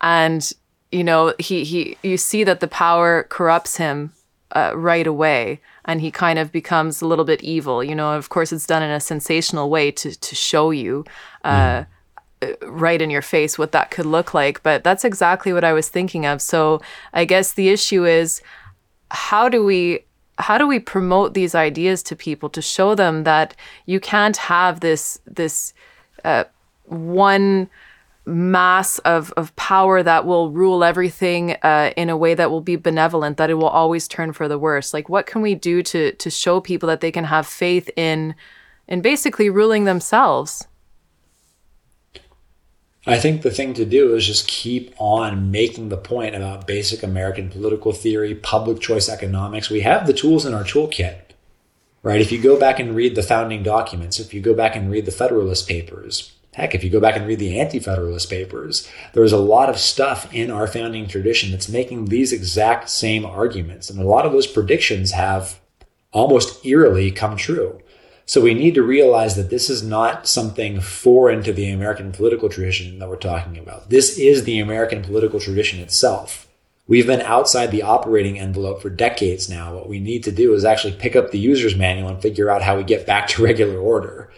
and 0.03 0.51
you 0.91 1.03
know 1.03 1.33
he 1.39 1.63
he 1.63 1.97
you 2.03 2.17
see 2.17 2.43
that 2.43 2.59
the 2.59 2.67
power 2.67 3.23
corrupts 3.23 3.77
him 3.77 4.13
uh, 4.51 4.71
right 4.75 5.07
away 5.07 5.59
and 5.85 5.99
he 5.99 6.11
kind 6.11 6.37
of 6.37 6.51
becomes 6.51 7.01
a 7.01 7.07
little 7.07 7.25
bit 7.25 7.41
evil 7.41 7.83
you 7.83 7.95
know 7.95 8.13
of 8.13 8.29
course 8.29 8.51
it's 8.51 8.67
done 8.67 8.83
in 8.83 8.91
a 8.91 8.99
sensational 8.99 9.71
way 9.71 9.89
to 9.89 10.13
to 10.19 10.35
show 10.35 10.69
you 10.69 11.03
uh, 11.43 11.79
mm 11.79 11.87
right 12.63 13.01
in 13.01 13.09
your 13.09 13.21
face 13.21 13.57
what 13.57 13.71
that 13.71 13.91
could 13.91 14.05
look 14.05 14.33
like. 14.33 14.63
But 14.63 14.83
that's 14.83 15.05
exactly 15.05 15.53
what 15.53 15.63
I 15.63 15.73
was 15.73 15.89
thinking 15.89 16.25
of. 16.25 16.41
So 16.41 16.81
I 17.13 17.25
guess 17.25 17.53
the 17.53 17.69
issue 17.69 18.05
is 18.05 18.41
how 19.11 19.49
do 19.49 19.63
we 19.63 20.05
how 20.39 20.57
do 20.57 20.67
we 20.67 20.79
promote 20.79 21.35
these 21.35 21.53
ideas 21.53 22.01
to 22.03 22.15
people 22.15 22.49
to 22.49 22.61
show 22.61 22.95
them 22.95 23.23
that 23.23 23.55
you 23.85 23.99
can't 23.99 24.37
have 24.37 24.79
this 24.79 25.19
this 25.25 25.73
uh, 26.23 26.45
one 26.85 27.69
mass 28.26 28.99
of, 28.99 29.34
of 29.36 29.53
power 29.55 30.01
that 30.01 30.26
will 30.26 30.49
rule 30.49 30.84
everything 30.84 31.51
uh, 31.61 31.91
in 31.97 32.09
a 32.09 32.15
way 32.15 32.34
that 32.34 32.49
will 32.49 32.61
be 32.61 32.78
benevolent 32.78 33.38
that 33.38 33.49
it 33.49 33.55
will 33.55 33.67
always 33.67 34.07
turn 34.07 34.32
for 34.32 34.47
the 34.47 34.57
worse 34.57 34.93
like 34.93 35.09
what 35.09 35.26
can 35.26 35.41
we 35.41 35.55
do 35.55 35.84
to 35.84 36.13
to 36.13 36.30
show 36.30 36.61
people 36.61 36.88
that 36.88 37.01
they 37.01 37.11
can 37.11 37.26
have 37.26 37.45
faith 37.45 37.89
in 37.97 38.34
in 38.88 39.01
basically 39.01 39.49
ruling 39.49 39.84
themselves 39.84 40.67
I 43.05 43.19
think 43.19 43.41
the 43.41 43.51
thing 43.51 43.74
to 43.74 43.86
do 43.86 44.15
is 44.15 44.26
just 44.26 44.47
keep 44.47 44.93
on 44.97 45.51
making 45.51 45.89
the 45.89 45.97
point 45.97 46.36
about 46.36 46.65
basic 46.65 47.03
American 47.03 47.49
political 47.49 47.91
theory, 47.91 48.34
public 48.34 48.80
choice 48.80 49.09
economics. 49.09 49.69
We 49.69 49.82
have 49.82 50.07
the 50.07 50.13
tools 50.13 50.45
in 50.45 50.53
our 50.53 50.63
toolkit, 50.63 51.17
right? 52.01 52.21
If 52.21 52.32
you 52.32 52.41
go 52.41 52.57
back 52.57 52.80
and 52.80 52.95
read 52.95 53.15
the 53.15 53.21
founding 53.21 53.61
documents, 53.61 54.21
if 54.21 54.34
you 54.34 54.39
go 54.39 54.53
back 54.53 54.78
and 54.78 54.89
read 54.89 55.05
the 55.05 55.11
Federalist 55.11 55.67
Papers, 55.67 56.32
heck, 56.53 56.75
if 56.75 56.83
you 56.83 56.89
go 56.89 56.99
back 56.99 57.15
and 57.15 57.27
read 57.27 57.39
the 57.39 57.59
Anti 57.59 57.79
Federalist 57.79 58.29
Papers, 58.29 58.89
there's 59.13 59.31
a 59.31 59.37
lot 59.37 59.69
of 59.69 59.77
stuff 59.77 60.33
in 60.33 60.51
our 60.51 60.67
founding 60.67 61.07
tradition 61.07 61.51
that's 61.51 61.69
making 61.69 62.05
these 62.05 62.31
exact 62.31 62.89
same 62.89 63.25
arguments. 63.25 63.89
And 63.89 63.99
a 63.99 64.07
lot 64.07 64.25
of 64.25 64.31
those 64.31 64.47
predictions 64.47 65.11
have 65.11 65.59
almost 66.11 66.65
eerily 66.65 67.11
come 67.11 67.35
true. 67.35 67.81
So 68.25 68.39
we 68.39 68.53
need 68.53 68.75
to 68.75 68.83
realize 68.83 69.35
that 69.35 69.49
this 69.49 69.69
is 69.69 69.83
not 69.83 70.27
something 70.27 70.79
foreign 70.79 71.43
to 71.43 71.51
the 71.51 71.69
American 71.69 72.13
political 72.13 72.47
tradition 72.47 72.99
that 72.99 73.09
we're 73.09 73.17
talking 73.17 73.57
about. 73.57 73.89
This 73.89 74.17
is 74.17 74.45
the 74.45 74.59
American 74.59 75.01
political 75.01 75.41
tradition 75.41 75.79
itself. 75.79 76.47
We've 76.87 77.07
been 77.07 77.21
outside 77.21 77.71
the 77.71 77.83
operating 77.83 78.39
envelope 78.39 78.81
for 78.81 78.89
decades 78.89 79.49
now. 79.49 79.73
What 79.73 79.89
we 79.89 79.99
need 79.99 80.23
to 80.25 80.31
do 80.31 80.53
is 80.53 80.65
actually 80.65 80.93
pick 80.93 81.15
up 81.15 81.31
the 81.31 81.39
user's 81.39 81.75
manual 81.75 82.09
and 82.09 82.21
figure 82.21 82.49
out 82.49 82.61
how 82.61 82.77
we 82.77 82.83
get 82.83 83.05
back 83.05 83.27
to 83.29 83.43
regular 83.45 83.77
order. 83.77 84.31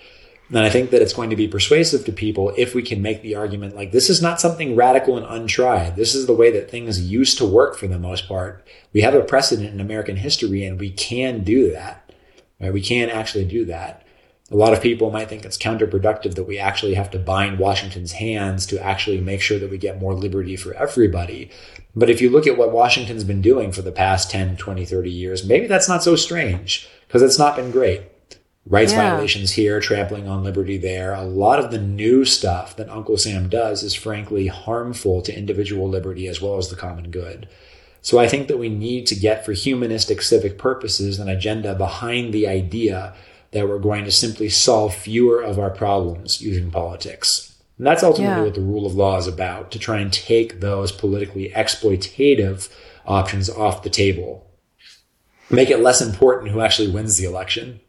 And 0.49 0.59
I 0.59 0.69
think 0.69 0.91
that 0.91 1.01
it's 1.01 1.13
going 1.13 1.31
to 1.31 1.35
be 1.35 1.47
persuasive 1.47 2.05
to 2.05 2.11
people 2.11 2.53
if 2.55 2.75
we 2.75 2.83
can 2.83 3.01
make 3.01 3.23
the 3.23 3.35
argument 3.35 3.75
like 3.75 3.91
this 3.91 4.09
is 4.09 4.21
not 4.21 4.39
something 4.39 4.75
radical 4.75 5.17
and 5.17 5.25
untried. 5.25 5.95
This 5.95 6.13
is 6.13 6.27
the 6.27 6.35
way 6.35 6.51
that 6.51 6.69
things 6.69 7.01
used 7.01 7.39
to 7.39 7.45
work 7.45 7.75
for 7.75 7.87
the 7.87 7.97
most 7.97 8.27
part. 8.27 8.65
We 8.93 9.01
have 9.01 9.15
a 9.15 9.23
precedent 9.23 9.73
in 9.73 9.81
American 9.81 10.17
history 10.17 10.63
and 10.63 10.79
we 10.79 10.91
can 10.91 11.43
do 11.43 11.71
that. 11.71 12.11
Right? 12.59 12.73
We 12.73 12.81
can't 12.81 13.11
actually 13.11 13.45
do 13.45 13.65
that. 13.65 14.05
A 14.51 14.55
lot 14.55 14.73
of 14.73 14.81
people 14.81 15.09
might 15.09 15.27
think 15.27 15.43
it's 15.43 15.57
counterproductive 15.57 16.35
that 16.35 16.43
we 16.43 16.59
actually 16.59 16.93
have 16.93 17.09
to 17.11 17.19
bind 17.19 17.57
Washington's 17.57 18.11
hands 18.11 18.67
to 18.67 18.79
actually 18.79 19.19
make 19.19 19.41
sure 19.41 19.57
that 19.57 19.71
we 19.71 19.79
get 19.79 19.99
more 19.99 20.13
liberty 20.13 20.55
for 20.55 20.75
everybody. 20.75 21.49
But 21.95 22.11
if 22.11 22.21
you 22.21 22.29
look 22.29 22.45
at 22.45 22.55
what 22.55 22.71
Washington's 22.71 23.23
been 23.23 23.41
doing 23.41 23.71
for 23.71 23.81
the 23.81 23.91
past 23.91 24.29
10, 24.29 24.57
20, 24.57 24.85
30 24.85 25.09
years, 25.09 25.43
maybe 25.43 25.65
that's 25.65 25.89
not 25.89 26.03
so 26.03 26.15
strange 26.15 26.87
because 27.07 27.23
it's 27.23 27.39
not 27.39 27.55
been 27.55 27.71
great. 27.71 28.03
Rights 28.67 28.93
yeah. 28.93 29.11
violations 29.11 29.51
here, 29.51 29.79
trampling 29.79 30.27
on 30.27 30.43
liberty 30.43 30.77
there. 30.77 31.13
A 31.13 31.23
lot 31.23 31.59
of 31.59 31.69
the 31.69 31.77
new 31.77 32.25
stuff 32.25 32.75
that 32.77 32.89
Uncle 32.89 33.17
Sam 33.17 33.47
does 33.47 33.83
is 33.83 33.93
frankly 33.93 34.47
harmful 34.47 35.21
to 35.21 35.37
individual 35.37 35.87
liberty 35.87 36.27
as 36.27 36.41
well 36.41 36.57
as 36.57 36.69
the 36.69 36.75
common 36.75 37.11
good. 37.11 37.47
So 38.01 38.17
I 38.19 38.27
think 38.27 38.47
that 38.47 38.57
we 38.57 38.69
need 38.69 39.05
to 39.07 39.15
get 39.15 39.45
for 39.45 39.53
humanistic 39.53 40.21
civic 40.21 40.57
purposes 40.57 41.19
an 41.19 41.29
agenda 41.29 41.75
behind 41.75 42.33
the 42.33 42.47
idea 42.47 43.13
that 43.51 43.67
we're 43.67 43.79
going 43.79 44.03
to 44.05 44.11
simply 44.11 44.49
solve 44.49 44.95
fewer 44.95 45.41
of 45.41 45.59
our 45.59 45.69
problems 45.69 46.41
using 46.41 46.71
politics. 46.71 47.55
And 47.77 47.85
that's 47.85 48.03
ultimately 48.03 48.35
yeah. 48.35 48.43
what 48.43 48.55
the 48.55 48.61
rule 48.61 48.85
of 48.85 48.95
law 48.95 49.17
is 49.17 49.27
about, 49.27 49.71
to 49.71 49.79
try 49.79 49.99
and 49.99 50.11
take 50.11 50.59
those 50.59 50.91
politically 50.91 51.51
exploitative 51.55 52.69
options 53.05 53.49
off 53.49 53.83
the 53.83 53.89
table. 53.89 54.49
Make 55.49 55.69
it 55.69 55.79
less 55.79 56.01
important 56.01 56.51
who 56.51 56.61
actually 56.61 56.91
wins 56.91 57.17
the 57.17 57.25
election. 57.25 57.79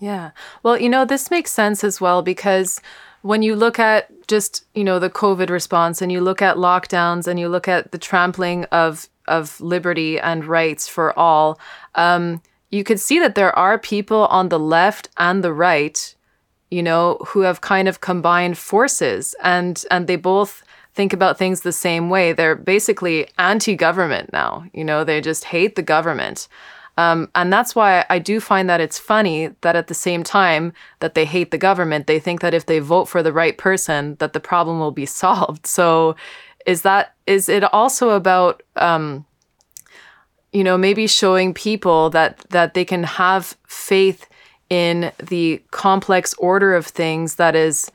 Yeah. 0.00 0.30
Well, 0.62 0.80
you 0.80 0.88
know, 0.88 1.04
this 1.04 1.30
makes 1.30 1.50
sense 1.50 1.84
as 1.84 2.00
well 2.00 2.22
because 2.22 2.80
when 3.22 3.42
you 3.42 3.54
look 3.54 3.78
at 3.78 4.08
just 4.26 4.64
you 4.74 4.84
know 4.84 4.98
the 4.98 5.10
covid 5.10 5.50
response 5.50 6.00
and 6.00 6.10
you 6.10 6.20
look 6.20 6.40
at 6.40 6.56
lockdowns 6.56 7.26
and 7.26 7.38
you 7.38 7.48
look 7.48 7.68
at 7.68 7.92
the 7.92 7.98
trampling 7.98 8.64
of 8.66 9.08
of 9.28 9.60
liberty 9.60 10.18
and 10.18 10.44
rights 10.44 10.88
for 10.88 11.16
all 11.18 11.58
um, 11.96 12.40
you 12.70 12.84
could 12.84 13.00
see 13.00 13.18
that 13.18 13.34
there 13.34 13.56
are 13.58 13.78
people 13.78 14.26
on 14.26 14.48
the 14.48 14.58
left 14.58 15.08
and 15.18 15.44
the 15.44 15.52
right 15.52 16.14
you 16.70 16.82
know 16.82 17.18
who 17.28 17.40
have 17.40 17.60
kind 17.60 17.88
of 17.88 18.00
combined 18.00 18.56
forces 18.56 19.34
and 19.42 19.84
and 19.90 20.06
they 20.06 20.16
both 20.16 20.62
think 20.94 21.12
about 21.12 21.38
things 21.38 21.60
the 21.60 21.72
same 21.72 22.10
way. 22.10 22.32
They're 22.32 22.56
basically 22.56 23.28
anti-government 23.38 24.32
now. 24.32 24.64
You 24.72 24.84
know 24.84 25.04
they 25.04 25.20
just 25.20 25.44
hate 25.44 25.76
the 25.76 25.82
government 25.82 26.48
um, 27.00 27.30
and 27.34 27.50
that's 27.50 27.74
why 27.74 28.04
I 28.10 28.18
do 28.18 28.40
find 28.40 28.68
that 28.68 28.82
it's 28.82 28.98
funny 28.98 29.54
that 29.62 29.74
at 29.74 29.86
the 29.86 29.94
same 29.94 30.22
time 30.22 30.74
that 30.98 31.14
they 31.14 31.24
hate 31.24 31.50
the 31.50 31.56
government, 31.56 32.06
they 32.06 32.20
think 32.20 32.42
that 32.42 32.52
if 32.52 32.66
they 32.66 32.78
vote 32.78 33.06
for 33.06 33.22
the 33.22 33.32
right 33.32 33.56
person, 33.56 34.16
that 34.16 34.34
the 34.34 34.40
problem 34.40 34.80
will 34.80 34.90
be 34.90 35.06
solved. 35.22 35.66
So, 35.66 36.14
is 36.66 36.82
that 36.82 37.14
is 37.26 37.48
it 37.48 37.64
also 37.72 38.10
about 38.10 38.62
um, 38.76 39.24
you 40.52 40.62
know 40.62 40.76
maybe 40.76 41.06
showing 41.06 41.54
people 41.54 42.10
that 42.10 42.44
that 42.50 42.74
they 42.74 42.84
can 42.84 43.04
have 43.04 43.56
faith 43.66 44.28
in 44.68 45.10
the 45.18 45.62
complex 45.70 46.34
order 46.34 46.74
of 46.74 46.86
things 46.86 47.36
that 47.36 47.56
is 47.56 47.90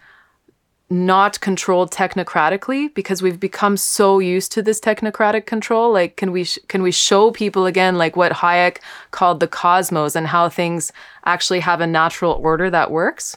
not 0.90 1.40
controlled 1.42 1.92
technocratically 1.92 2.94
because 2.94 3.22
we've 3.22 3.40
become 3.40 3.76
so 3.76 4.20
used 4.20 4.52
to 4.52 4.62
this 4.62 4.80
technocratic 4.80 5.46
control? 5.46 5.92
Like 5.92 6.16
can 6.16 6.32
we 6.32 6.44
sh- 6.44 6.60
can 6.68 6.84
we 6.84 6.92
show 6.92 7.32
people 7.32 7.66
again 7.66 7.98
like 7.98 8.16
what 8.16 8.32
Hayek 8.32 8.78
called 9.12 9.40
the 9.40 9.48
cosmos 9.48 10.16
and 10.16 10.28
how 10.28 10.50
things 10.50 10.92
actually 11.26 11.62
have 11.62 11.82
a 11.82 11.88
natural 11.88 12.34
order 12.34 12.70
that 12.70 12.92
works? 12.92 13.36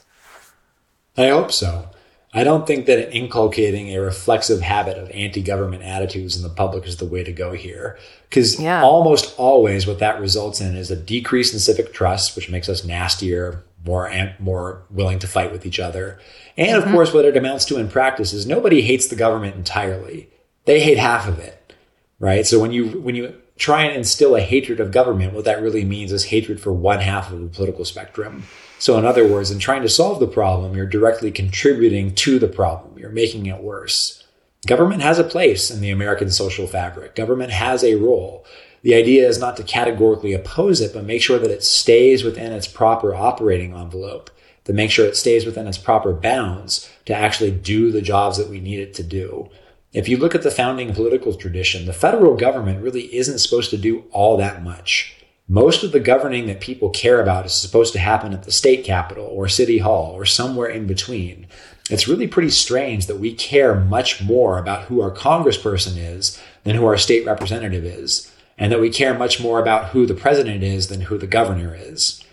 I 1.17 1.29
hope 1.29 1.51
so. 1.51 1.89
I 2.31 2.43
don't 2.43 2.67
think 2.67 2.85
that 2.85 3.11
inculcating 3.11 3.89
a 3.89 3.99
reflexive 3.99 4.61
habit 4.61 4.97
of 4.97 5.09
anti-government 5.09 5.81
attitudes 5.81 6.37
in 6.37 6.43
the 6.43 6.49
public 6.49 6.85
is 6.85 6.97
the 6.97 7.05
way 7.05 7.23
to 7.23 7.31
go 7.31 7.53
here 7.53 7.97
because 8.29 8.59
yeah. 8.59 8.83
almost 8.83 9.33
always 9.37 9.87
what 9.87 9.97
that 9.99 10.21
results 10.21 10.61
in 10.61 10.75
is 10.75 10.91
a 10.91 10.95
decrease 10.95 11.51
in 11.53 11.59
civic 11.59 11.91
trust 11.91 12.35
which 12.35 12.49
makes 12.49 12.69
us 12.69 12.85
nastier 12.85 13.63
more 13.85 14.11
more 14.39 14.83
willing 14.89 15.19
to 15.19 15.27
fight 15.27 15.51
with 15.51 15.65
each 15.65 15.79
other. 15.79 16.19
And 16.57 16.77
of 16.77 16.83
mm-hmm. 16.83 16.93
course, 16.93 17.13
what 17.13 17.25
it 17.25 17.37
amounts 17.37 17.65
to 17.65 17.77
in 17.77 17.89
practice 17.89 18.33
is 18.33 18.45
nobody 18.45 18.81
hates 18.81 19.07
the 19.07 19.15
government 19.15 19.55
entirely. 19.55 20.29
They 20.65 20.79
hate 20.81 20.97
half 20.97 21.27
of 21.27 21.39
it, 21.39 21.73
right? 22.19 22.45
So 22.45 22.59
when 22.59 22.71
you 22.71 22.99
when 23.01 23.15
you 23.15 23.35
try 23.57 23.83
and 23.83 23.95
instill 23.95 24.35
a 24.35 24.41
hatred 24.41 24.79
of 24.79 24.91
government, 24.91 25.33
what 25.33 25.45
that 25.45 25.61
really 25.61 25.83
means 25.83 26.11
is 26.11 26.25
hatred 26.25 26.61
for 26.61 26.71
one 26.71 26.99
half 26.99 27.31
of 27.31 27.41
the 27.41 27.47
political 27.47 27.85
spectrum. 27.85 28.43
So 28.79 28.97
in 28.97 29.05
other 29.05 29.27
words, 29.27 29.51
in 29.51 29.59
trying 29.59 29.81
to 29.81 29.89
solve 29.89 30.19
the 30.19 30.27
problem, 30.27 30.75
you're 30.75 30.85
directly 30.85 31.31
contributing 31.31 32.15
to 32.15 32.39
the 32.39 32.47
problem. 32.47 32.97
You're 32.97 33.09
making 33.09 33.45
it 33.45 33.61
worse. 33.61 34.23
Government 34.65 35.01
has 35.01 35.19
a 35.19 35.23
place 35.23 35.69
in 35.69 35.81
the 35.81 35.89
American 35.89 36.31
social 36.31 36.67
fabric. 36.67 37.15
Government 37.15 37.51
has 37.51 37.83
a 37.83 37.95
role. 37.95 38.45
The 38.81 38.95
idea 38.95 39.27
is 39.27 39.39
not 39.39 39.57
to 39.57 39.63
categorically 39.63 40.33
oppose 40.33 40.79
it, 40.79 40.93
but 40.93 41.03
make 41.03 41.21
sure 41.21 41.39
that 41.39 41.51
it 41.51 41.63
stays 41.63 42.23
within 42.23 42.53
its 42.53 42.67
proper 42.67 43.13
operating 43.13 43.75
envelope, 43.75 44.29
to 44.65 44.73
make 44.73 44.91
sure 44.91 45.05
it 45.05 45.17
stays 45.17 45.45
within 45.45 45.67
its 45.67 45.77
proper 45.77 46.13
bounds 46.13 46.89
to 47.05 47.13
actually 47.13 47.51
do 47.51 47.91
the 47.91 48.01
jobs 48.01 48.37
that 48.37 48.49
we 48.49 48.59
need 48.59 48.79
it 48.79 48.93
to 48.95 49.03
do. 49.03 49.49
If 49.91 50.07
you 50.07 50.17
look 50.17 50.35
at 50.35 50.43
the 50.43 50.51
founding 50.51 50.93
political 50.93 51.33
tradition, 51.33 51.87
the 51.87 51.93
federal 51.93 52.35
government 52.35 52.83
really 52.83 53.13
isn't 53.15 53.39
supposed 53.39 53.71
to 53.71 53.77
do 53.77 54.03
all 54.11 54.37
that 54.37 54.63
much. 54.63 55.15
Most 55.47 55.83
of 55.83 55.91
the 55.91 55.99
governing 55.99 56.45
that 56.45 56.61
people 56.61 56.91
care 56.91 57.19
about 57.19 57.47
is 57.47 57.55
supposed 57.55 57.91
to 57.93 57.99
happen 57.99 58.33
at 58.33 58.43
the 58.43 58.51
state 58.51 58.85
capitol 58.85 59.25
or 59.25 59.47
city 59.47 59.79
hall 59.79 60.13
or 60.13 60.23
somewhere 60.23 60.67
in 60.67 60.85
between. 60.85 61.47
It's 61.89 62.07
really 62.07 62.27
pretty 62.27 62.51
strange 62.51 63.07
that 63.07 63.17
we 63.17 63.33
care 63.33 63.73
much 63.73 64.21
more 64.21 64.59
about 64.59 64.83
who 64.83 65.01
our 65.01 65.09
congressperson 65.09 65.97
is 65.97 66.39
than 66.63 66.75
who 66.75 66.85
our 66.85 66.97
state 66.97 67.25
representative 67.25 67.83
is 67.83 68.28
and 68.59 68.71
that 68.71 68.81
we 68.81 68.89
care 68.89 69.17
much 69.17 69.41
more 69.41 69.59
about 69.59 69.89
who 69.89 70.05
the 70.05 70.13
president 70.13 70.61
is 70.61 70.89
than 70.89 71.01
who 71.01 71.17
the 71.17 71.25
governor 71.25 71.73
is. 71.73 72.23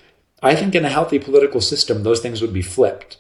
I 0.43 0.55
think 0.55 0.75
in 0.75 0.85
a 0.85 0.91
healthy 0.91 1.19
political 1.19 1.61
system, 1.61 2.03
those 2.03 2.21
things 2.21 2.43
would 2.43 2.53
be 2.53 2.63
flipped. 2.63 3.17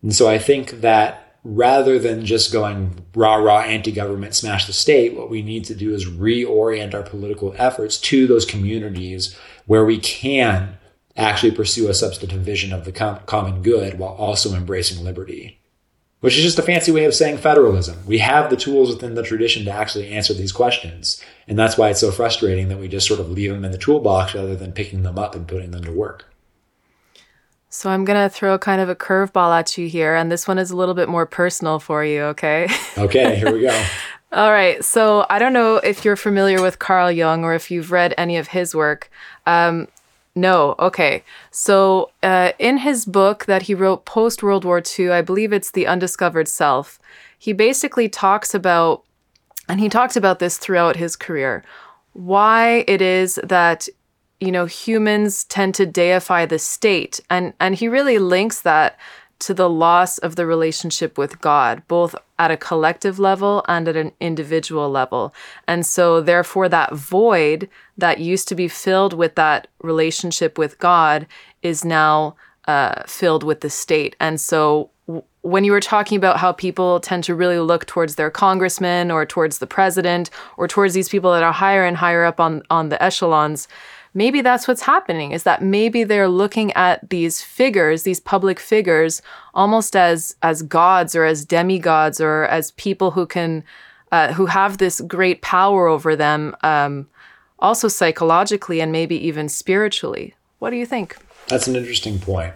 And 0.00 0.14
so 0.14 0.28
I 0.28 0.38
think 0.38 0.80
that 0.80 1.38
rather 1.42 1.98
than 1.98 2.24
just 2.24 2.52
going 2.52 3.04
rah 3.14 3.36
rah 3.36 3.60
anti 3.60 3.92
government, 3.92 4.34
smash 4.34 4.66
the 4.66 4.72
state, 4.72 5.14
what 5.14 5.28
we 5.28 5.42
need 5.42 5.64
to 5.66 5.74
do 5.74 5.92
is 5.92 6.06
reorient 6.08 6.94
our 6.94 7.02
political 7.02 7.54
efforts 7.58 7.98
to 7.98 8.26
those 8.26 8.46
communities 8.46 9.36
where 9.66 9.84
we 9.84 9.98
can 9.98 10.78
actually 11.16 11.52
pursue 11.52 11.88
a 11.88 11.94
substantive 11.94 12.40
vision 12.40 12.72
of 12.72 12.84
the 12.84 12.92
com- 12.92 13.20
common 13.26 13.62
good 13.62 13.98
while 13.98 14.14
also 14.14 14.54
embracing 14.54 15.04
liberty, 15.04 15.60
which 16.24 16.38
is 16.38 16.42
just 16.42 16.58
a 16.58 16.62
fancy 16.62 16.90
way 16.90 17.04
of 17.04 17.14
saying 17.14 17.36
federalism. 17.36 17.98
We 18.06 18.16
have 18.16 18.48
the 18.48 18.56
tools 18.56 18.88
within 18.88 19.14
the 19.14 19.22
tradition 19.22 19.66
to 19.66 19.70
actually 19.70 20.08
answer 20.08 20.32
these 20.32 20.52
questions. 20.52 21.20
And 21.46 21.58
that's 21.58 21.76
why 21.76 21.90
it's 21.90 22.00
so 22.00 22.10
frustrating 22.10 22.68
that 22.68 22.78
we 22.78 22.88
just 22.88 23.06
sort 23.06 23.20
of 23.20 23.30
leave 23.30 23.52
them 23.52 23.62
in 23.62 23.72
the 23.72 23.76
toolbox 23.76 24.34
rather 24.34 24.56
than 24.56 24.72
picking 24.72 25.02
them 25.02 25.18
up 25.18 25.34
and 25.34 25.46
putting 25.46 25.70
them 25.70 25.84
to 25.84 25.92
work. 25.92 26.24
So 27.68 27.90
I'm 27.90 28.06
going 28.06 28.18
to 28.18 28.34
throw 28.34 28.56
kind 28.56 28.80
of 28.80 28.88
a 28.88 28.94
curveball 28.94 29.54
at 29.54 29.76
you 29.76 29.86
here, 29.86 30.14
and 30.14 30.32
this 30.32 30.48
one 30.48 30.58
is 30.58 30.70
a 30.70 30.76
little 30.76 30.94
bit 30.94 31.10
more 31.10 31.26
personal 31.26 31.78
for 31.78 32.02
you, 32.02 32.22
okay? 32.22 32.68
Okay, 32.96 33.36
here 33.36 33.52
we 33.52 33.60
go. 33.60 33.84
All 34.32 34.50
right. 34.50 34.82
So 34.82 35.26
I 35.28 35.38
don't 35.38 35.52
know 35.52 35.76
if 35.76 36.06
you're 36.06 36.16
familiar 36.16 36.62
with 36.62 36.78
Carl 36.78 37.12
Jung 37.12 37.44
or 37.44 37.54
if 37.54 37.70
you've 37.70 37.92
read 37.92 38.14
any 38.16 38.38
of 38.38 38.48
his 38.48 38.74
work. 38.74 39.10
Um, 39.44 39.88
no. 40.34 40.74
Okay. 40.78 41.22
So, 41.50 42.10
uh, 42.22 42.52
in 42.58 42.78
his 42.78 43.04
book 43.04 43.44
that 43.44 43.62
he 43.62 43.74
wrote 43.74 44.04
post 44.04 44.42
World 44.42 44.64
War 44.64 44.82
II, 44.98 45.10
I 45.10 45.22
believe 45.22 45.52
it's 45.52 45.70
The 45.70 45.86
Undiscovered 45.86 46.48
Self, 46.48 46.98
he 47.38 47.52
basically 47.52 48.08
talks 48.08 48.54
about, 48.54 49.04
and 49.68 49.80
he 49.80 49.88
talked 49.88 50.16
about 50.16 50.40
this 50.40 50.58
throughout 50.58 50.96
his 50.96 51.14
career, 51.14 51.64
why 52.14 52.84
it 52.88 53.00
is 53.00 53.38
that 53.44 53.88
you 54.40 54.50
know 54.50 54.66
humans 54.66 55.44
tend 55.44 55.74
to 55.74 55.86
deify 55.86 56.44
the 56.44 56.58
state 56.58 57.20
and 57.30 57.54
and 57.60 57.76
he 57.76 57.88
really 57.88 58.18
links 58.18 58.62
that 58.62 58.98
to 59.44 59.52
the 59.52 59.68
loss 59.68 60.16
of 60.18 60.36
the 60.36 60.46
relationship 60.46 61.18
with 61.18 61.38
God, 61.40 61.82
both 61.86 62.14
at 62.38 62.50
a 62.50 62.56
collective 62.56 63.18
level 63.18 63.62
and 63.68 63.86
at 63.86 63.94
an 63.94 64.12
individual 64.18 64.88
level. 64.88 65.34
And 65.68 65.84
so, 65.84 66.22
therefore, 66.22 66.68
that 66.70 66.94
void 66.94 67.68
that 67.98 68.20
used 68.20 68.48
to 68.48 68.54
be 68.54 68.68
filled 68.68 69.12
with 69.12 69.34
that 69.34 69.68
relationship 69.82 70.56
with 70.56 70.78
God 70.78 71.26
is 71.62 71.84
now 71.84 72.36
uh, 72.66 73.02
filled 73.06 73.42
with 73.42 73.60
the 73.60 73.68
state. 73.68 74.16
And 74.18 74.40
so, 74.40 74.90
when 75.42 75.62
you 75.62 75.72
were 75.72 75.80
talking 75.80 76.16
about 76.16 76.38
how 76.38 76.52
people 76.52 76.98
tend 77.00 77.22
to 77.24 77.34
really 77.34 77.58
look 77.58 77.84
towards 77.84 78.14
their 78.14 78.30
congressman 78.30 79.10
or 79.10 79.26
towards 79.26 79.58
the 79.58 79.66
president 79.66 80.30
or 80.56 80.66
towards 80.66 80.94
these 80.94 81.10
people 81.10 81.30
that 81.32 81.42
are 81.42 81.52
higher 81.52 81.84
and 81.84 81.98
higher 81.98 82.24
up 82.24 82.40
on, 82.40 82.62
on 82.70 82.88
the 82.88 83.02
echelons, 83.02 83.68
maybe 84.14 84.40
that's 84.40 84.66
what's 84.66 84.82
happening 84.82 85.32
is 85.32 85.42
that 85.42 85.62
maybe 85.62 86.04
they're 86.04 86.28
looking 86.28 86.72
at 86.72 87.08
these 87.10 87.42
figures 87.42 88.04
these 88.04 88.20
public 88.20 88.58
figures 88.58 89.20
almost 89.52 89.94
as 89.94 90.34
as 90.42 90.62
gods 90.62 91.14
or 91.14 91.24
as 91.24 91.44
demigods 91.44 92.20
or 92.20 92.44
as 92.44 92.70
people 92.72 93.10
who 93.10 93.26
can 93.26 93.62
uh, 94.12 94.32
who 94.32 94.46
have 94.46 94.78
this 94.78 95.00
great 95.00 95.42
power 95.42 95.88
over 95.88 96.14
them 96.14 96.56
um, 96.62 97.08
also 97.58 97.88
psychologically 97.88 98.80
and 98.80 98.92
maybe 98.92 99.16
even 99.26 99.48
spiritually. 99.48 100.34
What 100.60 100.70
do 100.70 100.76
you 100.76 100.86
think? 100.86 101.16
That's 101.48 101.66
an 101.66 101.74
interesting 101.74 102.20
point. 102.20 102.54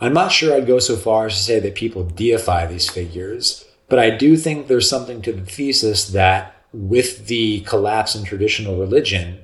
I'm 0.00 0.14
not 0.14 0.32
sure 0.32 0.54
i'd 0.54 0.66
go 0.66 0.78
so 0.78 0.96
far 0.96 1.26
as 1.26 1.36
to 1.36 1.42
say 1.42 1.60
that 1.60 1.74
people 1.74 2.04
deify 2.04 2.66
these 2.66 2.88
figures 2.88 3.64
but 3.88 3.98
i 3.98 4.10
do 4.10 4.36
think 4.36 4.66
there's 4.66 4.88
something 4.88 5.22
to 5.22 5.32
the 5.32 5.44
thesis 5.44 6.08
that 6.08 6.56
with 6.72 7.26
the 7.26 7.60
collapse 7.62 8.14
in 8.14 8.24
traditional 8.24 8.78
religion 8.78 9.38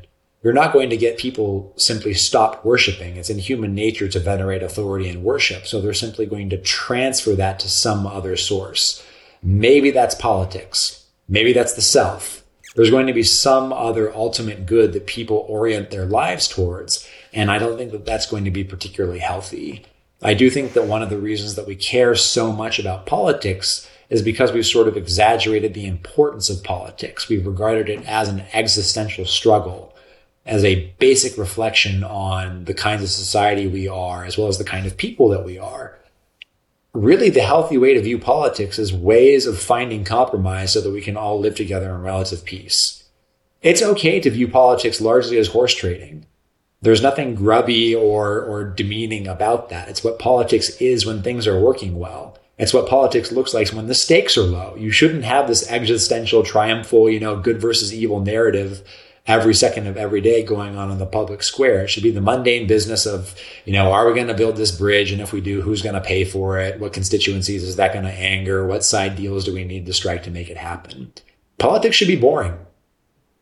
you're 0.47 0.53
not 0.53 0.73
going 0.73 0.91
to 0.91 0.97
get 0.97 1.19
people 1.19 1.73
simply 1.75 2.15
stop 2.15 2.65
worshiping. 2.65 3.17
It's 3.17 3.31
in 3.31 3.41
human 3.41 3.75
nature 3.75 4.07
to 4.07 4.21
venerate 4.21 4.63
authority 4.63 5.09
and 5.09 5.25
worship. 5.25 5.67
So 5.67 5.81
they're 5.81 5.93
simply 5.93 6.25
going 6.25 6.51
to 6.51 6.57
transfer 6.57 7.35
that 7.35 7.59
to 7.59 7.69
some 7.69 8.07
other 8.07 8.37
source. 8.37 9.05
Maybe 9.43 9.91
that's 9.91 10.15
politics. 10.15 11.05
Maybe 11.29 11.53
that's 11.53 11.73
the 11.73 11.83
self. 11.83 12.45
There's 12.77 12.93
going 12.93 13.09
to 13.09 13.13
be 13.13 13.25
some 13.25 13.73
other 13.73 14.15
ultimate 14.15 14.67
good 14.67 14.93
that 14.93 15.09
people 15.09 15.45
orient 15.49 15.91
their 15.91 16.07
lives 16.07 16.47
towards. 16.47 17.09
And 17.33 17.51
I 17.51 17.59
don't 17.59 17.77
think 17.77 17.91
that 17.91 18.07
that's 18.07 18.31
going 18.31 18.45
to 18.45 18.53
be 18.53 18.63
particularly 18.63 19.19
healthy. 19.19 19.85
I 20.23 20.35
do 20.35 20.49
think 20.49 20.75
that 20.75 20.87
one 20.87 21.03
of 21.03 21.11
the 21.11 21.19
reasons 21.19 21.57
that 21.57 21.67
we 21.67 21.75
care 21.75 22.15
so 22.15 22.53
much 22.53 22.79
about 22.79 23.05
politics 23.05 23.91
is 24.11 24.23
because 24.23 24.53
we've 24.53 24.65
sort 24.65 24.87
of 24.87 24.97
exaggerated 24.97 25.75
the 25.75 25.89
importance 25.89 26.49
of 26.49 26.63
politics. 26.63 27.29
We've 27.29 27.45
regarded 27.45 27.89
it 27.89 28.07
as 28.07 28.29
an 28.29 28.45
existential 28.53 29.25
struggle 29.25 29.93
as 30.47 30.65
a 30.65 30.95
basic 30.99 31.37
reflection 31.37 32.05
on 32.05 32.65
the 32.65 32.75
kinds 32.75 33.03
of 33.03 33.11
society 33.11 33.67
we 33.67 33.89
are, 33.89 34.25
as 34.25 34.39
well 34.39 34.47
as 34.47 34.59
the 34.59 34.65
kind 34.65 34.87
of 34.87 34.97
people 34.97 35.29
that 35.29 35.45
we 35.45 35.59
are. 35.59 35.99
Really, 36.95 37.29
the 37.29 37.43
healthy 37.43 37.77
way 37.77 37.93
to 37.95 38.01
view 38.01 38.19
politics 38.19 38.79
is 38.79 38.93
ways 38.93 39.47
of 39.47 39.59
finding 39.59 40.05
compromise 40.05 40.73
so 40.73 40.81
that 40.81 40.93
we 40.93 41.03
can 41.03 41.17
all 41.17 41.39
live 41.39 41.57
together 41.57 41.95
in 41.95 42.01
relative 42.01 42.45
peace. 42.45 43.05
It's 43.61 43.83
okay 43.83 44.21
to 44.21 44.31
view 44.31 44.47
politics 44.49 45.01
largely 45.01 45.37
as 45.37 45.49
horse 45.49 45.75
trading. 45.75 46.27
There's 46.81 47.03
nothing 47.03 47.35
grubby 47.35 47.95
or, 47.95 48.41
or 48.41 48.65
demeaning 48.65 49.27
about 49.27 49.71
that. 49.71 49.89
It's 49.89 50.05
what 50.05 50.21
politics 50.21 50.71
is 50.81 51.05
when 51.05 51.23
things 51.23 51.47
are 51.47 51.61
working 51.61 51.99
well. 51.99 52.39
It's 52.59 52.73
what 52.73 52.89
politics 52.89 53.33
looks 53.33 53.53
like 53.53 53.69
when 53.71 53.89
the 53.89 53.95
stakes 53.95 54.39
are 54.39 54.43
low. 54.43 54.77
You 54.77 54.91
shouldn't 54.91 55.25
have 55.25 55.49
this 55.49 55.69
existential, 55.69 56.43
triumphal, 56.43 57.11
you 57.11 57.21
know, 57.21 57.39
good 57.39 57.61
versus 57.61 57.93
evil 57.93 58.21
narrative 58.21 58.83
every 59.27 59.55
second 59.55 59.87
of 59.87 59.97
every 59.97 60.21
day 60.21 60.43
going 60.43 60.77
on 60.77 60.91
in 60.91 60.99
the 60.99 61.07
public 61.07 61.43
square. 61.43 61.83
It 61.83 61.89
should 61.89 62.03
be 62.03 62.11
the 62.11 62.21
mundane 62.21 62.67
business 62.67 63.07
of, 63.07 63.35
you 63.65 63.73
know, 63.73 63.93
are 63.93 64.07
we 64.07 64.15
going 64.15 64.29
to 64.29 64.35
build 64.35 64.57
this 64.57 64.71
bridge? 64.71 65.11
And 65.11 65.21
if 65.21 65.33
we 65.33 65.41
do, 65.41 65.63
who's 65.63 65.83
going 65.83 65.95
to 65.95 66.01
pay 66.01 66.25
for 66.25 66.59
it? 66.59 66.79
What 66.79 66.93
constituencies 66.93 67.65
is 67.65 67.77
that 67.77 67.93
going 67.93 68.05
to 68.05 68.13
anger? 68.13 68.67
What 68.67 68.85
side 68.85 69.17
deals 69.17 69.45
do 69.45 69.55
we 69.55 69.65
need 69.65 69.87
to 69.87 69.93
strike 69.93 70.23
to 70.25 70.31
make 70.31 70.49
it 70.49 70.57
happen? 70.57 71.13
Politics 71.59 71.97
should 71.97 72.09
be 72.09 72.17
boring. 72.17 72.57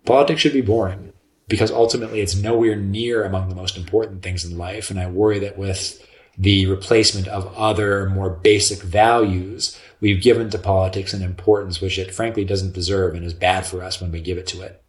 Politics 0.05 0.41
should 0.41 0.53
be 0.53 0.61
boring 0.61 1.12
because 1.49 1.70
ultimately 1.70 2.20
it's 2.20 2.35
nowhere 2.35 2.76
near 2.76 3.24
among 3.24 3.49
the 3.49 3.55
most 3.55 3.76
important 3.76 4.22
things 4.22 4.45
in 4.45 4.57
life. 4.57 4.91
And 4.91 4.99
I 4.99 5.07
worry 5.07 5.39
that 5.41 5.59
with 5.59 6.07
the 6.37 6.66
replacement 6.66 7.28
of 7.28 7.53
other 7.55 8.09
more 8.11 8.30
basic 8.30 8.82
values, 8.82 9.78
we've 10.01 10.22
given 10.22 10.51
to 10.51 10.59
politics 10.59 11.12
an 11.12 11.22
importance 11.22 11.80
which 11.80 11.99
it 11.99 12.14
frankly 12.14 12.45
doesn't 12.45 12.74
deserve 12.74 13.14
and 13.14 13.24
is 13.24 13.35
bad 13.35 13.66
for 13.66 13.82
us 13.82 14.01
when 14.01 14.11
we 14.11 14.20
give 14.20 14.39
it 14.39 14.47
to 14.49 14.62
it. 14.62 14.84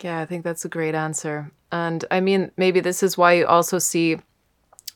Yeah, 0.00 0.20
I 0.20 0.26
think 0.26 0.44
that's 0.44 0.64
a 0.64 0.68
great 0.68 0.94
answer. 0.94 1.50
And 1.72 2.04
I 2.10 2.20
mean, 2.20 2.50
maybe 2.56 2.80
this 2.80 3.02
is 3.02 3.18
why 3.18 3.34
you 3.34 3.46
also 3.46 3.78
see 3.78 4.18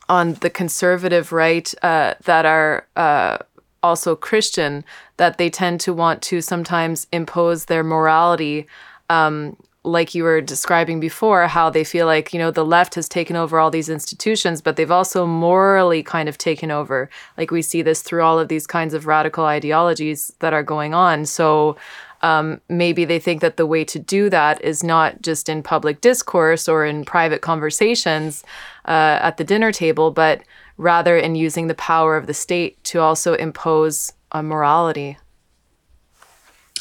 on 0.09 0.35
the 0.35 0.51
conservative 0.51 1.33
right 1.33 1.73
uh, 1.83 2.15
that 2.25 2.47
are 2.47 2.87
uh, 2.97 3.39
also 3.83 4.17
Christian 4.17 4.85
that 5.17 5.39
they 5.39 5.51
tend 5.51 5.81
to 5.81 5.93
want 5.93 6.23
to 6.23 6.41
sometimes 6.41 7.07
impose 7.13 7.67
their 7.67 7.85
morality. 7.85 8.67
Um, 9.11 9.57
like 9.85 10.15
you 10.15 10.23
were 10.23 10.41
describing 10.41 11.01
before, 11.01 11.49
how 11.49 11.69
they 11.69 11.83
feel 11.83 12.07
like, 12.07 12.33
you 12.33 12.39
know, 12.39 12.53
the 12.53 12.65
left 12.65 12.95
has 12.95 13.09
taken 13.09 13.35
over 13.35 13.59
all 13.59 13.71
these 13.71 13.89
institutions, 13.89 14.63
but 14.63 14.77
they've 14.77 14.93
also 14.93 15.27
morally 15.27 16.05
kind 16.05 16.29
of 16.29 16.39
taken 16.39 16.71
over. 16.71 17.11
Like 17.37 17.51
we 17.51 17.63
see 17.63 17.83
this 17.83 18.01
through 18.01 18.23
all 18.23 18.39
of 18.39 18.49
these 18.49 18.67
kinds 18.67 18.95
of 18.95 19.07
radical 19.09 19.45
ideologies 19.45 20.33
that 20.39 20.53
are 20.53 20.63
going 20.63 20.95
on. 20.95 21.27
So 21.27 21.77
um, 22.23 22.61
maybe 22.69 23.05
they 23.05 23.19
think 23.19 23.41
that 23.41 23.57
the 23.57 23.67
way 23.67 23.85
to 23.85 23.99
do 23.99 24.31
that 24.31 24.63
is 24.63 24.85
not 24.85 25.23
just 25.23 25.49
in 25.49 25.63
public 25.63 26.01
discourse 26.01 26.69
or 26.69 26.87
in 26.87 27.05
private 27.05 27.43
conversations 27.43 28.45
uh, 28.85 29.19
at 29.21 29.37
the 29.37 29.45
dinner 29.45 29.73
table, 29.73 30.11
but 30.11 30.43
rather 30.77 31.17
in 31.17 31.35
using 31.35 31.67
the 31.67 31.75
power 31.75 32.17
of 32.17 32.27
the 32.27 32.35
state 32.35 32.83
to 32.85 33.01
also 33.01 33.35
impose 33.35 34.13
a 34.31 34.43
morality. 34.43 35.19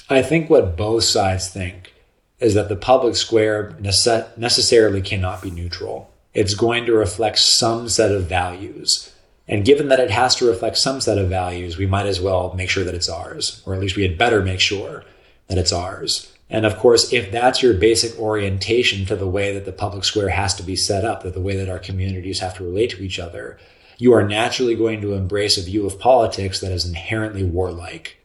I 0.09 0.21
think 0.21 0.49
what 0.49 0.77
both 0.77 1.03
sides 1.03 1.49
think 1.49 1.93
is 2.39 2.53
that 2.53 2.69
the 2.69 2.75
public 2.75 3.15
square 3.15 3.75
nece- 3.81 4.37
necessarily 4.37 5.01
cannot 5.01 5.41
be 5.41 5.51
neutral. 5.51 6.11
It's 6.33 6.53
going 6.53 6.85
to 6.85 6.93
reflect 6.93 7.39
some 7.39 7.89
set 7.89 8.11
of 8.11 8.27
values. 8.27 9.11
And 9.47 9.65
given 9.65 9.89
that 9.89 9.99
it 9.99 10.11
has 10.11 10.35
to 10.35 10.47
reflect 10.47 10.77
some 10.77 11.01
set 11.01 11.17
of 11.17 11.29
values, 11.29 11.77
we 11.77 11.85
might 11.85 12.05
as 12.05 12.21
well 12.21 12.53
make 12.53 12.69
sure 12.69 12.83
that 12.83 12.95
it's 12.95 13.09
ours, 13.09 13.61
or 13.65 13.73
at 13.73 13.81
least 13.81 13.95
we 13.95 14.03
had 14.03 14.17
better 14.17 14.41
make 14.41 14.59
sure 14.59 15.03
that 15.47 15.57
it's 15.57 15.73
ours. 15.73 16.31
And 16.49 16.65
of 16.65 16.77
course, 16.77 17.13
if 17.13 17.31
that's 17.31 17.63
your 17.63 17.73
basic 17.73 18.19
orientation 18.19 19.05
to 19.05 19.15
the 19.15 19.27
way 19.27 19.53
that 19.53 19.65
the 19.65 19.71
public 19.71 20.03
square 20.03 20.29
has 20.29 20.53
to 20.55 20.63
be 20.63 20.75
set 20.75 21.05
up, 21.05 21.23
that 21.23 21.33
the 21.33 21.41
way 21.41 21.55
that 21.55 21.69
our 21.69 21.79
communities 21.79 22.39
have 22.39 22.55
to 22.57 22.63
relate 22.63 22.89
to 22.91 23.03
each 23.03 23.19
other, 23.19 23.57
you 23.97 24.13
are 24.13 24.27
naturally 24.27 24.75
going 24.75 24.99
to 25.01 25.13
embrace 25.13 25.57
a 25.57 25.61
view 25.61 25.85
of 25.85 25.99
politics 25.99 26.59
that 26.59 26.71
is 26.71 26.85
inherently 26.85 27.43
warlike. 27.43 28.17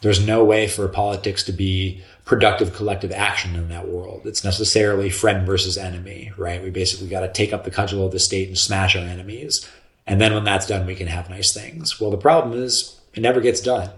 There's 0.00 0.24
no 0.24 0.44
way 0.44 0.68
for 0.68 0.88
politics 0.88 1.42
to 1.44 1.52
be 1.52 2.02
productive 2.24 2.72
collective 2.72 3.12
action 3.12 3.56
in 3.56 3.68
that 3.68 3.88
world. 3.88 4.22
It's 4.24 4.44
necessarily 4.44 5.10
friend 5.10 5.46
versus 5.46 5.76
enemy, 5.76 6.32
right? 6.36 6.62
We 6.62 6.70
basically 6.70 7.08
got 7.08 7.20
to 7.20 7.32
take 7.32 7.52
up 7.52 7.64
the 7.64 7.70
cudgel 7.70 8.06
of 8.06 8.12
the 8.12 8.18
state 8.18 8.48
and 8.48 8.56
smash 8.56 8.96
our 8.96 9.02
enemies. 9.02 9.68
And 10.06 10.20
then 10.20 10.32
when 10.32 10.44
that's 10.44 10.66
done, 10.66 10.86
we 10.86 10.94
can 10.94 11.08
have 11.08 11.28
nice 11.28 11.52
things. 11.52 12.00
Well, 12.00 12.10
the 12.10 12.16
problem 12.16 12.56
is 12.56 12.98
it 13.14 13.20
never 13.20 13.40
gets 13.40 13.60
done. 13.60 13.90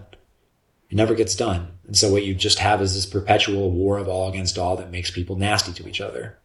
It 0.89 0.95
never 0.95 1.13
gets 1.13 1.35
done. 1.35 1.67
And 1.85 1.95
so 1.95 2.11
what 2.11 2.23
you 2.23 2.33
just 2.33 2.59
have 2.59 2.81
is 2.81 2.95
this 2.95 3.05
perpetual 3.05 3.71
war 3.71 3.97
of 3.97 4.07
all 4.07 4.29
against 4.29 4.57
all 4.57 4.75
that 4.77 4.91
makes 4.91 5.11
people 5.11 5.35
nasty 5.35 5.71
to 5.73 5.87
each 5.87 6.01
other. 6.01 6.37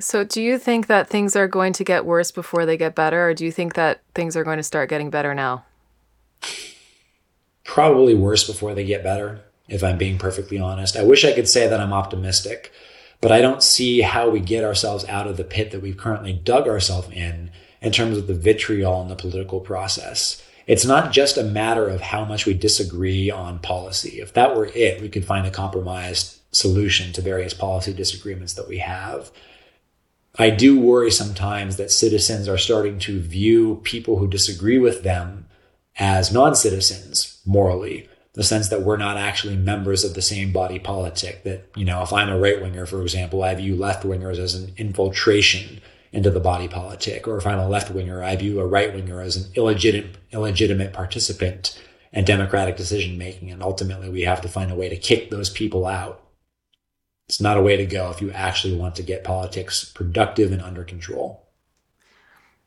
So, 0.00 0.24
do 0.24 0.40
you 0.40 0.58
think 0.58 0.86
that 0.86 1.08
things 1.08 1.36
are 1.36 1.46
going 1.46 1.74
to 1.74 1.84
get 1.84 2.06
worse 2.06 2.30
before 2.30 2.64
they 2.64 2.78
get 2.78 2.94
better, 2.94 3.28
or 3.28 3.34
do 3.34 3.44
you 3.44 3.52
think 3.52 3.74
that 3.74 4.00
things 4.14 4.34
are 4.34 4.44
going 4.44 4.56
to 4.56 4.62
start 4.62 4.88
getting 4.88 5.10
better 5.10 5.34
now? 5.34 5.66
Probably 7.64 8.14
worse 8.14 8.46
before 8.46 8.74
they 8.74 8.84
get 8.84 9.02
better, 9.02 9.42
if 9.68 9.84
I'm 9.84 9.98
being 9.98 10.16
perfectly 10.16 10.58
honest. 10.58 10.96
I 10.96 11.02
wish 11.02 11.22
I 11.22 11.34
could 11.34 11.48
say 11.48 11.68
that 11.68 11.80
I'm 11.80 11.92
optimistic, 11.92 12.72
but 13.20 13.30
I 13.30 13.42
don't 13.42 13.62
see 13.62 14.00
how 14.00 14.30
we 14.30 14.40
get 14.40 14.64
ourselves 14.64 15.04
out 15.04 15.26
of 15.26 15.36
the 15.36 15.44
pit 15.44 15.70
that 15.70 15.82
we've 15.82 15.98
currently 15.98 16.32
dug 16.32 16.66
ourselves 16.66 17.10
in 17.12 17.50
in 17.82 17.92
terms 17.92 18.16
of 18.16 18.26
the 18.26 18.34
vitriol 18.34 19.02
in 19.02 19.08
the 19.08 19.16
political 19.16 19.60
process. 19.60 20.42
It's 20.66 20.84
not 20.84 21.12
just 21.12 21.36
a 21.36 21.42
matter 21.42 21.88
of 21.88 22.00
how 22.00 22.24
much 22.24 22.46
we 22.46 22.54
disagree 22.54 23.30
on 23.30 23.58
policy. 23.58 24.20
If 24.20 24.34
that 24.34 24.54
were 24.54 24.66
it, 24.66 25.00
we 25.00 25.08
could 25.08 25.24
find 25.24 25.46
a 25.46 25.50
compromised 25.50 26.40
solution 26.52 27.12
to 27.12 27.22
various 27.22 27.54
policy 27.54 27.92
disagreements 27.92 28.54
that 28.54 28.68
we 28.68 28.78
have. 28.78 29.30
I 30.38 30.50
do 30.50 30.78
worry 30.78 31.10
sometimes 31.10 31.76
that 31.76 31.90
citizens 31.90 32.48
are 32.48 32.58
starting 32.58 32.98
to 33.00 33.20
view 33.20 33.80
people 33.84 34.18
who 34.18 34.28
disagree 34.28 34.78
with 34.78 35.02
them 35.02 35.46
as 35.98 36.32
non 36.32 36.54
citizens 36.54 37.40
morally, 37.44 38.08
the 38.34 38.44
sense 38.44 38.68
that 38.68 38.82
we're 38.82 38.96
not 38.96 39.16
actually 39.16 39.56
members 39.56 40.04
of 40.04 40.14
the 40.14 40.22
same 40.22 40.52
body 40.52 40.78
politic. 40.78 41.42
That, 41.44 41.68
you 41.74 41.84
know, 41.84 42.02
if 42.02 42.12
I'm 42.12 42.28
a 42.28 42.38
right 42.38 42.60
winger, 42.60 42.86
for 42.86 43.02
example, 43.02 43.42
I 43.42 43.54
view 43.54 43.74
left 43.74 44.04
wingers 44.04 44.38
as 44.38 44.54
an 44.54 44.72
infiltration 44.76 45.80
into 46.12 46.30
the 46.30 46.40
body 46.40 46.68
politic. 46.68 47.28
Or 47.28 47.36
if 47.36 47.46
I'm 47.46 47.58
a 47.58 47.68
left 47.68 47.90
winger, 47.90 48.22
I 48.22 48.36
view 48.36 48.60
a 48.60 48.66
right 48.66 48.92
winger 48.92 49.20
as 49.20 49.36
an 49.36 49.52
illegitimate, 49.54 50.16
illegitimate 50.32 50.92
participant 50.92 51.80
in 52.12 52.24
democratic 52.24 52.76
decision 52.76 53.16
making. 53.16 53.50
And 53.50 53.62
ultimately, 53.62 54.08
we 54.08 54.22
have 54.22 54.40
to 54.42 54.48
find 54.48 54.70
a 54.70 54.76
way 54.76 54.88
to 54.88 54.96
kick 54.96 55.30
those 55.30 55.50
people 55.50 55.86
out. 55.86 56.22
It's 57.28 57.40
not 57.40 57.56
a 57.56 57.62
way 57.62 57.76
to 57.76 57.86
go 57.86 58.10
if 58.10 58.20
you 58.20 58.32
actually 58.32 58.76
want 58.76 58.96
to 58.96 59.04
get 59.04 59.22
politics 59.22 59.84
productive 59.84 60.50
and 60.50 60.60
under 60.60 60.82
control. 60.82 61.46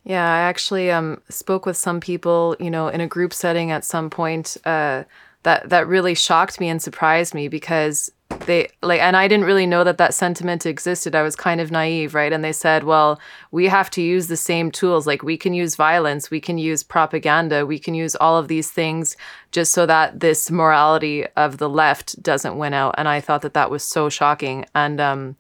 Yeah, 0.05 0.25
I 0.25 0.39
actually 0.39 0.91
um, 0.91 1.21
spoke 1.29 1.65
with 1.65 1.77
some 1.77 1.99
people, 1.99 2.55
you 2.59 2.69
know, 2.69 2.87
in 2.87 3.01
a 3.01 3.07
group 3.07 3.33
setting 3.33 3.71
at 3.71 3.85
some 3.85 4.09
point. 4.09 4.57
Uh, 4.65 5.03
that 5.43 5.69
that 5.69 5.87
really 5.87 6.15
shocked 6.15 6.59
me 6.59 6.69
and 6.69 6.81
surprised 6.81 7.33
me 7.33 7.47
because 7.47 8.09
they 8.45 8.69
like 8.81 9.01
and 9.01 9.15
I 9.15 9.27
didn't 9.27 9.45
really 9.45 9.65
know 9.65 9.83
that 9.83 9.97
that 9.97 10.13
sentiment 10.13 10.65
existed. 10.65 11.15
I 11.15 11.21
was 11.21 11.35
kind 11.35 11.61
of 11.61 11.71
naive, 11.71 12.13
right? 12.13 12.33
And 12.33 12.43
they 12.43 12.51
said, 12.51 12.83
"Well, 12.83 13.19
we 13.51 13.67
have 13.67 13.89
to 13.91 14.01
use 14.01 14.27
the 14.27 14.37
same 14.37 14.71
tools. 14.71 15.07
Like 15.07 15.23
we 15.23 15.37
can 15.37 15.53
use 15.53 15.75
violence, 15.75 16.29
we 16.29 16.41
can 16.41 16.57
use 16.57 16.83
propaganda, 16.83 17.65
we 17.65 17.79
can 17.79 17.93
use 17.95 18.15
all 18.15 18.37
of 18.37 18.47
these 18.47 18.69
things 18.69 19.15
just 19.51 19.71
so 19.71 19.85
that 19.85 20.19
this 20.19 20.51
morality 20.51 21.25
of 21.35 21.57
the 21.57 21.69
left 21.69 22.21
doesn't 22.21 22.57
win 22.57 22.73
out." 22.73 22.95
And 22.97 23.07
I 23.07 23.21
thought 23.21 23.41
that 23.41 23.53
that 23.53 23.71
was 23.71 23.83
so 23.83 24.09
shocking. 24.09 24.65
And 24.75 24.99
um 24.99 25.35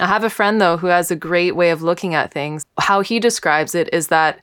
I 0.00 0.06
have 0.06 0.24
a 0.24 0.30
friend 0.30 0.60
though 0.60 0.76
who 0.76 0.88
has 0.88 1.10
a 1.10 1.16
great 1.16 1.54
way 1.54 1.70
of 1.70 1.82
looking 1.82 2.14
at 2.14 2.32
things. 2.32 2.64
How 2.78 3.00
he 3.02 3.20
describes 3.20 3.74
it 3.74 3.88
is 3.92 4.08
that 4.08 4.40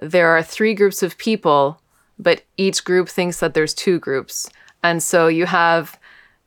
there 0.00 0.28
are 0.28 0.42
three 0.42 0.74
groups 0.74 1.02
of 1.02 1.18
people, 1.18 1.80
but 2.18 2.42
each 2.56 2.84
group 2.84 3.08
thinks 3.08 3.40
that 3.40 3.54
there's 3.54 3.74
two 3.74 3.98
groups. 3.98 4.48
And 4.82 5.02
so 5.02 5.28
you 5.28 5.46
have 5.46 5.98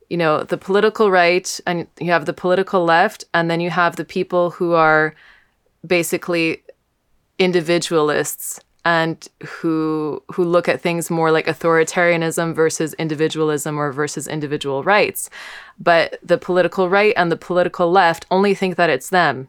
you 0.08 0.16
know, 0.16 0.42
the 0.42 0.58
political 0.58 1.10
right 1.10 1.60
and 1.66 1.86
you 2.00 2.10
have 2.12 2.26
the 2.26 2.32
political 2.32 2.84
left, 2.84 3.24
and 3.34 3.50
then 3.50 3.60
you 3.60 3.70
have 3.70 3.96
the 3.96 4.04
people 4.04 4.50
who 4.50 4.72
are 4.72 5.14
basically 5.86 6.62
individualists 7.38 8.60
and 8.84 9.28
who 9.44 10.22
who 10.32 10.44
look 10.44 10.68
at 10.68 10.80
things 10.80 11.10
more 11.10 11.30
like 11.30 11.46
authoritarianism 11.46 12.54
versus 12.54 12.94
individualism 12.94 13.78
or 13.78 13.92
versus 13.92 14.26
individual 14.26 14.82
rights. 14.82 15.28
But 15.78 16.18
the 16.22 16.38
political 16.38 16.88
right 16.88 17.12
and 17.16 17.30
the 17.30 17.36
political 17.36 17.90
left 17.90 18.24
only 18.30 18.54
think 18.54 18.76
that 18.76 18.90
it's 18.90 19.10
them. 19.10 19.48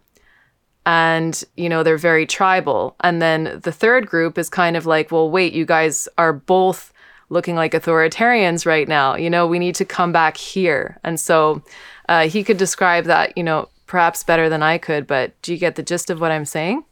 And, 0.86 1.44
you 1.56 1.70
know, 1.70 1.84
they're 1.84 1.98
very 1.98 2.26
tribal. 2.26 2.96
And 3.02 3.22
then 3.22 3.60
the 3.64 3.72
third 3.72 4.08
group 4.08 4.38
is 4.38 4.50
kind 4.50 4.76
of 4.76 4.86
like, 4.86 5.12
well, 5.12 5.30
wait, 5.30 5.54
you 5.54 5.66
guys 5.66 6.08
are 6.18 6.34
both 6.34 6.92
looking 7.30 7.56
like 7.56 7.74
authoritarians 7.74 8.66
right 8.66 8.88
now. 8.88 9.16
You 9.16 9.30
know, 9.30 9.48
we 9.48 9.60
need 9.60 9.76
to 9.76 9.86
come 9.86 10.12
back 10.12 10.38
here. 10.38 11.00
And 11.04 11.20
so 11.20 11.64
uh, 12.08 12.28
he 12.28 12.44
could 12.44 12.58
describe 12.58 13.06
that, 13.06 13.38
you 13.38 13.44
know, 13.44 13.70
perhaps 13.88 14.24
better 14.24 14.50
than 14.50 14.64
I 14.64 14.78
could. 14.78 15.08
But 15.08 15.40
do 15.42 15.54
you 15.54 15.60
get 15.60 15.76
the 15.76 15.84
gist 15.84 16.10
of 16.10 16.20
what 16.20 16.32
I'm 16.32 16.46
saying? 16.46 16.84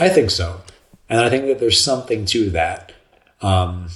I 0.00 0.08
think 0.08 0.30
so. 0.30 0.60
And 1.08 1.20
I 1.20 1.30
think 1.30 1.46
that 1.46 1.60
there's 1.60 1.80
something 1.80 2.24
to 2.26 2.50
that. 2.50 2.92
Um, 3.40 3.88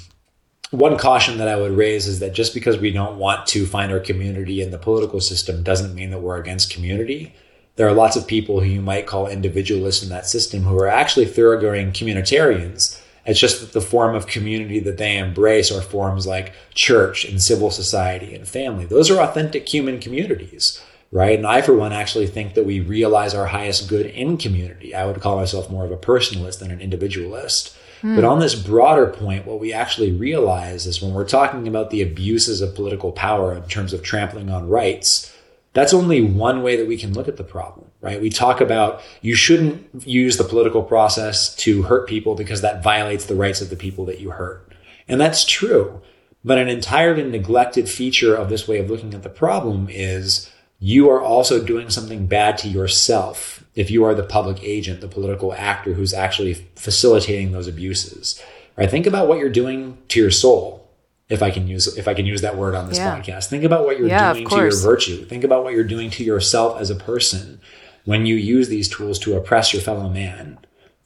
one 0.70 0.98
caution 0.98 1.38
that 1.38 1.48
I 1.48 1.56
would 1.56 1.72
raise 1.72 2.06
is 2.06 2.20
that 2.20 2.34
just 2.34 2.52
because 2.52 2.78
we 2.78 2.90
don't 2.90 3.16
want 3.16 3.46
to 3.48 3.66
find 3.66 3.90
our 3.90 4.00
community 4.00 4.60
in 4.60 4.70
the 4.70 4.78
political 4.78 5.20
system 5.20 5.62
doesn't 5.62 5.94
mean 5.94 6.10
that 6.10 6.20
we're 6.20 6.38
against 6.38 6.72
community. 6.72 7.34
There 7.76 7.88
are 7.88 7.94
lots 7.94 8.16
of 8.16 8.26
people 8.26 8.60
who 8.60 8.66
you 8.66 8.82
might 8.82 9.06
call 9.06 9.28
individualists 9.28 10.02
in 10.02 10.10
that 10.10 10.26
system 10.26 10.64
who 10.64 10.76
are 10.76 10.88
actually 10.88 11.26
thoroughgoing 11.26 11.92
communitarians 11.92 13.00
it's 13.28 13.38
just 13.38 13.60
that 13.60 13.72
the 13.72 13.80
form 13.82 14.14
of 14.14 14.26
community 14.26 14.80
that 14.80 14.96
they 14.96 15.18
embrace 15.18 15.70
are 15.70 15.82
forms 15.82 16.26
like 16.26 16.54
church 16.74 17.26
and 17.26 17.42
civil 17.42 17.70
society 17.70 18.34
and 18.34 18.48
family. 18.48 18.86
Those 18.86 19.10
are 19.10 19.20
authentic 19.20 19.68
human 19.68 20.00
communities, 20.00 20.82
right? 21.12 21.36
And 21.36 21.46
I, 21.46 21.60
for 21.60 21.74
one, 21.74 21.92
actually 21.92 22.26
think 22.26 22.54
that 22.54 22.64
we 22.64 22.80
realize 22.80 23.34
our 23.34 23.46
highest 23.46 23.86
good 23.86 24.06
in 24.06 24.38
community. 24.38 24.94
I 24.94 25.04
would 25.04 25.20
call 25.20 25.36
myself 25.36 25.70
more 25.70 25.84
of 25.84 25.92
a 25.92 25.96
personalist 25.98 26.58
than 26.60 26.70
an 26.70 26.80
individualist. 26.80 27.76
Mm. 28.00 28.14
But 28.14 28.24
on 28.24 28.40
this 28.40 28.54
broader 28.54 29.08
point, 29.08 29.46
what 29.46 29.60
we 29.60 29.74
actually 29.74 30.12
realize 30.12 30.86
is 30.86 31.02
when 31.02 31.12
we're 31.12 31.28
talking 31.28 31.68
about 31.68 31.90
the 31.90 32.00
abuses 32.00 32.62
of 32.62 32.74
political 32.74 33.12
power 33.12 33.54
in 33.54 33.64
terms 33.64 33.92
of 33.92 34.02
trampling 34.02 34.50
on 34.50 34.68
rights, 34.68 35.34
that's 35.74 35.92
only 35.92 36.22
one 36.22 36.62
way 36.62 36.76
that 36.76 36.88
we 36.88 36.96
can 36.96 37.12
look 37.12 37.28
at 37.28 37.36
the 37.36 37.44
problem, 37.44 37.87
right? 38.00 38.20
We 38.20 38.30
talk 38.30 38.60
about 38.60 39.02
you 39.22 39.34
shouldn't 39.34 40.06
use 40.06 40.36
the 40.36 40.44
political 40.44 40.82
process 40.82 41.54
to 41.56 41.82
hurt 41.82 42.08
people 42.08 42.34
because 42.34 42.60
that 42.60 42.82
violates 42.82 43.26
the 43.26 43.34
rights 43.34 43.60
of 43.60 43.70
the 43.70 43.76
people 43.76 44.04
that 44.06 44.20
you 44.20 44.30
hurt. 44.30 44.72
And 45.08 45.20
that's 45.20 45.44
true. 45.44 46.00
But 46.44 46.58
an 46.58 46.68
entirely 46.68 47.24
neglected 47.24 47.88
feature 47.88 48.34
of 48.34 48.48
this 48.48 48.68
way 48.68 48.78
of 48.78 48.88
looking 48.88 49.14
at 49.14 49.22
the 49.22 49.28
problem 49.28 49.88
is 49.90 50.50
you 50.78 51.10
are 51.10 51.20
also 51.20 51.62
doing 51.62 51.90
something 51.90 52.26
bad 52.26 52.56
to 52.58 52.68
yourself 52.68 53.64
if 53.74 53.90
you 53.90 54.04
are 54.04 54.14
the 54.14 54.22
public 54.22 54.62
agent, 54.62 55.00
the 55.00 55.08
political 55.08 55.52
actor 55.52 55.94
who's 55.94 56.14
actually 56.14 56.54
facilitating 56.76 57.52
those 57.52 57.66
abuses. 57.66 58.40
Right? 58.76 58.88
Think 58.88 59.06
about 59.06 59.26
what 59.26 59.38
you're 59.38 59.50
doing 59.50 59.98
to 60.08 60.20
your 60.20 60.30
soul 60.30 60.88
if 61.28 61.42
I 61.42 61.50
can 61.50 61.66
use 61.66 61.96
if 61.98 62.08
I 62.08 62.14
can 62.14 62.26
use 62.26 62.42
that 62.42 62.56
word 62.56 62.74
on 62.74 62.88
this 62.88 62.98
yeah. 62.98 63.18
podcast. 63.18 63.48
Think 63.48 63.64
about 63.64 63.84
what 63.84 63.98
you're 63.98 64.08
yeah, 64.08 64.32
doing 64.32 64.48
to 64.48 64.56
your 64.56 64.76
virtue. 64.76 65.24
Think 65.24 65.44
about 65.44 65.64
what 65.64 65.74
you're 65.74 65.84
doing 65.84 66.10
to 66.10 66.24
yourself 66.24 66.80
as 66.80 66.90
a 66.90 66.94
person 66.94 67.60
when 68.08 68.24
you 68.24 68.36
use 68.36 68.70
these 68.70 68.88
tools 68.88 69.18
to 69.18 69.36
oppress 69.36 69.74
your 69.74 69.82
fellow 69.82 70.08
man. 70.08 70.58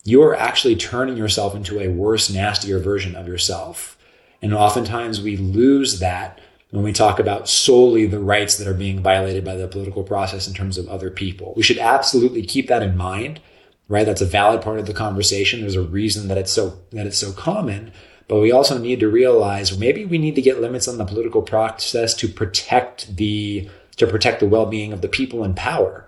You 0.04 0.22
are 0.22 0.36
actually 0.36 0.76
turning 0.76 1.16
yourself 1.16 1.52
into 1.52 1.80
a 1.80 1.88
worse, 1.88 2.30
nastier 2.30 2.78
version 2.78 3.16
of 3.16 3.26
yourself. 3.26 3.98
And 4.40 4.54
oftentimes 4.54 5.20
we 5.20 5.36
lose 5.36 5.98
that 5.98 6.40
when 6.70 6.84
we 6.84 6.92
talk 6.92 7.18
about 7.18 7.48
solely 7.48 8.06
the 8.06 8.20
rights 8.20 8.56
that 8.56 8.68
are 8.68 8.72
being 8.72 9.02
violated 9.02 9.44
by 9.44 9.56
the 9.56 9.66
political 9.66 10.04
process 10.04 10.46
in 10.46 10.54
terms 10.54 10.78
of 10.78 10.88
other 10.88 11.10
people. 11.10 11.54
We 11.56 11.64
should 11.64 11.78
absolutely 11.78 12.42
keep 12.42 12.68
that 12.68 12.84
in 12.84 12.96
mind, 12.96 13.40
right? 13.88 14.06
That's 14.06 14.22
a 14.22 14.24
valid 14.24 14.62
part 14.62 14.78
of 14.78 14.86
the 14.86 14.94
conversation. 14.94 15.60
There's 15.60 15.74
a 15.74 15.82
reason 15.82 16.28
that 16.28 16.38
it's 16.38 16.52
so 16.52 16.78
that 16.92 17.08
it's 17.08 17.18
so 17.18 17.32
common. 17.32 17.90
But 18.28 18.38
we 18.38 18.52
also 18.52 18.78
need 18.78 19.00
to 19.00 19.08
realize 19.08 19.76
maybe 19.76 20.04
we 20.04 20.18
need 20.18 20.36
to 20.36 20.40
get 20.40 20.60
limits 20.60 20.86
on 20.86 20.98
the 20.98 21.04
political 21.04 21.42
process 21.42 22.14
to 22.14 22.28
protect 22.28 23.16
the 23.16 23.68
to 23.96 24.06
protect 24.06 24.38
the 24.38 24.46
well-being 24.46 24.92
of 24.92 25.00
the 25.00 25.08
people 25.08 25.42
in 25.42 25.54
power. 25.54 26.06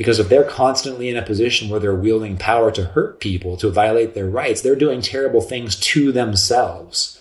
Because 0.00 0.18
if 0.18 0.30
they're 0.30 0.44
constantly 0.44 1.10
in 1.10 1.18
a 1.18 1.22
position 1.22 1.68
where 1.68 1.78
they're 1.78 1.94
wielding 1.94 2.38
power 2.38 2.70
to 2.70 2.86
hurt 2.86 3.20
people, 3.20 3.58
to 3.58 3.68
violate 3.68 4.14
their 4.14 4.30
rights, 4.30 4.62
they're 4.62 4.74
doing 4.74 5.02
terrible 5.02 5.42
things 5.42 5.76
to 5.76 6.10
themselves. 6.10 7.20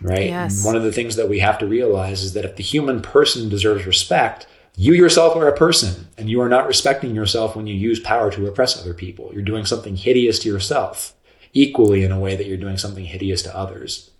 Right? 0.00 0.30
Yes. 0.30 0.64
one 0.64 0.76
of 0.76 0.82
the 0.82 0.92
things 0.92 1.16
that 1.16 1.28
we 1.28 1.40
have 1.40 1.58
to 1.58 1.66
realize 1.66 2.22
is 2.22 2.32
that 2.32 2.46
if 2.46 2.56
the 2.56 2.62
human 2.62 3.02
person 3.02 3.50
deserves 3.50 3.84
respect, 3.84 4.46
you 4.76 4.94
yourself 4.94 5.36
are 5.36 5.46
a 5.46 5.54
person 5.54 6.08
and 6.16 6.30
you 6.30 6.40
are 6.40 6.48
not 6.48 6.66
respecting 6.66 7.14
yourself 7.14 7.54
when 7.54 7.66
you 7.66 7.74
use 7.74 8.00
power 8.00 8.30
to 8.30 8.46
oppress 8.46 8.80
other 8.80 8.94
people. 8.94 9.28
You're 9.34 9.42
doing 9.42 9.66
something 9.66 9.94
hideous 9.94 10.38
to 10.38 10.48
yourself 10.48 11.14
equally 11.52 12.02
in 12.02 12.12
a 12.12 12.18
way 12.18 12.34
that 12.34 12.46
you're 12.46 12.56
doing 12.56 12.78
something 12.78 13.04
hideous 13.04 13.42
to 13.42 13.54
others. 13.54 14.10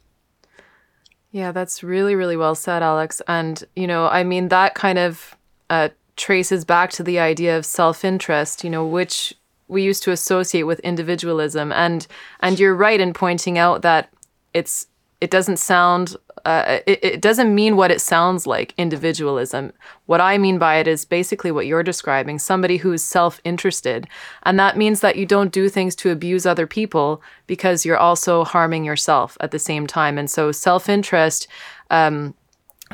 Yeah, 1.30 1.50
that's 1.50 1.82
really, 1.82 2.14
really 2.14 2.36
well 2.36 2.54
said, 2.54 2.82
Alex. 2.82 3.22
And, 3.26 3.64
you 3.74 3.86
know, 3.86 4.06
I 4.06 4.22
mean, 4.22 4.48
that 4.48 4.74
kind 4.74 4.98
of 4.98 5.34
uh, 5.70 5.88
traces 6.16 6.64
back 6.64 6.90
to 6.92 7.02
the 7.02 7.18
idea 7.18 7.56
of 7.56 7.64
self 7.66 8.04
interest, 8.04 8.64
you 8.64 8.70
know, 8.70 8.86
which 8.86 9.34
we 9.68 9.82
used 9.82 10.02
to 10.04 10.12
associate 10.12 10.62
with 10.62 10.80
individualism. 10.80 11.72
And, 11.72 12.06
and 12.40 12.58
you're 12.58 12.74
right 12.74 13.00
in 13.00 13.12
pointing 13.12 13.58
out 13.58 13.82
that 13.82 14.10
it's, 14.54 14.86
it 15.20 15.30
doesn't 15.30 15.58
sound 15.58 16.16
uh, 16.46 16.78
it, 16.86 17.00
it, 17.02 17.20
doesn't 17.20 17.52
mean 17.52 17.76
what 17.76 17.90
it 17.90 18.00
sounds 18.00 18.46
like 18.46 18.72
individualism. 18.78 19.72
What 20.06 20.20
I 20.20 20.38
mean 20.38 20.58
by 20.58 20.76
it 20.76 20.86
is 20.86 21.04
basically 21.04 21.50
what 21.50 21.66
you're 21.66 21.82
describing 21.82 22.38
somebody 22.38 22.76
who's 22.76 23.02
self 23.02 23.40
interested. 23.42 24.06
And 24.44 24.56
that 24.60 24.76
means 24.76 25.00
that 25.00 25.16
you 25.16 25.26
don't 25.26 25.50
do 25.50 25.68
things 25.68 25.96
to 25.96 26.12
abuse 26.12 26.46
other 26.46 26.68
people 26.68 27.20
because 27.48 27.84
you're 27.84 27.96
also 27.96 28.44
harming 28.44 28.84
yourself 28.84 29.36
at 29.40 29.50
the 29.50 29.58
same 29.58 29.88
time. 29.88 30.18
And 30.18 30.30
so 30.30 30.52
self 30.52 30.88
interest 30.88 31.48
um, 31.90 32.32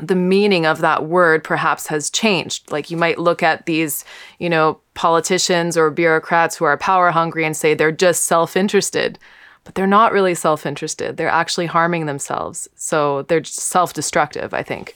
the 0.01 0.15
meaning 0.15 0.65
of 0.65 0.79
that 0.79 1.05
word 1.05 1.43
perhaps 1.43 1.87
has 1.87 2.09
changed. 2.09 2.71
Like 2.71 2.89
you 2.89 2.97
might 2.97 3.19
look 3.19 3.43
at 3.43 3.65
these, 3.65 4.03
you 4.39 4.49
know, 4.49 4.79
politicians 4.95 5.77
or 5.77 5.91
bureaucrats 5.91 6.55
who 6.55 6.65
are 6.65 6.77
power 6.77 7.11
hungry 7.11 7.45
and 7.45 7.55
say 7.55 7.73
they're 7.73 7.91
just 7.91 8.25
self 8.25 8.57
interested, 8.57 9.19
but 9.63 9.75
they're 9.75 9.87
not 9.87 10.11
really 10.11 10.35
self 10.35 10.65
interested. 10.65 11.17
They're 11.17 11.27
actually 11.29 11.67
harming 11.67 12.05
themselves. 12.05 12.67
So 12.75 13.23
they're 13.23 13.43
self 13.43 13.93
destructive, 13.93 14.53
I 14.53 14.63
think. 14.63 14.95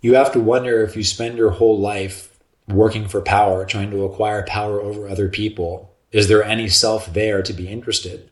You 0.00 0.14
have 0.14 0.32
to 0.32 0.40
wonder 0.40 0.82
if 0.82 0.96
you 0.96 1.02
spend 1.02 1.36
your 1.36 1.50
whole 1.50 1.78
life 1.78 2.38
working 2.68 3.08
for 3.08 3.22
power, 3.22 3.64
trying 3.64 3.90
to 3.90 4.04
acquire 4.04 4.44
power 4.44 4.80
over 4.80 5.08
other 5.08 5.28
people, 5.28 5.94
is 6.12 6.28
there 6.28 6.44
any 6.44 6.68
self 6.68 7.12
there 7.12 7.42
to 7.42 7.52
be 7.52 7.68
interested? 7.68 8.30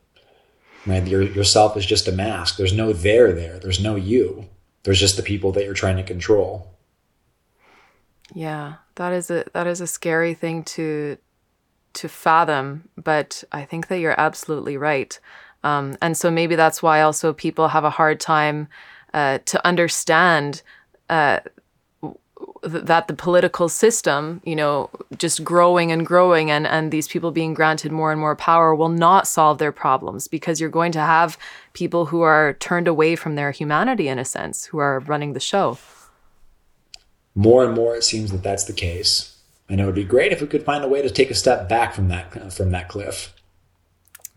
Right? 0.86 1.06
Your, 1.06 1.22
yourself 1.22 1.76
is 1.76 1.86
just 1.86 2.06
a 2.06 2.12
mask. 2.12 2.56
There's 2.56 2.72
no 2.72 2.92
there 2.92 3.32
there. 3.32 3.58
There's 3.58 3.80
no 3.80 3.96
you 3.96 4.48
there's 4.86 5.00
just 5.00 5.16
the 5.16 5.22
people 5.22 5.50
that 5.50 5.64
you're 5.64 5.74
trying 5.74 5.96
to 5.96 6.04
control. 6.04 6.70
Yeah, 8.32 8.74
that 8.94 9.12
is 9.12 9.30
a 9.32 9.44
that 9.52 9.66
is 9.66 9.80
a 9.80 9.86
scary 9.86 10.32
thing 10.32 10.62
to 10.64 11.18
to 11.94 12.08
fathom, 12.08 12.88
but 12.96 13.42
I 13.50 13.64
think 13.64 13.88
that 13.88 13.98
you're 13.98 14.18
absolutely 14.18 14.76
right. 14.76 15.18
Um, 15.64 15.96
and 16.00 16.16
so 16.16 16.30
maybe 16.30 16.54
that's 16.54 16.84
why 16.84 17.00
also 17.00 17.32
people 17.32 17.66
have 17.68 17.82
a 17.82 17.90
hard 17.90 18.20
time 18.20 18.68
uh, 19.12 19.38
to 19.46 19.66
understand 19.66 20.62
uh, 21.10 21.40
that 22.62 23.08
the 23.08 23.14
political 23.14 23.68
system, 23.68 24.40
you 24.44 24.56
know, 24.56 24.90
just 25.18 25.44
growing 25.44 25.92
and 25.92 26.06
growing 26.06 26.50
and, 26.50 26.66
and 26.66 26.90
these 26.90 27.08
people 27.08 27.30
being 27.30 27.54
granted 27.54 27.92
more 27.92 28.10
and 28.10 28.20
more 28.20 28.36
power 28.36 28.74
will 28.74 28.88
not 28.88 29.26
solve 29.26 29.58
their 29.58 29.72
problems 29.72 30.28
because 30.28 30.60
you're 30.60 30.70
going 30.70 30.92
to 30.92 31.00
have 31.00 31.38
people 31.72 32.06
who 32.06 32.22
are 32.22 32.54
turned 32.54 32.88
away 32.88 33.16
from 33.16 33.34
their 33.34 33.50
humanity 33.50 34.08
in 34.08 34.18
a 34.18 34.24
sense, 34.24 34.66
who 34.66 34.78
are 34.78 35.00
running 35.00 35.32
the 35.32 35.40
show. 35.40 35.78
More 37.34 37.64
and 37.64 37.74
more, 37.74 37.96
it 37.96 38.04
seems 38.04 38.32
that 38.32 38.42
that's 38.42 38.64
the 38.64 38.72
case. 38.72 39.36
And 39.68 39.80
it 39.80 39.84
would 39.84 39.94
be 39.94 40.04
great 40.04 40.32
if 40.32 40.40
we 40.40 40.46
could 40.46 40.64
find 40.64 40.84
a 40.84 40.88
way 40.88 41.02
to 41.02 41.10
take 41.10 41.30
a 41.30 41.34
step 41.34 41.68
back 41.68 41.92
from 41.92 42.08
that 42.08 42.52
from 42.52 42.70
that 42.70 42.88
cliff. 42.88 43.34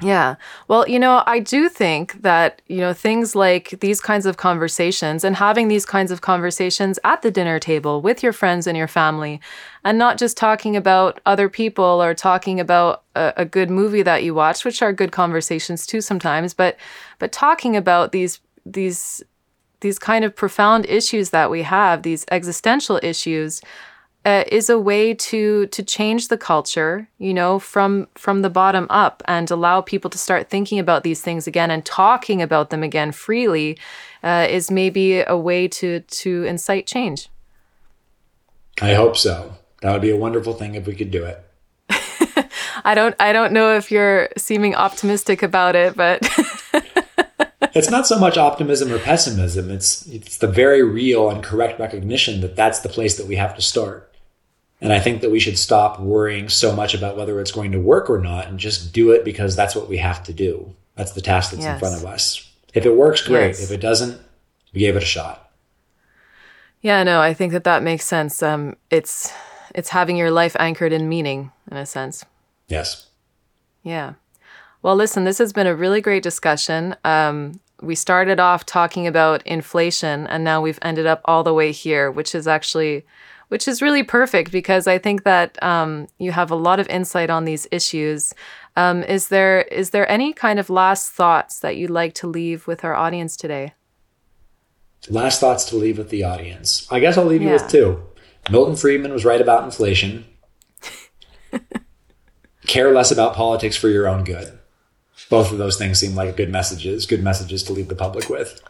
Yeah. 0.02 0.36
Well, 0.70 0.88
you 0.88 0.98
know, 0.98 1.24
I 1.26 1.40
do 1.40 1.68
think 1.68 2.22
that, 2.22 2.62
you 2.68 2.78
know, 2.78 2.94
things 2.94 3.36
like 3.36 3.72
these 3.82 4.00
kinds 4.00 4.26
of 4.26 4.38
conversations 4.38 5.26
and 5.26 5.36
having 5.36 5.68
these 5.68 5.86
kinds 5.86 6.10
of 6.10 6.22
conversations 6.22 7.00
at 7.04 7.22
the 7.22 7.30
dinner 7.30 7.60
table 7.60 8.02
with 8.02 8.24
your 8.24 8.32
friends 8.32 8.66
and 8.66 8.78
your 8.78 8.88
family, 8.88 9.42
and 9.84 9.98
not 9.98 10.18
just 10.18 10.38
talking 10.38 10.78
about 10.78 11.20
other 11.26 11.50
people 11.50 12.02
or 12.02 12.14
talking 12.14 12.62
about 12.62 13.04
a, 13.16 13.34
a 13.38 13.46
good 13.46 13.70
movie 13.70 14.02
that 14.04 14.24
you 14.24 14.34
watched, 14.34 14.64
which 14.64 14.82
are 14.82 14.94
good 14.94 15.12
conversations 15.12 15.86
too 15.86 16.00
sometimes, 16.00 16.54
but 16.54 16.78
but 17.20 17.34
talking 17.34 17.76
about 17.76 18.14
these 18.14 18.40
these 18.66 19.22
these 19.82 20.00
kind 20.00 20.24
of 20.26 20.36
profound 20.36 20.86
issues 20.88 21.32
that 21.32 21.50
we 21.52 21.62
have, 21.64 22.04
these 22.04 22.26
existential 22.32 23.00
issues, 23.04 23.62
uh, 24.26 24.44
is 24.52 24.70
a 24.70 24.78
way 24.78 25.14
to 25.14 25.68
to 25.68 25.84
change 25.84 26.28
the 26.28 26.38
culture, 26.38 27.08
you 27.18 27.34
know, 27.34 27.60
from 27.60 28.08
from 28.16 28.42
the 28.42 28.50
bottom 28.50 28.86
up, 28.90 29.24
and 29.26 29.50
allow 29.50 29.82
people 29.82 30.10
to 30.10 30.18
start 30.18 30.50
thinking 30.50 30.80
about 30.80 31.04
these 31.04 31.22
things 31.22 31.48
again 31.48 31.72
and 31.72 31.86
talking 31.86 32.42
about 32.42 32.70
them 32.70 32.84
again 32.84 33.12
freely, 33.12 33.78
uh, 34.24 34.46
is 34.50 34.70
maybe 34.70 35.22
a 35.22 35.38
way 35.38 35.68
to 35.68 36.02
to 36.02 36.44
incite 36.44 36.86
change. 36.86 37.30
I 38.82 38.94
hope 38.94 39.16
so. 39.18 39.56
That 39.82 39.94
would 39.94 40.02
be 40.02 40.10
a 40.10 40.18
wonderful 40.18 40.54
thing 40.54 40.76
if 40.76 40.86
we 40.86 40.96
could 40.96 41.12
do 41.12 41.24
it. 41.24 41.46
I 42.84 42.94
don't 42.96 43.16
I 43.20 43.32
don't 43.32 43.54
know 43.54 43.76
if 43.76 43.92
you're 43.92 44.30
seeming 44.38 44.76
optimistic 44.76 45.44
about 45.44 45.76
it, 45.76 45.96
but 45.96 46.28
it's 47.74 47.90
not 47.90 48.06
so 48.06 48.20
much 48.20 48.38
optimism 48.38 48.92
or 48.92 49.00
pessimism. 49.00 49.70
It's 49.70 50.06
it's 50.08 50.38
the 50.38 50.48
very 50.48 50.84
real 50.84 51.30
and 51.30 51.42
correct 51.42 51.80
recognition 51.80 52.42
that 52.42 52.58
that's 52.58 52.80
the 52.80 52.90
place 52.90 53.18
that 53.18 53.28
we 53.28 53.38
have 53.38 53.56
to 53.56 53.62
start. 53.62 54.09
And 54.82 54.94
I 54.94 55.00
think 55.00 55.22
that 55.22 55.32
we 55.32 55.40
should 55.40 55.58
stop 55.58 56.00
worrying 56.00 56.48
so 56.48 56.74
much 56.74 56.94
about 56.94 57.18
whether 57.18 57.40
it's 57.40 57.52
going 57.52 57.72
to 57.74 57.80
work 57.80 58.10
or 58.10 58.20
not 58.20 58.48
and 58.48 58.58
just 58.58 58.94
do 58.94 59.12
it 59.12 59.26
because 59.26 59.56
that's 59.56 59.76
what 59.76 59.90
we 59.90 59.98
have 59.98 60.24
to 60.24 60.34
do. 60.34 60.74
That's 60.96 61.12
the 61.12 61.22
task 61.22 61.52
that's 61.52 61.64
yes. 61.64 61.74
in 61.74 61.80
front 61.80 61.96
of 61.96 62.06
us. 62.06 62.50
If 62.74 62.86
it 62.86 62.96
works, 62.96 63.22
great. 63.22 63.48
Yes. 63.48 63.64
If 63.64 63.72
it 63.72 63.82
doesn't, 63.82 64.22
we 64.74 64.82
gave 64.82 64.96
it 64.96 65.04
a 65.04 65.06
shot. 65.06 65.52
Yeah, 66.82 67.04
no, 67.04 67.20
I 67.20 67.34
think 67.34 67.52
that 67.52 67.66
that 67.66 67.84
makes 67.84 68.06
sense. 68.06 68.42
Um, 68.42 68.78
it's 68.90 69.34
it's 69.76 69.90
having 69.90 70.16
your 70.16 70.32
life 70.32 70.56
anchored 70.60 70.94
in 70.94 71.10
meaning, 71.10 71.52
in 71.70 71.78
a 71.78 71.86
sense. 71.86 72.26
Yes. 72.68 73.08
Yeah. 73.84 74.14
Well, 74.82 74.96
listen, 74.96 75.26
this 75.26 75.40
has 75.40 75.52
been 75.52 75.68
a 75.68 75.76
really 75.76 76.00
great 76.00 76.24
discussion. 76.24 76.96
Um, 77.04 77.60
we 77.82 77.96
started 77.96 78.40
off 78.40 78.66
talking 78.66 79.08
about 79.08 79.46
inflation, 79.46 80.26
and 80.28 80.44
now 80.44 80.62
we've 80.62 80.80
ended 80.82 81.06
up 81.06 81.22
all 81.26 81.44
the 81.44 81.54
way 81.54 81.72
here, 81.72 82.10
which 82.10 82.34
is 82.34 82.48
actually 82.48 83.06
which 83.50 83.68
is 83.68 83.82
really 83.82 84.04
perfect 84.04 84.52
because 84.52 84.88
I 84.88 84.98
think 84.98 85.24
that 85.24 85.62
um, 85.62 86.08
you 86.18 86.32
have 86.32 86.50
a 86.50 86.56
lot 86.56 86.80
of 86.80 86.88
insight 86.88 87.30
on 87.30 87.46
these 87.46 87.68
issues. 87.72 88.34
Um, 88.76 89.04
is 89.04 89.28
there 89.28 89.62
is 89.64 89.90
there 89.90 90.10
any 90.10 90.34
kind 90.34 90.60
of 90.60 90.70
last 90.70 91.12
thoughts 91.12 91.60
that 91.60 91.76
you'd 91.76 91.90
like 91.90 92.14
to 92.16 92.28
leave 92.28 92.66
with 92.66 92.86
our 92.86 92.96
audience 92.96 93.36
today? 93.36 93.74
Last 95.10 95.40
thoughts 95.40 95.66
to 95.66 95.76
leave 95.76 95.98
with 95.98 96.10
the 96.10 96.24
audience. 96.24 96.88
I 96.92 97.00
guess 97.00 97.18
I'll 97.18 97.26
leave 97.26 97.42
yeah. 97.42 97.50
you 97.50 97.54
with 97.54 97.70
two. 97.70 98.04
Milton 98.50 98.76
Friedman 98.76 99.12
was 99.12 99.26
right 99.26 99.42
about 99.42 99.64
inflation. 99.64 100.26
Care 102.68 102.94
less 102.94 103.12
about 103.12 103.36
politics 103.36 103.76
for 103.76 103.90
your 103.90 104.08
own 104.08 104.24
good. 104.24 104.60
Both 105.30 105.52
of 105.52 105.58
those 105.58 105.78
things 105.78 106.00
seem 106.00 106.16
like 106.16 106.36
good 106.38 106.50
messages, 106.50 107.06
good 107.06 107.24
messages 107.24 107.64
to 107.64 107.74
leave 107.74 107.88
the 107.88 107.96
public 107.96 108.30
with. 108.30 108.62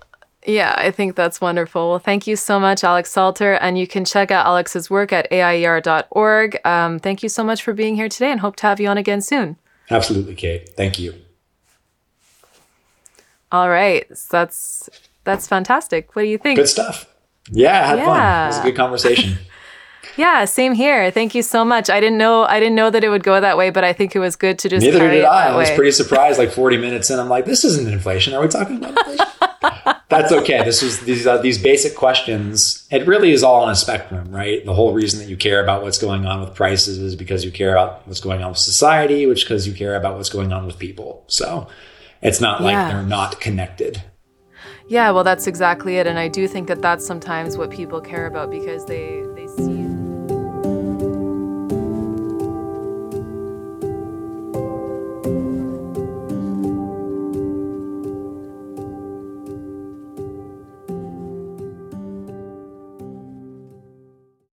Yeah, 0.49 0.73
I 0.75 0.89
think 0.89 1.15
that's 1.15 1.39
wonderful. 1.39 1.91
Well, 1.91 1.99
thank 1.99 2.25
you 2.25 2.35
so 2.35 2.59
much, 2.59 2.83
Alex 2.83 3.11
Salter. 3.11 3.53
And 3.53 3.77
you 3.77 3.85
can 3.85 4.03
check 4.03 4.31
out 4.31 4.47
Alex's 4.47 4.89
work 4.89 5.13
at 5.13 5.29
aier.org. 5.29 6.65
Um, 6.65 6.99
thank 6.99 7.21
you 7.21 7.29
so 7.29 7.43
much 7.43 7.61
for 7.61 7.73
being 7.73 7.95
here 7.95 8.09
today 8.09 8.31
and 8.31 8.39
hope 8.39 8.55
to 8.57 8.67
have 8.67 8.79
you 8.79 8.87
on 8.87 8.97
again 8.97 9.21
soon. 9.21 9.57
Absolutely, 9.91 10.33
Kate. 10.33 10.69
Thank 10.69 10.97
you. 10.97 11.13
All 13.51 13.69
right. 13.69 14.05
So 14.17 14.27
that's 14.31 14.89
that's 15.23 15.47
fantastic. 15.47 16.15
What 16.15 16.23
do 16.23 16.27
you 16.27 16.39
think? 16.39 16.57
Good 16.57 16.69
stuff. 16.69 17.05
Yeah, 17.51 17.83
I 17.83 17.87
had 17.87 17.97
yeah. 17.99 18.05
fun. 18.05 18.43
It 18.43 18.47
was 18.47 18.59
a 18.59 18.63
good 18.69 18.77
conversation. 18.77 19.37
Yeah, 20.17 20.43
same 20.45 20.73
here. 20.73 21.11
Thank 21.11 21.33
you 21.33 21.41
so 21.41 21.63
much. 21.63 21.89
I 21.89 22.01
didn't 22.01 22.17
know 22.17 22.43
I 22.43 22.59
didn't 22.59 22.75
know 22.75 22.89
that 22.89 23.05
it 23.05 23.09
would 23.09 23.23
go 23.23 23.39
that 23.39 23.57
way, 23.57 23.69
but 23.69 23.85
I 23.85 23.93
think 23.93 24.15
it 24.15 24.19
was 24.19 24.35
good 24.35 24.59
to 24.59 24.69
just. 24.69 24.85
Neither 24.85 25.09
did 25.09 25.23
I. 25.23 25.49
I 25.49 25.55
was 25.55 25.69
pretty 25.71 25.91
surprised. 25.91 26.37
Like 26.37 26.51
forty 26.61 26.75
minutes 26.75 27.09
in, 27.09 27.19
I'm 27.19 27.29
like, 27.29 27.45
"This 27.45 27.63
isn't 27.63 27.87
inflation. 27.87 28.33
Are 28.33 28.41
we 28.41 28.49
talking 28.49 28.77
about 28.77 28.97
inflation?" 28.97 29.25
That's 30.09 30.31
okay. 30.31 30.63
This 30.63 30.81
is 30.81 31.01
these 31.01 31.27
uh, 31.27 31.37
these 31.37 31.61
basic 31.61 31.95
questions. 31.95 32.87
It 32.91 33.05
really 33.05 33.31
is 33.31 33.43
all 33.43 33.63
on 33.63 33.69
a 33.69 33.75
spectrum, 33.75 34.31
right? 34.31 34.65
The 34.65 34.73
whole 34.73 34.93
reason 34.93 35.19
that 35.19 35.29
you 35.29 35.37
care 35.37 35.61
about 35.61 35.83
what's 35.83 35.97
going 35.97 36.25
on 36.25 36.39
with 36.41 36.55
prices 36.55 36.97
is 36.97 37.15
because 37.15 37.45
you 37.45 37.51
care 37.51 37.73
about 37.73 38.07
what's 38.07 38.19
going 38.19 38.41
on 38.41 38.49
with 38.49 38.57
society, 38.57 39.25
which 39.25 39.45
because 39.45 39.67
you 39.67 39.73
care 39.73 39.95
about 39.95 40.17
what's 40.17 40.29
going 40.29 40.51
on 40.51 40.65
with 40.65 40.79
people. 40.79 41.23
So 41.27 41.67
it's 42.21 42.41
not 42.41 42.61
like 42.61 42.73
yeah. 42.73 42.89
they're 42.89 43.03
not 43.03 43.39
connected. 43.39 44.01
Yeah, 44.87 45.11
well, 45.11 45.23
that's 45.23 45.45
exactly 45.45 45.97
it. 45.97 46.07
And 46.07 46.17
I 46.17 46.27
do 46.27 46.47
think 46.47 46.67
that 46.67 46.81
that's 46.81 47.05
sometimes 47.05 47.57
what 47.57 47.69
people 47.69 48.01
care 48.01 48.25
about 48.25 48.49
because 48.49 48.85
they, 48.85 49.23
they 49.35 49.38